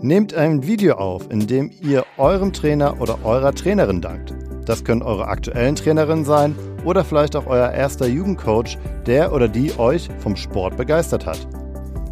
Nehmt 0.00 0.32
ein 0.32 0.64
Video 0.64 0.94
auf, 0.94 1.28
in 1.28 1.48
dem 1.48 1.72
ihr 1.82 2.04
eurem 2.18 2.52
Trainer 2.52 3.00
oder 3.00 3.18
eurer 3.24 3.52
Trainerin 3.52 4.00
dankt. 4.00 4.32
Das 4.64 4.84
können 4.84 5.02
eure 5.02 5.26
aktuellen 5.26 5.74
Trainerinnen 5.74 6.24
sein 6.24 6.54
oder 6.84 7.04
vielleicht 7.04 7.34
auch 7.34 7.48
euer 7.48 7.72
erster 7.72 8.06
Jugendcoach, 8.06 8.78
der 9.06 9.32
oder 9.32 9.48
die 9.48 9.76
euch 9.76 10.08
vom 10.18 10.36
Sport 10.36 10.76
begeistert 10.76 11.26
hat. 11.26 11.48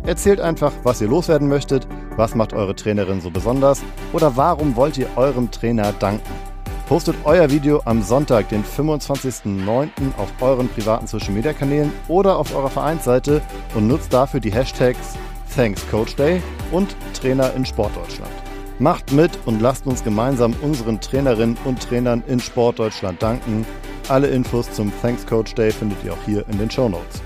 Erzählt 0.04 0.40
einfach, 0.40 0.72
was 0.82 1.00
ihr 1.00 1.08
loswerden 1.08 1.46
möchtet, 1.46 1.86
was 2.16 2.34
macht 2.34 2.54
eure 2.54 2.74
Trainerin 2.74 3.20
so 3.20 3.30
besonders 3.30 3.84
oder 4.12 4.36
warum 4.36 4.74
wollt 4.74 4.98
ihr 4.98 5.08
eurem 5.14 5.48
Trainer 5.52 5.92
danken. 5.92 6.55
Postet 6.86 7.16
euer 7.24 7.50
Video 7.50 7.82
am 7.84 8.00
Sonntag, 8.00 8.48
den 8.48 8.62
25.09. 8.62 9.88
auf 10.18 10.30
euren 10.40 10.68
privaten 10.68 11.08
Social 11.08 11.32
Media 11.32 11.52
Kanälen 11.52 11.92
oder 12.06 12.38
auf 12.38 12.54
eurer 12.54 12.70
Vereinsseite 12.70 13.42
und 13.74 13.88
nutzt 13.88 14.12
dafür 14.12 14.38
die 14.38 14.52
Hashtags 14.52 15.16
Thanks 15.52 15.84
Coach 15.90 16.14
Day 16.14 16.40
und 16.70 16.94
Trainer 17.12 17.52
in 17.54 17.66
Sportdeutschland. 17.66 18.30
Macht 18.78 19.10
mit 19.10 19.36
und 19.46 19.60
lasst 19.60 19.84
uns 19.88 20.04
gemeinsam 20.04 20.54
unseren 20.62 21.00
Trainerinnen 21.00 21.56
und 21.64 21.82
Trainern 21.82 22.22
in 22.28 22.38
Sportdeutschland 22.38 23.20
danken. 23.20 23.66
Alle 24.08 24.28
Infos 24.28 24.70
zum 24.70 24.92
Thanks 25.02 25.26
Coach 25.26 25.56
Day 25.56 25.72
findet 25.72 25.98
ihr 26.04 26.12
auch 26.12 26.24
hier 26.24 26.48
in 26.48 26.58
den 26.58 26.70
Show 26.70 26.88
Notes. 26.88 27.20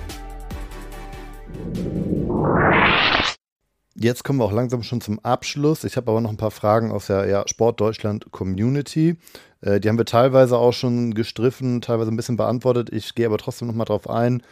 Jetzt 4.03 4.25
kommen 4.25 4.39
wir 4.39 4.47
auch 4.47 4.53
langsam 4.53 4.83
schon 4.83 5.03
zum 5.03 5.19
Abschluss. 5.19 5.85
Ich 5.85 5.99
habe 5.99 6.11
aber 6.11 6.23
noch 6.23 6.31
ein 6.31 6.39
paar 6.39 6.51
Fragen 6.51 6.91
aus 6.91 7.09
der 7.09 7.27
ja, 7.27 7.45
Sport 7.47 7.83
Deutschland 7.83 8.31
Community. 8.31 9.19
Äh, 9.61 9.81
die 9.81 9.89
haben 9.89 9.99
wir 9.99 10.05
teilweise 10.05 10.57
auch 10.59 10.73
schon 10.73 11.15
gestriffen, 11.15 11.81
teilweise 11.81 12.11
ein 12.11 12.17
bisschen 12.17 12.37
beantwortet. 12.37 12.91
Ich 12.93 13.15
gehe 13.15 13.27
aber 13.27 13.39
trotzdem 13.39 13.69
nochmal 13.69 13.87
drauf 13.87 14.09
ein, 14.09 14.43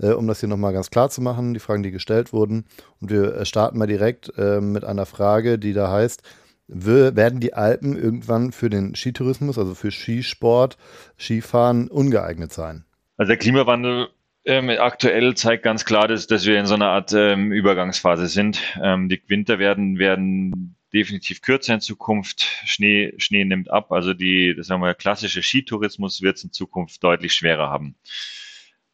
äh, 0.00 0.10
um 0.10 0.26
das 0.26 0.40
hier 0.40 0.48
nochmal 0.48 0.72
ganz 0.72 0.90
klar 0.90 1.10
zu 1.10 1.20
machen, 1.20 1.54
die 1.54 1.60
Fragen, 1.60 1.82
die 1.82 1.90
gestellt 1.90 2.32
wurden. 2.32 2.64
Und 3.00 3.10
wir 3.10 3.36
äh, 3.36 3.46
starten 3.46 3.78
mal 3.78 3.86
direkt 3.86 4.32
äh, 4.36 4.60
mit 4.60 4.84
einer 4.84 5.06
Frage, 5.06 5.58
die 5.58 5.72
da 5.72 5.90
heißt, 5.90 6.22
werden 6.68 7.38
die 7.38 7.54
Alpen 7.54 7.96
irgendwann 7.96 8.50
für 8.50 8.68
den 8.68 8.96
Skitourismus, 8.96 9.56
also 9.56 9.76
für 9.76 9.92
Skisport, 9.92 10.76
Skifahren 11.16 11.86
ungeeignet 11.86 12.52
sein? 12.52 12.84
Also 13.16 13.28
der 13.28 13.36
Klimawandel 13.36 14.08
ähm, 14.44 14.70
aktuell 14.70 15.34
zeigt 15.34 15.64
ganz 15.64 15.84
klar, 15.84 16.06
dass, 16.06 16.26
dass 16.26 16.46
wir 16.46 16.58
in 16.58 16.66
so 16.66 16.74
einer 16.74 16.88
Art 16.88 17.12
ähm, 17.12 17.52
Übergangsphase 17.52 18.28
sind. 18.28 18.60
Ähm, 18.80 19.08
die 19.08 19.20
Winter 19.26 19.58
werden, 19.58 19.98
werden 19.98 20.75
definitiv 20.92 21.42
kürzer 21.42 21.74
in 21.74 21.80
Zukunft. 21.80 22.42
Schnee, 22.64 23.12
Schnee 23.18 23.44
nimmt 23.44 23.70
ab. 23.70 23.92
Also 23.92 24.14
die, 24.14 24.54
das 24.56 24.68
sagen 24.68 24.82
wir, 24.82 24.94
klassische 24.94 25.42
Skitourismus 25.42 26.22
wird 26.22 26.36
es 26.36 26.44
in 26.44 26.52
Zukunft 26.52 27.02
deutlich 27.02 27.34
schwerer 27.34 27.70
haben. 27.70 27.96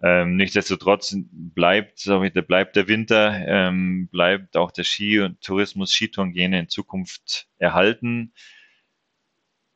Ähm, 0.03 0.37
nichtsdestotrotz 0.37 1.17
bleibt, 1.31 1.99
ich, 2.27 2.33
bleibt 2.33 2.75
der 2.75 2.89
Winter, 2.89 3.41
ähm, 3.47 4.09
bleibt 4.09 4.57
auch 4.57 4.73
der 4.73 4.83
Ski- 4.83 5.21
und 5.21 5.43
Skitourengene 5.91 6.59
in 6.59 6.69
Zukunft 6.69 7.47
erhalten 7.59 8.33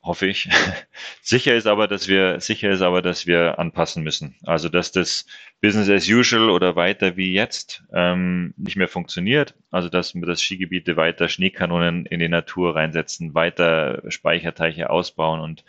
hoffe 0.06 0.26
ich. 0.26 0.48
sicher 1.22 1.54
ist 1.54 1.66
aber, 1.66 1.88
dass 1.88 2.08
wir, 2.08 2.40
sicher 2.40 2.70
ist 2.70 2.80
aber, 2.80 3.02
dass 3.02 3.26
wir 3.26 3.58
anpassen 3.58 4.02
müssen. 4.02 4.36
Also, 4.44 4.68
dass 4.68 4.92
das 4.92 5.26
Business 5.60 5.90
as 5.90 6.08
usual 6.08 6.50
oder 6.50 6.76
weiter 6.76 7.16
wie 7.16 7.32
jetzt 7.32 7.82
ähm, 7.92 8.54
nicht 8.56 8.76
mehr 8.76 8.88
funktioniert. 8.88 9.54
Also, 9.70 9.88
dass 9.88 10.14
wir 10.14 10.26
das 10.26 10.40
Skigebiete 10.40 10.96
weiter 10.96 11.28
Schneekanonen 11.28 12.06
in 12.06 12.20
die 12.20 12.28
Natur 12.28 12.76
reinsetzen, 12.76 13.34
weiter 13.34 14.02
Speicherteiche 14.08 14.90
ausbauen 14.90 15.40
und 15.40 15.64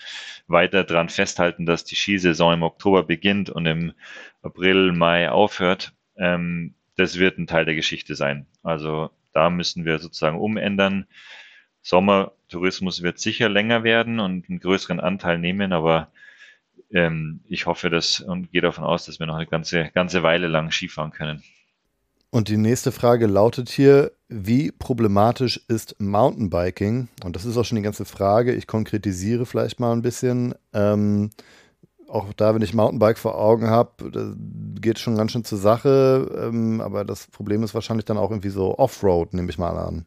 weiter 0.48 0.84
dran 0.84 1.10
festhalten, 1.10 1.66
dass 1.66 1.84
die 1.84 1.96
Skisaison 1.96 2.54
im 2.54 2.64
Oktober 2.64 3.04
beginnt 3.04 3.50
und 3.50 3.66
im 3.66 3.94
April, 4.42 4.92
Mai 4.94 5.30
aufhört. 5.30 5.94
Ähm, 6.16 6.76
das 6.96 7.20
wird 7.20 7.38
ein 7.38 7.48
Teil 7.48 7.66
der 7.66 7.76
Geschichte 7.76 8.16
sein. 8.16 8.46
Also, 8.64 9.10
da 9.34 9.50
müssen 9.50 9.86
wir 9.86 10.00
sozusagen 10.00 10.40
umändern. 10.40 11.08
Sommertourismus 12.50 13.02
wird 13.02 13.20
sicher 13.20 13.50
länger 13.50 13.84
werden 13.84 14.20
und 14.20 14.50
einen 14.50 14.60
größeren 14.60 15.00
Anteil 15.00 15.38
nehmen, 15.38 15.74
aber 15.74 16.08
ähm, 16.92 17.42
ich 17.48 17.66
hoffe 17.66 17.90
dass 17.90 18.22
und 18.22 18.52
gehe 18.52 18.62
davon 18.62 18.86
aus, 18.86 19.06
dass 19.06 19.20
wir 19.20 19.28
noch 19.28 19.36
eine 19.36 19.48
ganze, 19.48 19.90
ganze 19.94 20.24
Weile 20.24 20.48
lang 20.48 20.72
Skifahren 20.72 21.12
können. 21.12 21.44
Und 22.30 22.50
die 22.50 22.58
nächste 22.58 22.92
Frage 22.92 23.26
lautet 23.26 23.70
hier, 23.70 24.12
wie 24.30 24.72
problematisch 24.72 25.62
ist 25.68 26.00
Mountainbiking? 26.00 27.08
Und 27.24 27.36
das 27.36 27.46
ist 27.46 27.58
auch 27.58 27.64
schon 27.64 27.78
die 27.78 27.82
ganze 27.82 28.06
Frage. 28.06 28.54
Ich 28.54 28.68
konkretisiere 28.68 29.46
vielleicht 29.46 29.80
mal 29.80 29.94
ein 29.94 30.02
bisschen. 30.02 30.54
Ähm, 30.74 31.30
auch 32.08 32.32
da, 32.34 32.54
wenn 32.54 32.62
ich 32.62 32.74
Mountainbike 32.74 33.18
vor 33.18 33.38
Augen 33.38 33.68
habe, 33.70 34.36
geht 34.80 35.00
schon 35.00 35.18
ganz 35.18 35.32
schön 35.32 35.46
zur 35.46 35.58
Sache. 35.58 36.50
Ähm, 36.50 36.82
aber 36.82 37.06
das 37.06 37.28
Problem 37.28 37.64
ist 37.64 37.74
wahrscheinlich 37.74 38.06
dann 38.06 38.18
auch 38.18 38.32
irgendwie 38.32 38.50
so 38.50 38.78
Offroad, 38.78 39.34
nehme 39.34 39.50
ich 39.50 39.58
mal 39.58 39.78
an. 39.78 40.06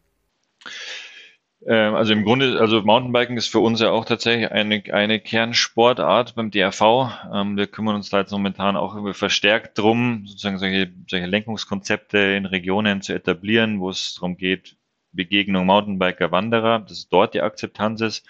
Ähm, 1.67 1.95
also 1.95 2.13
im 2.13 2.25
Grunde, 2.25 2.59
also 2.61 2.83
Mountainbiken 2.83 3.37
ist 3.37 3.49
für 3.49 3.61
uns 3.61 3.81
ja 3.81 3.91
auch 3.91 4.05
tatsächlich 4.05 4.51
eine, 4.51 4.83
eine 4.93 5.21
Kernsportart 5.21 6.35
beim 6.35 6.51
DRV. 6.51 7.11
Ähm, 7.33 7.57
wir 7.57 7.67
kümmern 7.67 7.97
uns 7.97 8.11
da 8.11 8.21
jetzt 8.21 8.33
momentan 8.33 8.77
auch 8.77 9.15
verstärkt 9.15 9.79
drum, 9.79 10.25
sozusagen 10.27 10.59
solche, 10.59 10.91
solche 11.09 11.27
Lenkungskonzepte 11.27 12.19
in 12.19 12.47
Regionen 12.47 13.03
zu 13.03 13.13
etablieren, 13.13 13.81
wo 13.81 13.91
es 13.91 14.15
darum 14.15 14.37
geht, 14.37 14.77
Begegnung 15.13 15.67
Mountainbiker, 15.67 16.31
Wanderer, 16.31 16.81
dass 16.81 17.09
dort 17.09 17.35
die 17.35 17.43
Akzeptanz 17.43 18.01
ist. 18.01 18.27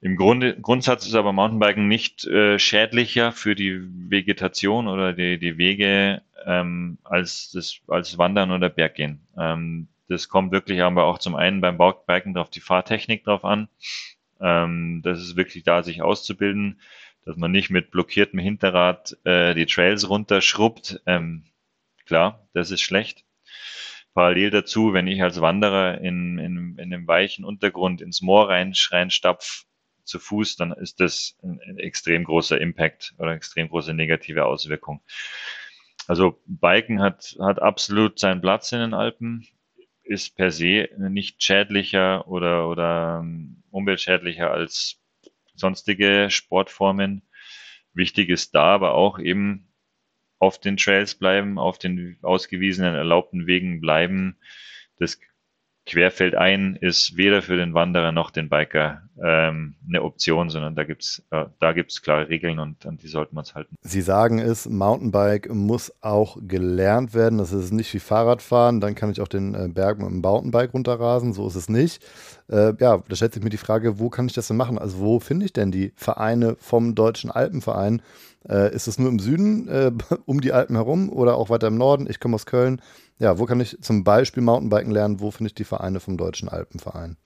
Im 0.00 0.16
Grunde, 0.16 0.60
Grundsatz 0.60 1.06
ist 1.06 1.14
aber 1.14 1.32
Mountainbiken 1.32 1.88
nicht 1.88 2.26
äh, 2.26 2.58
schädlicher 2.58 3.32
für 3.32 3.54
die 3.54 3.80
Vegetation 4.10 4.86
oder 4.86 5.14
die, 5.14 5.38
die 5.38 5.56
Wege 5.56 6.20
ähm, 6.44 6.98
als 7.04 7.52
das 7.52 7.78
als 7.88 8.18
Wandern 8.18 8.50
oder 8.50 8.68
Berggehen. 8.68 9.26
Ähm, 9.38 9.88
das 10.08 10.28
kommt 10.28 10.52
wirklich 10.52 10.82
aber 10.82 11.04
auch 11.04 11.18
zum 11.18 11.34
einen 11.34 11.60
beim 11.60 11.78
Baubiken 11.78 12.36
auf 12.36 12.50
die 12.50 12.60
Fahrtechnik 12.60 13.24
drauf 13.24 13.44
an. 13.44 13.68
Ähm, 14.40 15.00
das 15.02 15.20
ist 15.20 15.36
wirklich 15.36 15.64
da, 15.64 15.82
sich 15.82 16.02
auszubilden, 16.02 16.80
dass 17.24 17.36
man 17.36 17.52
nicht 17.52 17.70
mit 17.70 17.90
blockiertem 17.90 18.38
Hinterrad 18.38 19.16
äh, 19.24 19.54
die 19.54 19.66
Trails 19.66 20.08
runterschrubbt. 20.08 21.00
Ähm, 21.06 21.44
klar, 22.06 22.46
das 22.52 22.70
ist 22.70 22.82
schlecht. 22.82 23.24
Parallel 24.12 24.50
dazu, 24.50 24.92
wenn 24.92 25.08
ich 25.08 25.22
als 25.22 25.40
Wanderer 25.40 26.00
in, 26.00 26.38
in, 26.38 26.76
in 26.78 26.92
einem 26.92 27.06
weichen 27.08 27.44
Untergrund 27.44 28.00
ins 28.00 28.22
Moor 28.22 28.48
rein, 28.48 28.72
reinstapf 28.90 29.64
zu 30.04 30.18
Fuß, 30.18 30.56
dann 30.56 30.72
ist 30.72 31.00
das 31.00 31.36
ein, 31.42 31.60
ein 31.66 31.78
extrem 31.78 32.24
großer 32.24 32.60
Impact 32.60 33.14
oder 33.18 33.32
extrem 33.32 33.68
große 33.68 33.94
negative 33.94 34.44
Auswirkung. 34.44 35.02
Also 36.06 36.40
Biken 36.46 37.00
hat, 37.00 37.34
hat 37.40 37.60
absolut 37.60 38.18
seinen 38.18 38.42
Platz 38.42 38.70
in 38.72 38.80
den 38.80 38.94
Alpen 38.94 39.48
ist 40.04 40.36
per 40.36 40.50
se 40.50 40.88
nicht 40.98 41.42
schädlicher 41.42 42.28
oder, 42.28 42.68
oder 42.68 43.20
ähm, 43.22 43.62
umweltschädlicher 43.70 44.50
als 44.50 45.00
sonstige 45.54 46.28
Sportformen. 46.30 47.22
Wichtig 47.94 48.28
ist 48.28 48.54
da 48.54 48.74
aber 48.74 48.94
auch 48.94 49.18
eben 49.18 49.68
auf 50.38 50.60
den 50.60 50.76
Trails 50.76 51.14
bleiben, 51.14 51.58
auf 51.58 51.78
den 51.78 52.18
ausgewiesenen 52.22 52.94
erlaubten 52.94 53.46
Wegen 53.46 53.80
bleiben. 53.80 54.36
Das 54.98 55.18
Querfeldein 55.86 56.78
ist 56.80 57.16
weder 57.16 57.42
für 57.42 57.56
den 57.56 57.74
Wanderer 57.74 58.10
noch 58.10 58.30
den 58.30 58.48
Biker 58.48 59.02
ähm, 59.22 59.74
eine 59.86 60.02
Option, 60.02 60.48
sondern 60.48 60.74
da 60.74 60.84
gibt's 60.84 61.22
äh, 61.30 61.44
da 61.60 61.72
gibt's 61.72 62.00
klare 62.00 62.28
Regeln 62.28 62.58
und 62.58 62.86
an 62.86 62.96
die 62.96 63.08
sollten 63.08 63.36
wir 63.36 63.40
uns 63.40 63.54
halten. 63.54 63.76
Sie 63.82 64.00
sagen 64.00 64.38
es, 64.38 64.68
Mountainbike 64.68 65.52
muss 65.52 65.92
auch 66.00 66.38
gelernt 66.40 67.12
werden. 67.12 67.38
Das 67.38 67.52
ist 67.52 67.72
nicht 67.72 67.92
wie 67.92 67.98
Fahrradfahren, 67.98 68.80
dann 68.80 68.94
kann 68.94 69.10
ich 69.10 69.20
auch 69.20 69.28
den 69.28 69.54
äh, 69.54 69.68
Berg 69.68 69.98
mit 69.98 70.08
dem 70.08 70.20
Mountainbike 70.20 70.72
runterrasen. 70.72 71.34
So 71.34 71.46
ist 71.46 71.54
es 71.54 71.68
nicht. 71.68 72.02
Äh, 72.48 72.72
ja, 72.80 73.02
da 73.06 73.16
stellt 73.16 73.34
sich 73.34 73.42
mir 73.42 73.50
die 73.50 73.56
Frage, 73.58 73.98
wo 73.98 74.08
kann 74.08 74.26
ich 74.26 74.32
das 74.32 74.48
denn 74.48 74.56
machen? 74.56 74.78
Also 74.78 74.98
wo 75.00 75.20
finde 75.20 75.44
ich 75.46 75.52
denn 75.52 75.70
die 75.70 75.92
Vereine 75.96 76.56
vom 76.58 76.94
Deutschen 76.94 77.30
Alpenverein? 77.30 78.00
Äh, 78.48 78.74
ist 78.74 78.88
es 78.88 78.98
nur 78.98 79.08
im 79.08 79.18
Süden, 79.18 79.68
äh, 79.68 79.92
um 80.26 80.40
die 80.40 80.52
Alpen 80.52 80.76
herum 80.76 81.10
oder 81.10 81.36
auch 81.36 81.50
weiter 81.50 81.68
im 81.68 81.78
Norden? 81.78 82.06
Ich 82.08 82.20
komme 82.20 82.34
aus 82.34 82.46
Köln. 82.46 82.80
Ja, 83.18 83.38
wo 83.38 83.46
kann 83.46 83.60
ich 83.60 83.80
zum 83.80 84.04
Beispiel 84.04 84.42
Mountainbiken 84.42 84.92
lernen? 84.92 85.20
Wo 85.20 85.30
finde 85.30 85.48
ich 85.48 85.54
die 85.54 85.64
Vereine 85.64 86.00
vom 86.00 86.16
Deutschen 86.16 86.48
Alpenverein? 86.48 87.16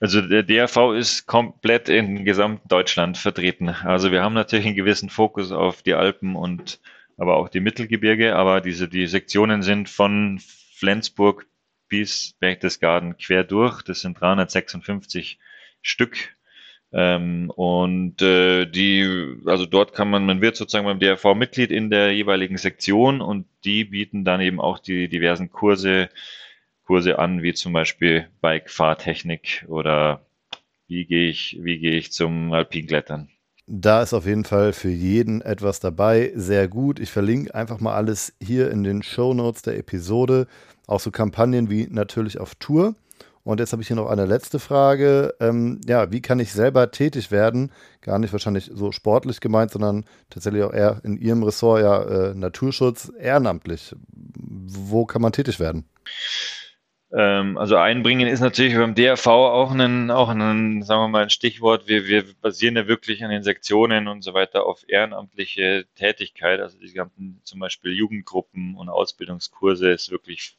Also 0.00 0.20
der 0.20 0.44
DRV 0.44 0.92
ist 0.96 1.26
komplett 1.26 1.88
in 1.88 2.24
Gesamtdeutschland 2.24 3.18
vertreten. 3.18 3.68
Also 3.68 4.12
wir 4.12 4.22
haben 4.22 4.34
natürlich 4.34 4.66
einen 4.66 4.76
gewissen 4.76 5.10
Fokus 5.10 5.50
auf 5.50 5.82
die 5.82 5.94
Alpen 5.94 6.36
und 6.36 6.80
aber 7.16 7.36
auch 7.36 7.48
die 7.48 7.60
Mittelgebirge, 7.60 8.36
aber 8.36 8.60
diese 8.60 8.88
die 8.88 9.08
Sektionen 9.08 9.62
sind 9.62 9.88
von 9.88 10.40
Flensburg 10.74 11.46
bis 11.88 12.34
Berchtesgaden 12.38 13.16
quer 13.16 13.42
durch. 13.42 13.82
Das 13.82 14.00
sind 14.00 14.20
356 14.20 15.40
Stück. 15.82 16.36
Ähm, 16.92 17.50
und 17.54 18.22
äh, 18.22 18.64
die, 18.64 19.36
also 19.46 19.66
dort 19.66 19.92
kann 19.92 20.08
man, 20.08 20.24
man 20.24 20.40
wird 20.40 20.56
sozusagen 20.56 20.86
beim 20.86 21.00
DRV 21.00 21.34
Mitglied 21.34 21.70
in 21.70 21.90
der 21.90 22.14
jeweiligen 22.14 22.56
Sektion 22.56 23.20
und 23.20 23.46
die 23.64 23.84
bieten 23.84 24.24
dann 24.24 24.40
eben 24.40 24.60
auch 24.60 24.78
die 24.78 25.08
diversen 25.08 25.50
Kurse 25.50 26.08
Kurse 26.88 27.18
an, 27.18 27.42
wie 27.42 27.52
zum 27.52 27.74
Beispiel 27.74 28.28
Bike-Fahrtechnik 28.40 29.66
oder 29.68 30.24
wie 30.86 31.04
gehe 31.04 31.28
ich, 31.28 31.58
wie 31.60 31.78
gehe 31.78 31.98
ich 31.98 32.12
zum 32.12 32.50
Alpinklettern. 32.54 33.28
Da 33.66 34.00
ist 34.02 34.14
auf 34.14 34.24
jeden 34.24 34.46
Fall 34.46 34.72
für 34.72 34.88
jeden 34.88 35.42
etwas 35.42 35.80
dabei. 35.80 36.32
Sehr 36.34 36.66
gut. 36.66 36.98
Ich 36.98 37.10
verlinke 37.10 37.54
einfach 37.54 37.80
mal 37.80 37.94
alles 37.94 38.32
hier 38.42 38.70
in 38.70 38.84
den 38.84 39.02
Show 39.02 39.34
Notes 39.34 39.60
der 39.60 39.76
Episode. 39.76 40.46
Auch 40.86 41.00
so 41.00 41.10
Kampagnen 41.10 41.68
wie 41.68 41.86
natürlich 41.90 42.40
auf 42.40 42.54
Tour. 42.54 42.94
Und 43.48 43.60
jetzt 43.60 43.72
habe 43.72 43.80
ich 43.80 43.88
hier 43.88 43.96
noch 43.96 44.10
eine 44.10 44.26
letzte 44.26 44.58
Frage. 44.58 45.34
Ähm, 45.40 45.80
ja, 45.88 46.12
wie 46.12 46.20
kann 46.20 46.38
ich 46.38 46.52
selber 46.52 46.90
tätig 46.90 47.30
werden? 47.30 47.72
Gar 48.02 48.18
nicht 48.18 48.32
wahrscheinlich 48.32 48.70
so 48.74 48.92
sportlich 48.92 49.40
gemeint, 49.40 49.70
sondern 49.70 50.04
tatsächlich 50.28 50.62
auch 50.64 50.74
eher 50.74 51.00
in 51.02 51.16
Ihrem 51.16 51.42
Ressort 51.42 51.80
ja 51.80 52.02
äh, 52.02 52.34
Naturschutz 52.34 53.10
ehrenamtlich. 53.18 53.96
Wo 54.12 55.06
kann 55.06 55.22
man 55.22 55.32
tätig 55.32 55.60
werden? 55.60 55.88
Ähm, 57.10 57.56
also 57.56 57.76
einbringen 57.76 58.28
ist 58.28 58.40
natürlich 58.40 58.74
beim 58.74 58.94
DRV 58.94 59.26
auch 59.26 59.70
ein, 59.70 60.10
auch 60.10 60.28
ein, 60.28 60.82
sagen 60.82 61.04
wir 61.04 61.08
mal, 61.08 61.22
ein 61.22 61.30
Stichwort. 61.30 61.88
Wir, 61.88 62.06
wir 62.06 62.24
basieren 62.42 62.76
ja 62.76 62.86
wirklich 62.86 63.24
an 63.24 63.30
den 63.30 63.42
Sektionen 63.42 64.08
und 64.08 64.20
so 64.20 64.34
weiter 64.34 64.66
auf 64.66 64.84
ehrenamtliche 64.86 65.86
Tätigkeit. 65.94 66.60
Also 66.60 66.78
die 66.78 66.92
ganzen 66.92 67.40
zum 67.44 67.60
Beispiel 67.60 67.92
Jugendgruppen 67.92 68.76
und 68.76 68.90
Ausbildungskurse 68.90 69.90
ist 69.90 70.10
wirklich 70.10 70.58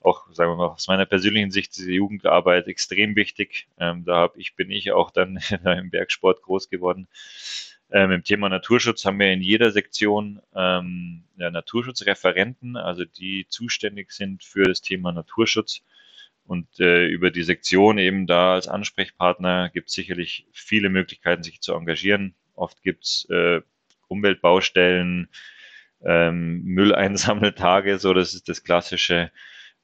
auch, 0.00 0.32
sagen 0.32 0.52
wir 0.52 0.56
mal, 0.56 0.68
aus 0.68 0.88
meiner 0.88 1.06
persönlichen 1.06 1.50
Sicht 1.50 1.76
diese 1.76 1.92
Jugendarbeit 1.92 2.68
extrem 2.68 3.16
wichtig. 3.16 3.66
Ähm, 3.78 4.04
da 4.04 4.18
hab 4.18 4.36
ich, 4.36 4.54
bin 4.54 4.70
ich 4.70 4.92
auch 4.92 5.10
dann 5.10 5.38
im 5.64 5.90
Bergsport 5.90 6.42
groß 6.42 6.70
geworden. 6.70 7.08
Ähm, 7.90 8.10
Im 8.10 8.24
Thema 8.24 8.48
Naturschutz 8.48 9.04
haben 9.04 9.18
wir 9.18 9.32
in 9.32 9.42
jeder 9.42 9.70
Sektion 9.70 10.40
ähm, 10.54 11.24
ja, 11.36 11.50
Naturschutzreferenten, 11.50 12.76
also 12.76 13.04
die 13.04 13.46
zuständig 13.48 14.12
sind 14.12 14.42
für 14.42 14.64
das 14.64 14.82
Thema 14.82 15.12
Naturschutz. 15.12 15.82
Und 16.46 16.78
äh, 16.78 17.06
über 17.06 17.30
die 17.30 17.42
Sektion 17.42 17.98
eben 17.98 18.26
da 18.26 18.54
als 18.54 18.68
Ansprechpartner 18.68 19.68
gibt 19.70 19.88
es 19.88 19.94
sicherlich 19.94 20.46
viele 20.52 20.88
Möglichkeiten, 20.88 21.42
sich 21.42 21.60
zu 21.60 21.74
engagieren. 21.74 22.34
Oft 22.54 22.82
gibt 22.82 23.04
es 23.04 23.26
äh, 23.30 23.60
Umweltbaustellen, 24.08 25.28
ähm, 26.04 26.62
Mülleinsammeltage, 26.62 27.98
so 27.98 28.14
das 28.14 28.34
ist 28.34 28.48
das 28.48 28.62
Klassische. 28.62 29.32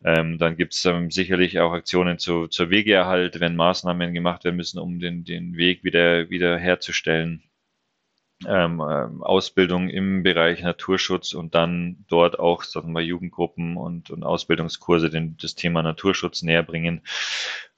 Ähm, 0.05 0.39
dann 0.39 0.57
gibt 0.57 0.75
es 0.75 0.85
ähm, 0.85 1.11
sicherlich 1.11 1.61
auch 1.61 1.73
Aktionen 1.73 2.19
zu, 2.19 2.49
zur 2.49 2.71
Wegeerhalt, 2.71 3.41
wenn 3.41 3.57
Maßnahmen 3.57 4.13
gemacht 4.13 4.45
werden 4.45 4.57
müssen, 4.57 4.79
um 4.79 4.99
den, 4.99 5.25
den 5.25 5.57
Weg 5.57 5.85
wieder, 5.85 6.29
wieder 6.31 6.59
herzustellen 6.59 7.45
ähm, 8.47 8.81
ähm, 8.81 9.23
Ausbildung 9.23 9.89
im 9.89 10.23
Bereich 10.23 10.63
Naturschutz 10.63 11.35
und 11.35 11.55
dann 11.55 12.05
dort 12.09 12.39
auch 12.39 12.65
sagen 12.65 12.93
wir, 12.93 13.01
Jugendgruppen 13.03 13.77
und, 13.77 14.11
und 14.11 14.25
Ausbildungskurse 14.25 15.11
den, 15.11 15.37
das 15.41 15.55
Thema 15.55 15.83
Naturschutz 15.83 16.43
näher 16.43 16.63
bringen. 16.63 17.03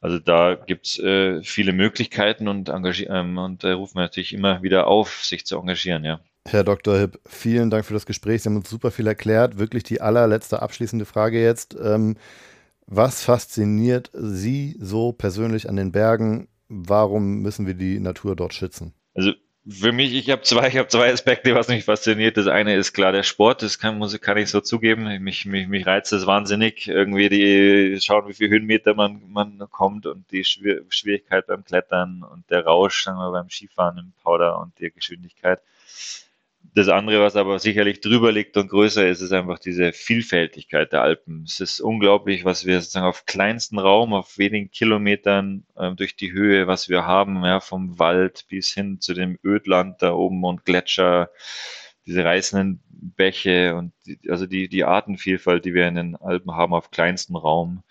Also 0.00 0.18
da 0.18 0.54
gibt's 0.54 0.98
äh, 0.98 1.42
viele 1.42 1.72
Möglichkeiten 1.72 2.48
und, 2.48 2.70
ähm, 2.70 3.38
und 3.38 3.64
äh, 3.64 3.72
rufen 3.72 3.96
wir 3.96 4.02
natürlich 4.02 4.32
immer 4.32 4.62
wieder 4.62 4.86
auf, 4.86 5.24
sich 5.24 5.46
zu 5.46 5.58
engagieren, 5.58 6.04
ja. 6.04 6.20
Herr 6.46 6.62
Dr. 6.62 6.98
Hipp, 6.98 7.20
vielen 7.26 7.70
Dank 7.70 7.86
für 7.86 7.94
das 7.94 8.04
Gespräch. 8.04 8.42
Sie 8.42 8.48
haben 8.48 8.56
uns 8.56 8.68
super 8.68 8.90
viel 8.90 9.06
erklärt. 9.06 9.58
Wirklich 9.58 9.82
die 9.82 10.00
allerletzte 10.00 10.60
abschließende 10.60 11.06
Frage 11.06 11.42
jetzt. 11.42 11.74
Ähm, 11.82 12.16
was 12.86 13.22
fasziniert 13.22 14.10
Sie 14.12 14.76
so 14.78 15.12
persönlich 15.12 15.68
an 15.68 15.76
den 15.76 15.90
Bergen? 15.90 16.48
Warum 16.68 17.40
müssen 17.40 17.66
wir 17.66 17.74
die 17.74 17.98
Natur 17.98 18.36
dort 18.36 18.52
schützen? 18.52 18.92
Also 19.14 19.32
für 19.66 19.92
mich, 19.92 20.12
ich 20.12 20.28
habe 20.28 20.42
zwei, 20.42 20.68
ich 20.68 20.88
zwei 20.88 21.10
Aspekte, 21.10 21.54
was 21.54 21.68
mich 21.68 21.84
fasziniert. 21.84 22.36
Das 22.36 22.46
eine 22.46 22.76
ist 22.76 22.92
klar 22.92 23.12
der 23.12 23.22
Sport, 23.22 23.62
das 23.62 23.78
kann, 23.78 23.96
muss, 23.96 24.20
kann 24.20 24.36
ich 24.36 24.50
so 24.50 24.60
zugeben. 24.60 25.04
Mich, 25.22 25.46
mich, 25.46 25.66
mich 25.66 25.86
reizt 25.86 26.12
das 26.12 26.26
wahnsinnig. 26.26 26.86
Irgendwie 26.88 27.30
die 27.30 27.98
schauen, 28.02 28.28
wie 28.28 28.34
viele 28.34 28.50
Höhenmeter 28.50 28.92
man, 28.94 29.22
man 29.28 29.58
kommt 29.70 30.04
und 30.04 30.30
die 30.30 30.44
Schwierigkeit 30.44 31.46
beim 31.46 31.64
Klettern 31.64 32.22
und 32.22 32.50
der 32.50 32.66
Rausch, 32.66 33.04
sagen 33.04 33.16
wir 33.16 33.30
beim 33.30 33.48
Skifahren 33.48 33.96
im 33.96 34.12
Powder 34.22 34.58
und 34.58 34.78
die 34.78 34.90
Geschwindigkeit. 34.90 35.60
Das 36.72 36.88
andere, 36.88 37.20
was 37.20 37.36
aber 37.36 37.58
sicherlich 37.58 38.00
drüber 38.00 38.32
liegt 38.32 38.56
und 38.56 38.68
größer 38.68 39.06
ist, 39.06 39.20
ist 39.20 39.32
einfach 39.32 39.58
diese 39.58 39.92
Vielfältigkeit 39.92 40.92
der 40.92 41.02
Alpen. 41.02 41.44
Es 41.46 41.60
ist 41.60 41.80
unglaublich, 41.80 42.44
was 42.44 42.64
wir 42.64 42.80
sozusagen 42.80 43.06
auf 43.06 43.26
kleinsten 43.26 43.78
Raum, 43.78 44.12
auf 44.12 44.38
wenigen 44.38 44.70
Kilometern 44.70 45.66
äh, 45.76 45.92
durch 45.92 46.16
die 46.16 46.32
Höhe, 46.32 46.66
was 46.66 46.88
wir 46.88 47.06
haben, 47.06 47.44
ja, 47.44 47.60
vom 47.60 47.98
Wald 47.98 48.46
bis 48.48 48.72
hin 48.72 49.00
zu 49.00 49.14
dem 49.14 49.38
Ödland 49.44 50.02
da 50.02 50.14
oben 50.14 50.42
und 50.44 50.64
Gletscher, 50.64 51.30
diese 52.06 52.24
reißenden 52.24 52.82
Bäche 52.88 53.76
und 53.76 53.92
die, 54.06 54.18
also 54.28 54.46
die, 54.46 54.68
die 54.68 54.84
Artenvielfalt, 54.84 55.64
die 55.64 55.74
wir 55.74 55.86
in 55.86 55.94
den 55.94 56.16
Alpen 56.16 56.54
haben, 56.54 56.74
auf 56.74 56.90
kleinstem 56.90 57.36
Raum 57.36 57.82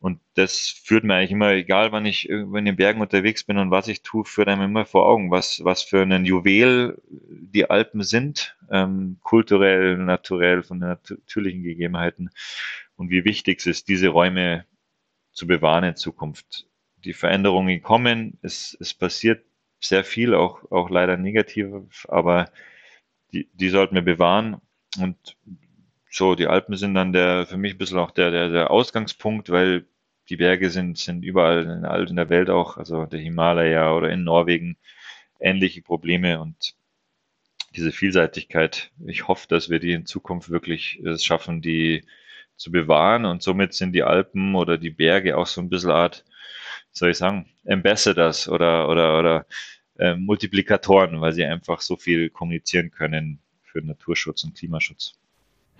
und 0.00 0.18
das 0.34 0.68
führt 0.68 1.04
mir 1.04 1.14
eigentlich 1.14 1.32
immer, 1.32 1.52
egal 1.52 1.92
wann 1.92 2.06
ich 2.06 2.28
irgendwo 2.28 2.56
in 2.56 2.64
den 2.64 2.76
Bergen 2.76 3.02
unterwegs 3.02 3.44
bin 3.44 3.58
und 3.58 3.70
was 3.70 3.86
ich 3.86 4.00
tue, 4.00 4.24
führt 4.24 4.48
einem 4.48 4.62
immer 4.62 4.86
vor 4.86 5.06
Augen, 5.06 5.30
was, 5.30 5.62
was 5.62 5.82
für 5.82 6.00
ein 6.02 6.24
Juwel 6.24 7.02
die 7.06 7.68
Alpen 7.68 8.02
sind, 8.02 8.56
ähm, 8.70 9.18
kulturell, 9.22 9.98
naturell, 9.98 10.62
von 10.62 10.80
den 10.80 10.88
natürlichen 10.88 11.62
Gegebenheiten 11.62 12.30
und 12.96 13.10
wie 13.10 13.26
wichtig 13.26 13.60
es 13.60 13.66
ist, 13.66 13.88
diese 13.88 14.08
Räume 14.08 14.64
zu 15.32 15.46
bewahren 15.46 15.84
in 15.84 15.96
Zukunft. 15.96 16.66
Die 17.04 17.12
Veränderungen 17.12 17.82
kommen, 17.82 18.38
es, 18.40 18.76
es 18.80 18.94
passiert 18.94 19.44
sehr 19.80 20.04
viel, 20.04 20.34
auch, 20.34 20.70
auch 20.70 20.88
leider 20.88 21.18
negativ, 21.18 22.06
aber 22.08 22.50
die, 23.32 23.50
die 23.52 23.68
sollten 23.68 23.96
wir 23.96 24.02
bewahren 24.02 24.62
und 24.98 25.36
so, 26.10 26.34
die 26.34 26.48
Alpen 26.48 26.76
sind 26.76 26.94
dann 26.94 27.12
der, 27.12 27.46
für 27.46 27.56
mich 27.56 27.74
ein 27.74 27.78
bisschen 27.78 27.98
auch 27.98 28.10
der, 28.10 28.30
der, 28.30 28.48
der 28.50 28.70
Ausgangspunkt, 28.70 29.50
weil 29.50 29.86
die 30.28 30.36
Berge 30.36 30.70
sind, 30.70 30.98
sind 30.98 31.24
überall 31.24 32.08
in, 32.08 32.16
der 32.16 32.28
Welt 32.28 32.50
auch, 32.50 32.76
also 32.76 33.06
der 33.06 33.20
Himalaya 33.20 33.92
oder 33.94 34.10
in 34.10 34.24
Norwegen, 34.24 34.76
ähnliche 35.40 35.82
Probleme 35.82 36.40
und 36.40 36.74
diese 37.76 37.92
Vielseitigkeit. 37.92 38.90
Ich 39.06 39.28
hoffe, 39.28 39.46
dass 39.48 39.70
wir 39.70 39.78
die 39.80 39.92
in 39.92 40.06
Zukunft 40.06 40.50
wirklich 40.50 41.00
es 41.04 41.24
schaffen, 41.24 41.62
die 41.62 42.04
zu 42.56 42.70
bewahren 42.70 43.24
und 43.24 43.42
somit 43.42 43.74
sind 43.74 43.92
die 43.92 44.02
Alpen 44.02 44.54
oder 44.54 44.78
die 44.78 44.90
Berge 44.90 45.36
auch 45.36 45.46
so 45.46 45.60
ein 45.60 45.70
bisschen 45.70 45.90
Art, 45.90 46.24
soll 46.92 47.10
ich 47.10 47.18
sagen, 47.18 47.48
Ambassadors 47.66 48.48
oder, 48.48 48.88
oder, 48.88 49.18
oder 49.18 49.46
äh, 49.98 50.16
Multiplikatoren, 50.16 51.20
weil 51.20 51.32
sie 51.32 51.44
einfach 51.44 51.80
so 51.80 51.96
viel 51.96 52.30
kommunizieren 52.30 52.90
können 52.90 53.40
für 53.62 53.80
Naturschutz 53.80 54.44
und 54.44 54.56
Klimaschutz. 54.56 55.19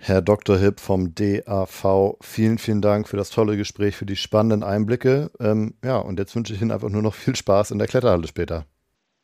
Herr 0.03 0.23
Dr. 0.23 0.57
Hipp 0.57 0.79
vom 0.79 1.13
DAV, 1.13 2.15
vielen, 2.21 2.57
vielen 2.57 2.81
Dank 2.81 3.07
für 3.07 3.17
das 3.17 3.29
tolle 3.29 3.55
Gespräch, 3.55 3.95
für 3.95 4.07
die 4.07 4.15
spannenden 4.15 4.63
Einblicke. 4.63 5.29
Ähm, 5.39 5.75
ja, 5.85 5.97
und 5.97 6.17
jetzt 6.17 6.35
wünsche 6.35 6.55
ich 6.55 6.61
Ihnen 6.61 6.71
einfach 6.71 6.89
nur 6.89 7.03
noch 7.03 7.13
viel 7.13 7.35
Spaß 7.35 7.69
in 7.69 7.77
der 7.77 7.87
Kletterhalle 7.87 8.27
später. 8.27 8.65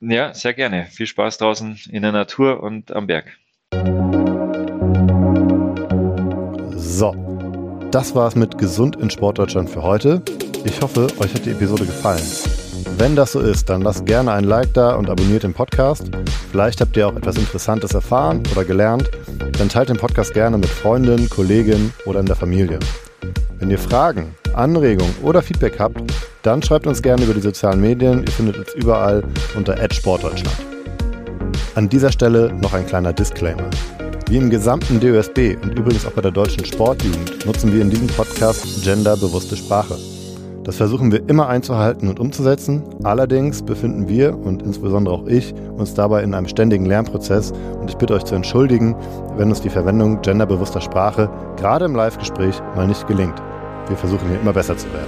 Ja, 0.02 0.36
sehr 0.36 0.54
gerne. 0.54 0.86
Viel 0.92 1.08
Spaß 1.08 1.40
draußen 1.40 1.80
in 1.90 2.04
der 2.04 2.12
Natur 2.12 2.62
und 2.62 2.92
am 2.92 3.08
Berg. 3.08 3.26
So, 6.76 7.16
das 7.90 8.14
war's 8.14 8.36
mit 8.36 8.60
Gesund 8.60 8.98
in 8.98 9.10
Sportdeutschland 9.10 9.72
für 9.72 9.82
heute. 9.82 10.22
Ich 10.64 10.80
hoffe, 10.82 11.08
euch 11.18 11.34
hat 11.34 11.44
die 11.48 11.52
Episode 11.52 11.88
gefallen. 11.88 12.22
Wenn 12.98 13.16
das 13.16 13.34
so 13.34 13.39
ist, 13.39 13.70
dann 13.70 13.84
lasst 13.84 14.08
gerne 14.08 14.32
ein 14.32 14.43
Like 14.43 14.74
da 14.74 14.95
und 14.95 15.08
abonniert 15.08 15.43
den 15.43 15.54
Podcast. 15.54 16.10
Vielleicht 16.52 16.82
habt 16.82 16.98
ihr 16.98 17.08
auch 17.08 17.16
etwas 17.16 17.38
Interessantes 17.38 17.93
erfahren 17.93 18.41
oder 18.52 18.66
gelernt. 18.66 19.12
Dann 19.60 19.70
teilt 19.70 19.89
den 19.89 19.98
Podcast 19.98 20.34
gerne 20.34 20.58
mit 20.58 20.68
Freunden, 20.68 21.30
Kollegen 21.30 21.93
oder 22.06 22.22
in 22.22 22.26
der 22.26 22.36
Familie. 22.36 22.80
Wenn 23.60 23.70
ihr 23.70 23.78
Fragen, 23.78 24.34
Anregungen 24.56 25.14
oder 25.22 25.43
Feedback 25.43 25.78
habt, 25.78 26.02
dann 26.41 26.64
schreibt 26.64 26.88
uns 26.88 27.04
gerne 27.04 27.24
über 27.24 27.36
die 27.36 27.41
sozialen 27.41 27.82
Medien. 27.82 28.24
Ihr 28.24 28.32
findet 28.32 28.58
uns 28.58 28.74
überall 28.74 29.24
unter 29.56 29.78
@sportdeutschland. 29.91 30.58
An 31.76 31.89
dieser 31.89 32.12
Stelle 32.12 32.52
noch 32.52 32.74
ein 32.74 32.88
kleiner 32.88 33.14
Disclaimer. 33.14 33.70
Wie 34.28 34.38
im 34.38 34.50
gesamten 34.50 35.00
DOSB 35.00 35.56
und 35.62 35.78
übrigens 35.78 36.04
auch 36.08 36.14
bei 36.14 36.22
der 36.22 36.32
deutschen 36.32 36.66
Sportjugend 36.66 37.45
nutzen 37.45 37.72
wir 37.72 37.82
in 37.82 37.91
diesem 37.91 38.08
Podcast 38.08 38.84
genderbewusste 38.84 39.56
Sprache. 39.56 39.98
Das 40.68 40.76
versuchen 40.76 41.13
wir 41.13 41.30
immer 41.30 41.47
einzuhalten 41.47 42.09
und 42.09 42.20
umzusetzen. 42.20 42.84
Allerdings 43.01 43.61
befinden 43.61 44.09
wir 44.09 44.38
und 44.38 44.61
insbesondere 44.61 45.15
auch 45.15 45.26
ich 45.26 45.53
uns 45.78 45.93
dabei 45.93 46.24
in 46.24 46.34
einem 46.34 46.49
ständigen 46.49 46.86
Lernprozess 46.86 47.53
und 47.80 47.89
ich 47.89 47.95
bitte 47.95 48.13
euch 48.13 48.26
zu 48.26 48.36
entschuldigen, 48.36 48.93
wenn 49.38 49.47
uns 49.47 49.61
die 49.61 49.70
Verwendung 49.70 50.22
genderbewusster 50.22 50.82
Sprache 50.82 51.30
gerade 51.55 51.86
im 51.86 51.95
Live-Gespräch 51.95 52.61
mal 52.76 52.86
nicht 52.86 53.07
gelingt. 53.07 53.41
Wir 53.88 53.95
versuchen 53.95 54.28
hier 54.28 54.41
immer 54.41 54.51
besser 54.51 54.76
zu 54.76 54.88
werden. 54.88 55.07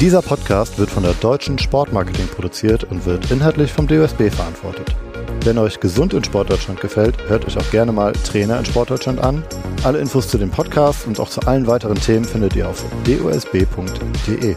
Dieser 0.00 0.22
Podcast 0.22 0.78
wird 0.78 0.88
von 0.88 1.02
der 1.02 1.12
Deutschen 1.12 1.58
Sportmarketing 1.58 2.28
produziert 2.28 2.84
und 2.84 3.04
wird 3.04 3.30
inhaltlich 3.30 3.70
vom 3.70 3.86
DOSB 3.86 4.30
verantwortet. 4.30 4.96
Wenn 5.42 5.56
euch 5.56 5.80
gesund 5.80 6.12
in 6.12 6.22
Sportdeutschland 6.22 6.80
gefällt, 6.80 7.16
hört 7.28 7.46
euch 7.46 7.56
auch 7.56 7.70
gerne 7.70 7.92
mal 7.92 8.12
Trainer 8.12 8.58
in 8.58 8.64
Sportdeutschland 8.64 9.20
an. 9.20 9.42
Alle 9.84 9.98
Infos 9.98 10.28
zu 10.28 10.36
dem 10.36 10.50
Podcast 10.50 11.06
und 11.06 11.18
auch 11.18 11.30
zu 11.30 11.40
allen 11.42 11.66
weiteren 11.66 11.98
Themen 11.98 12.24
findet 12.24 12.54
ihr 12.56 12.68
auf 12.68 12.84
dosb.de. 13.04 14.56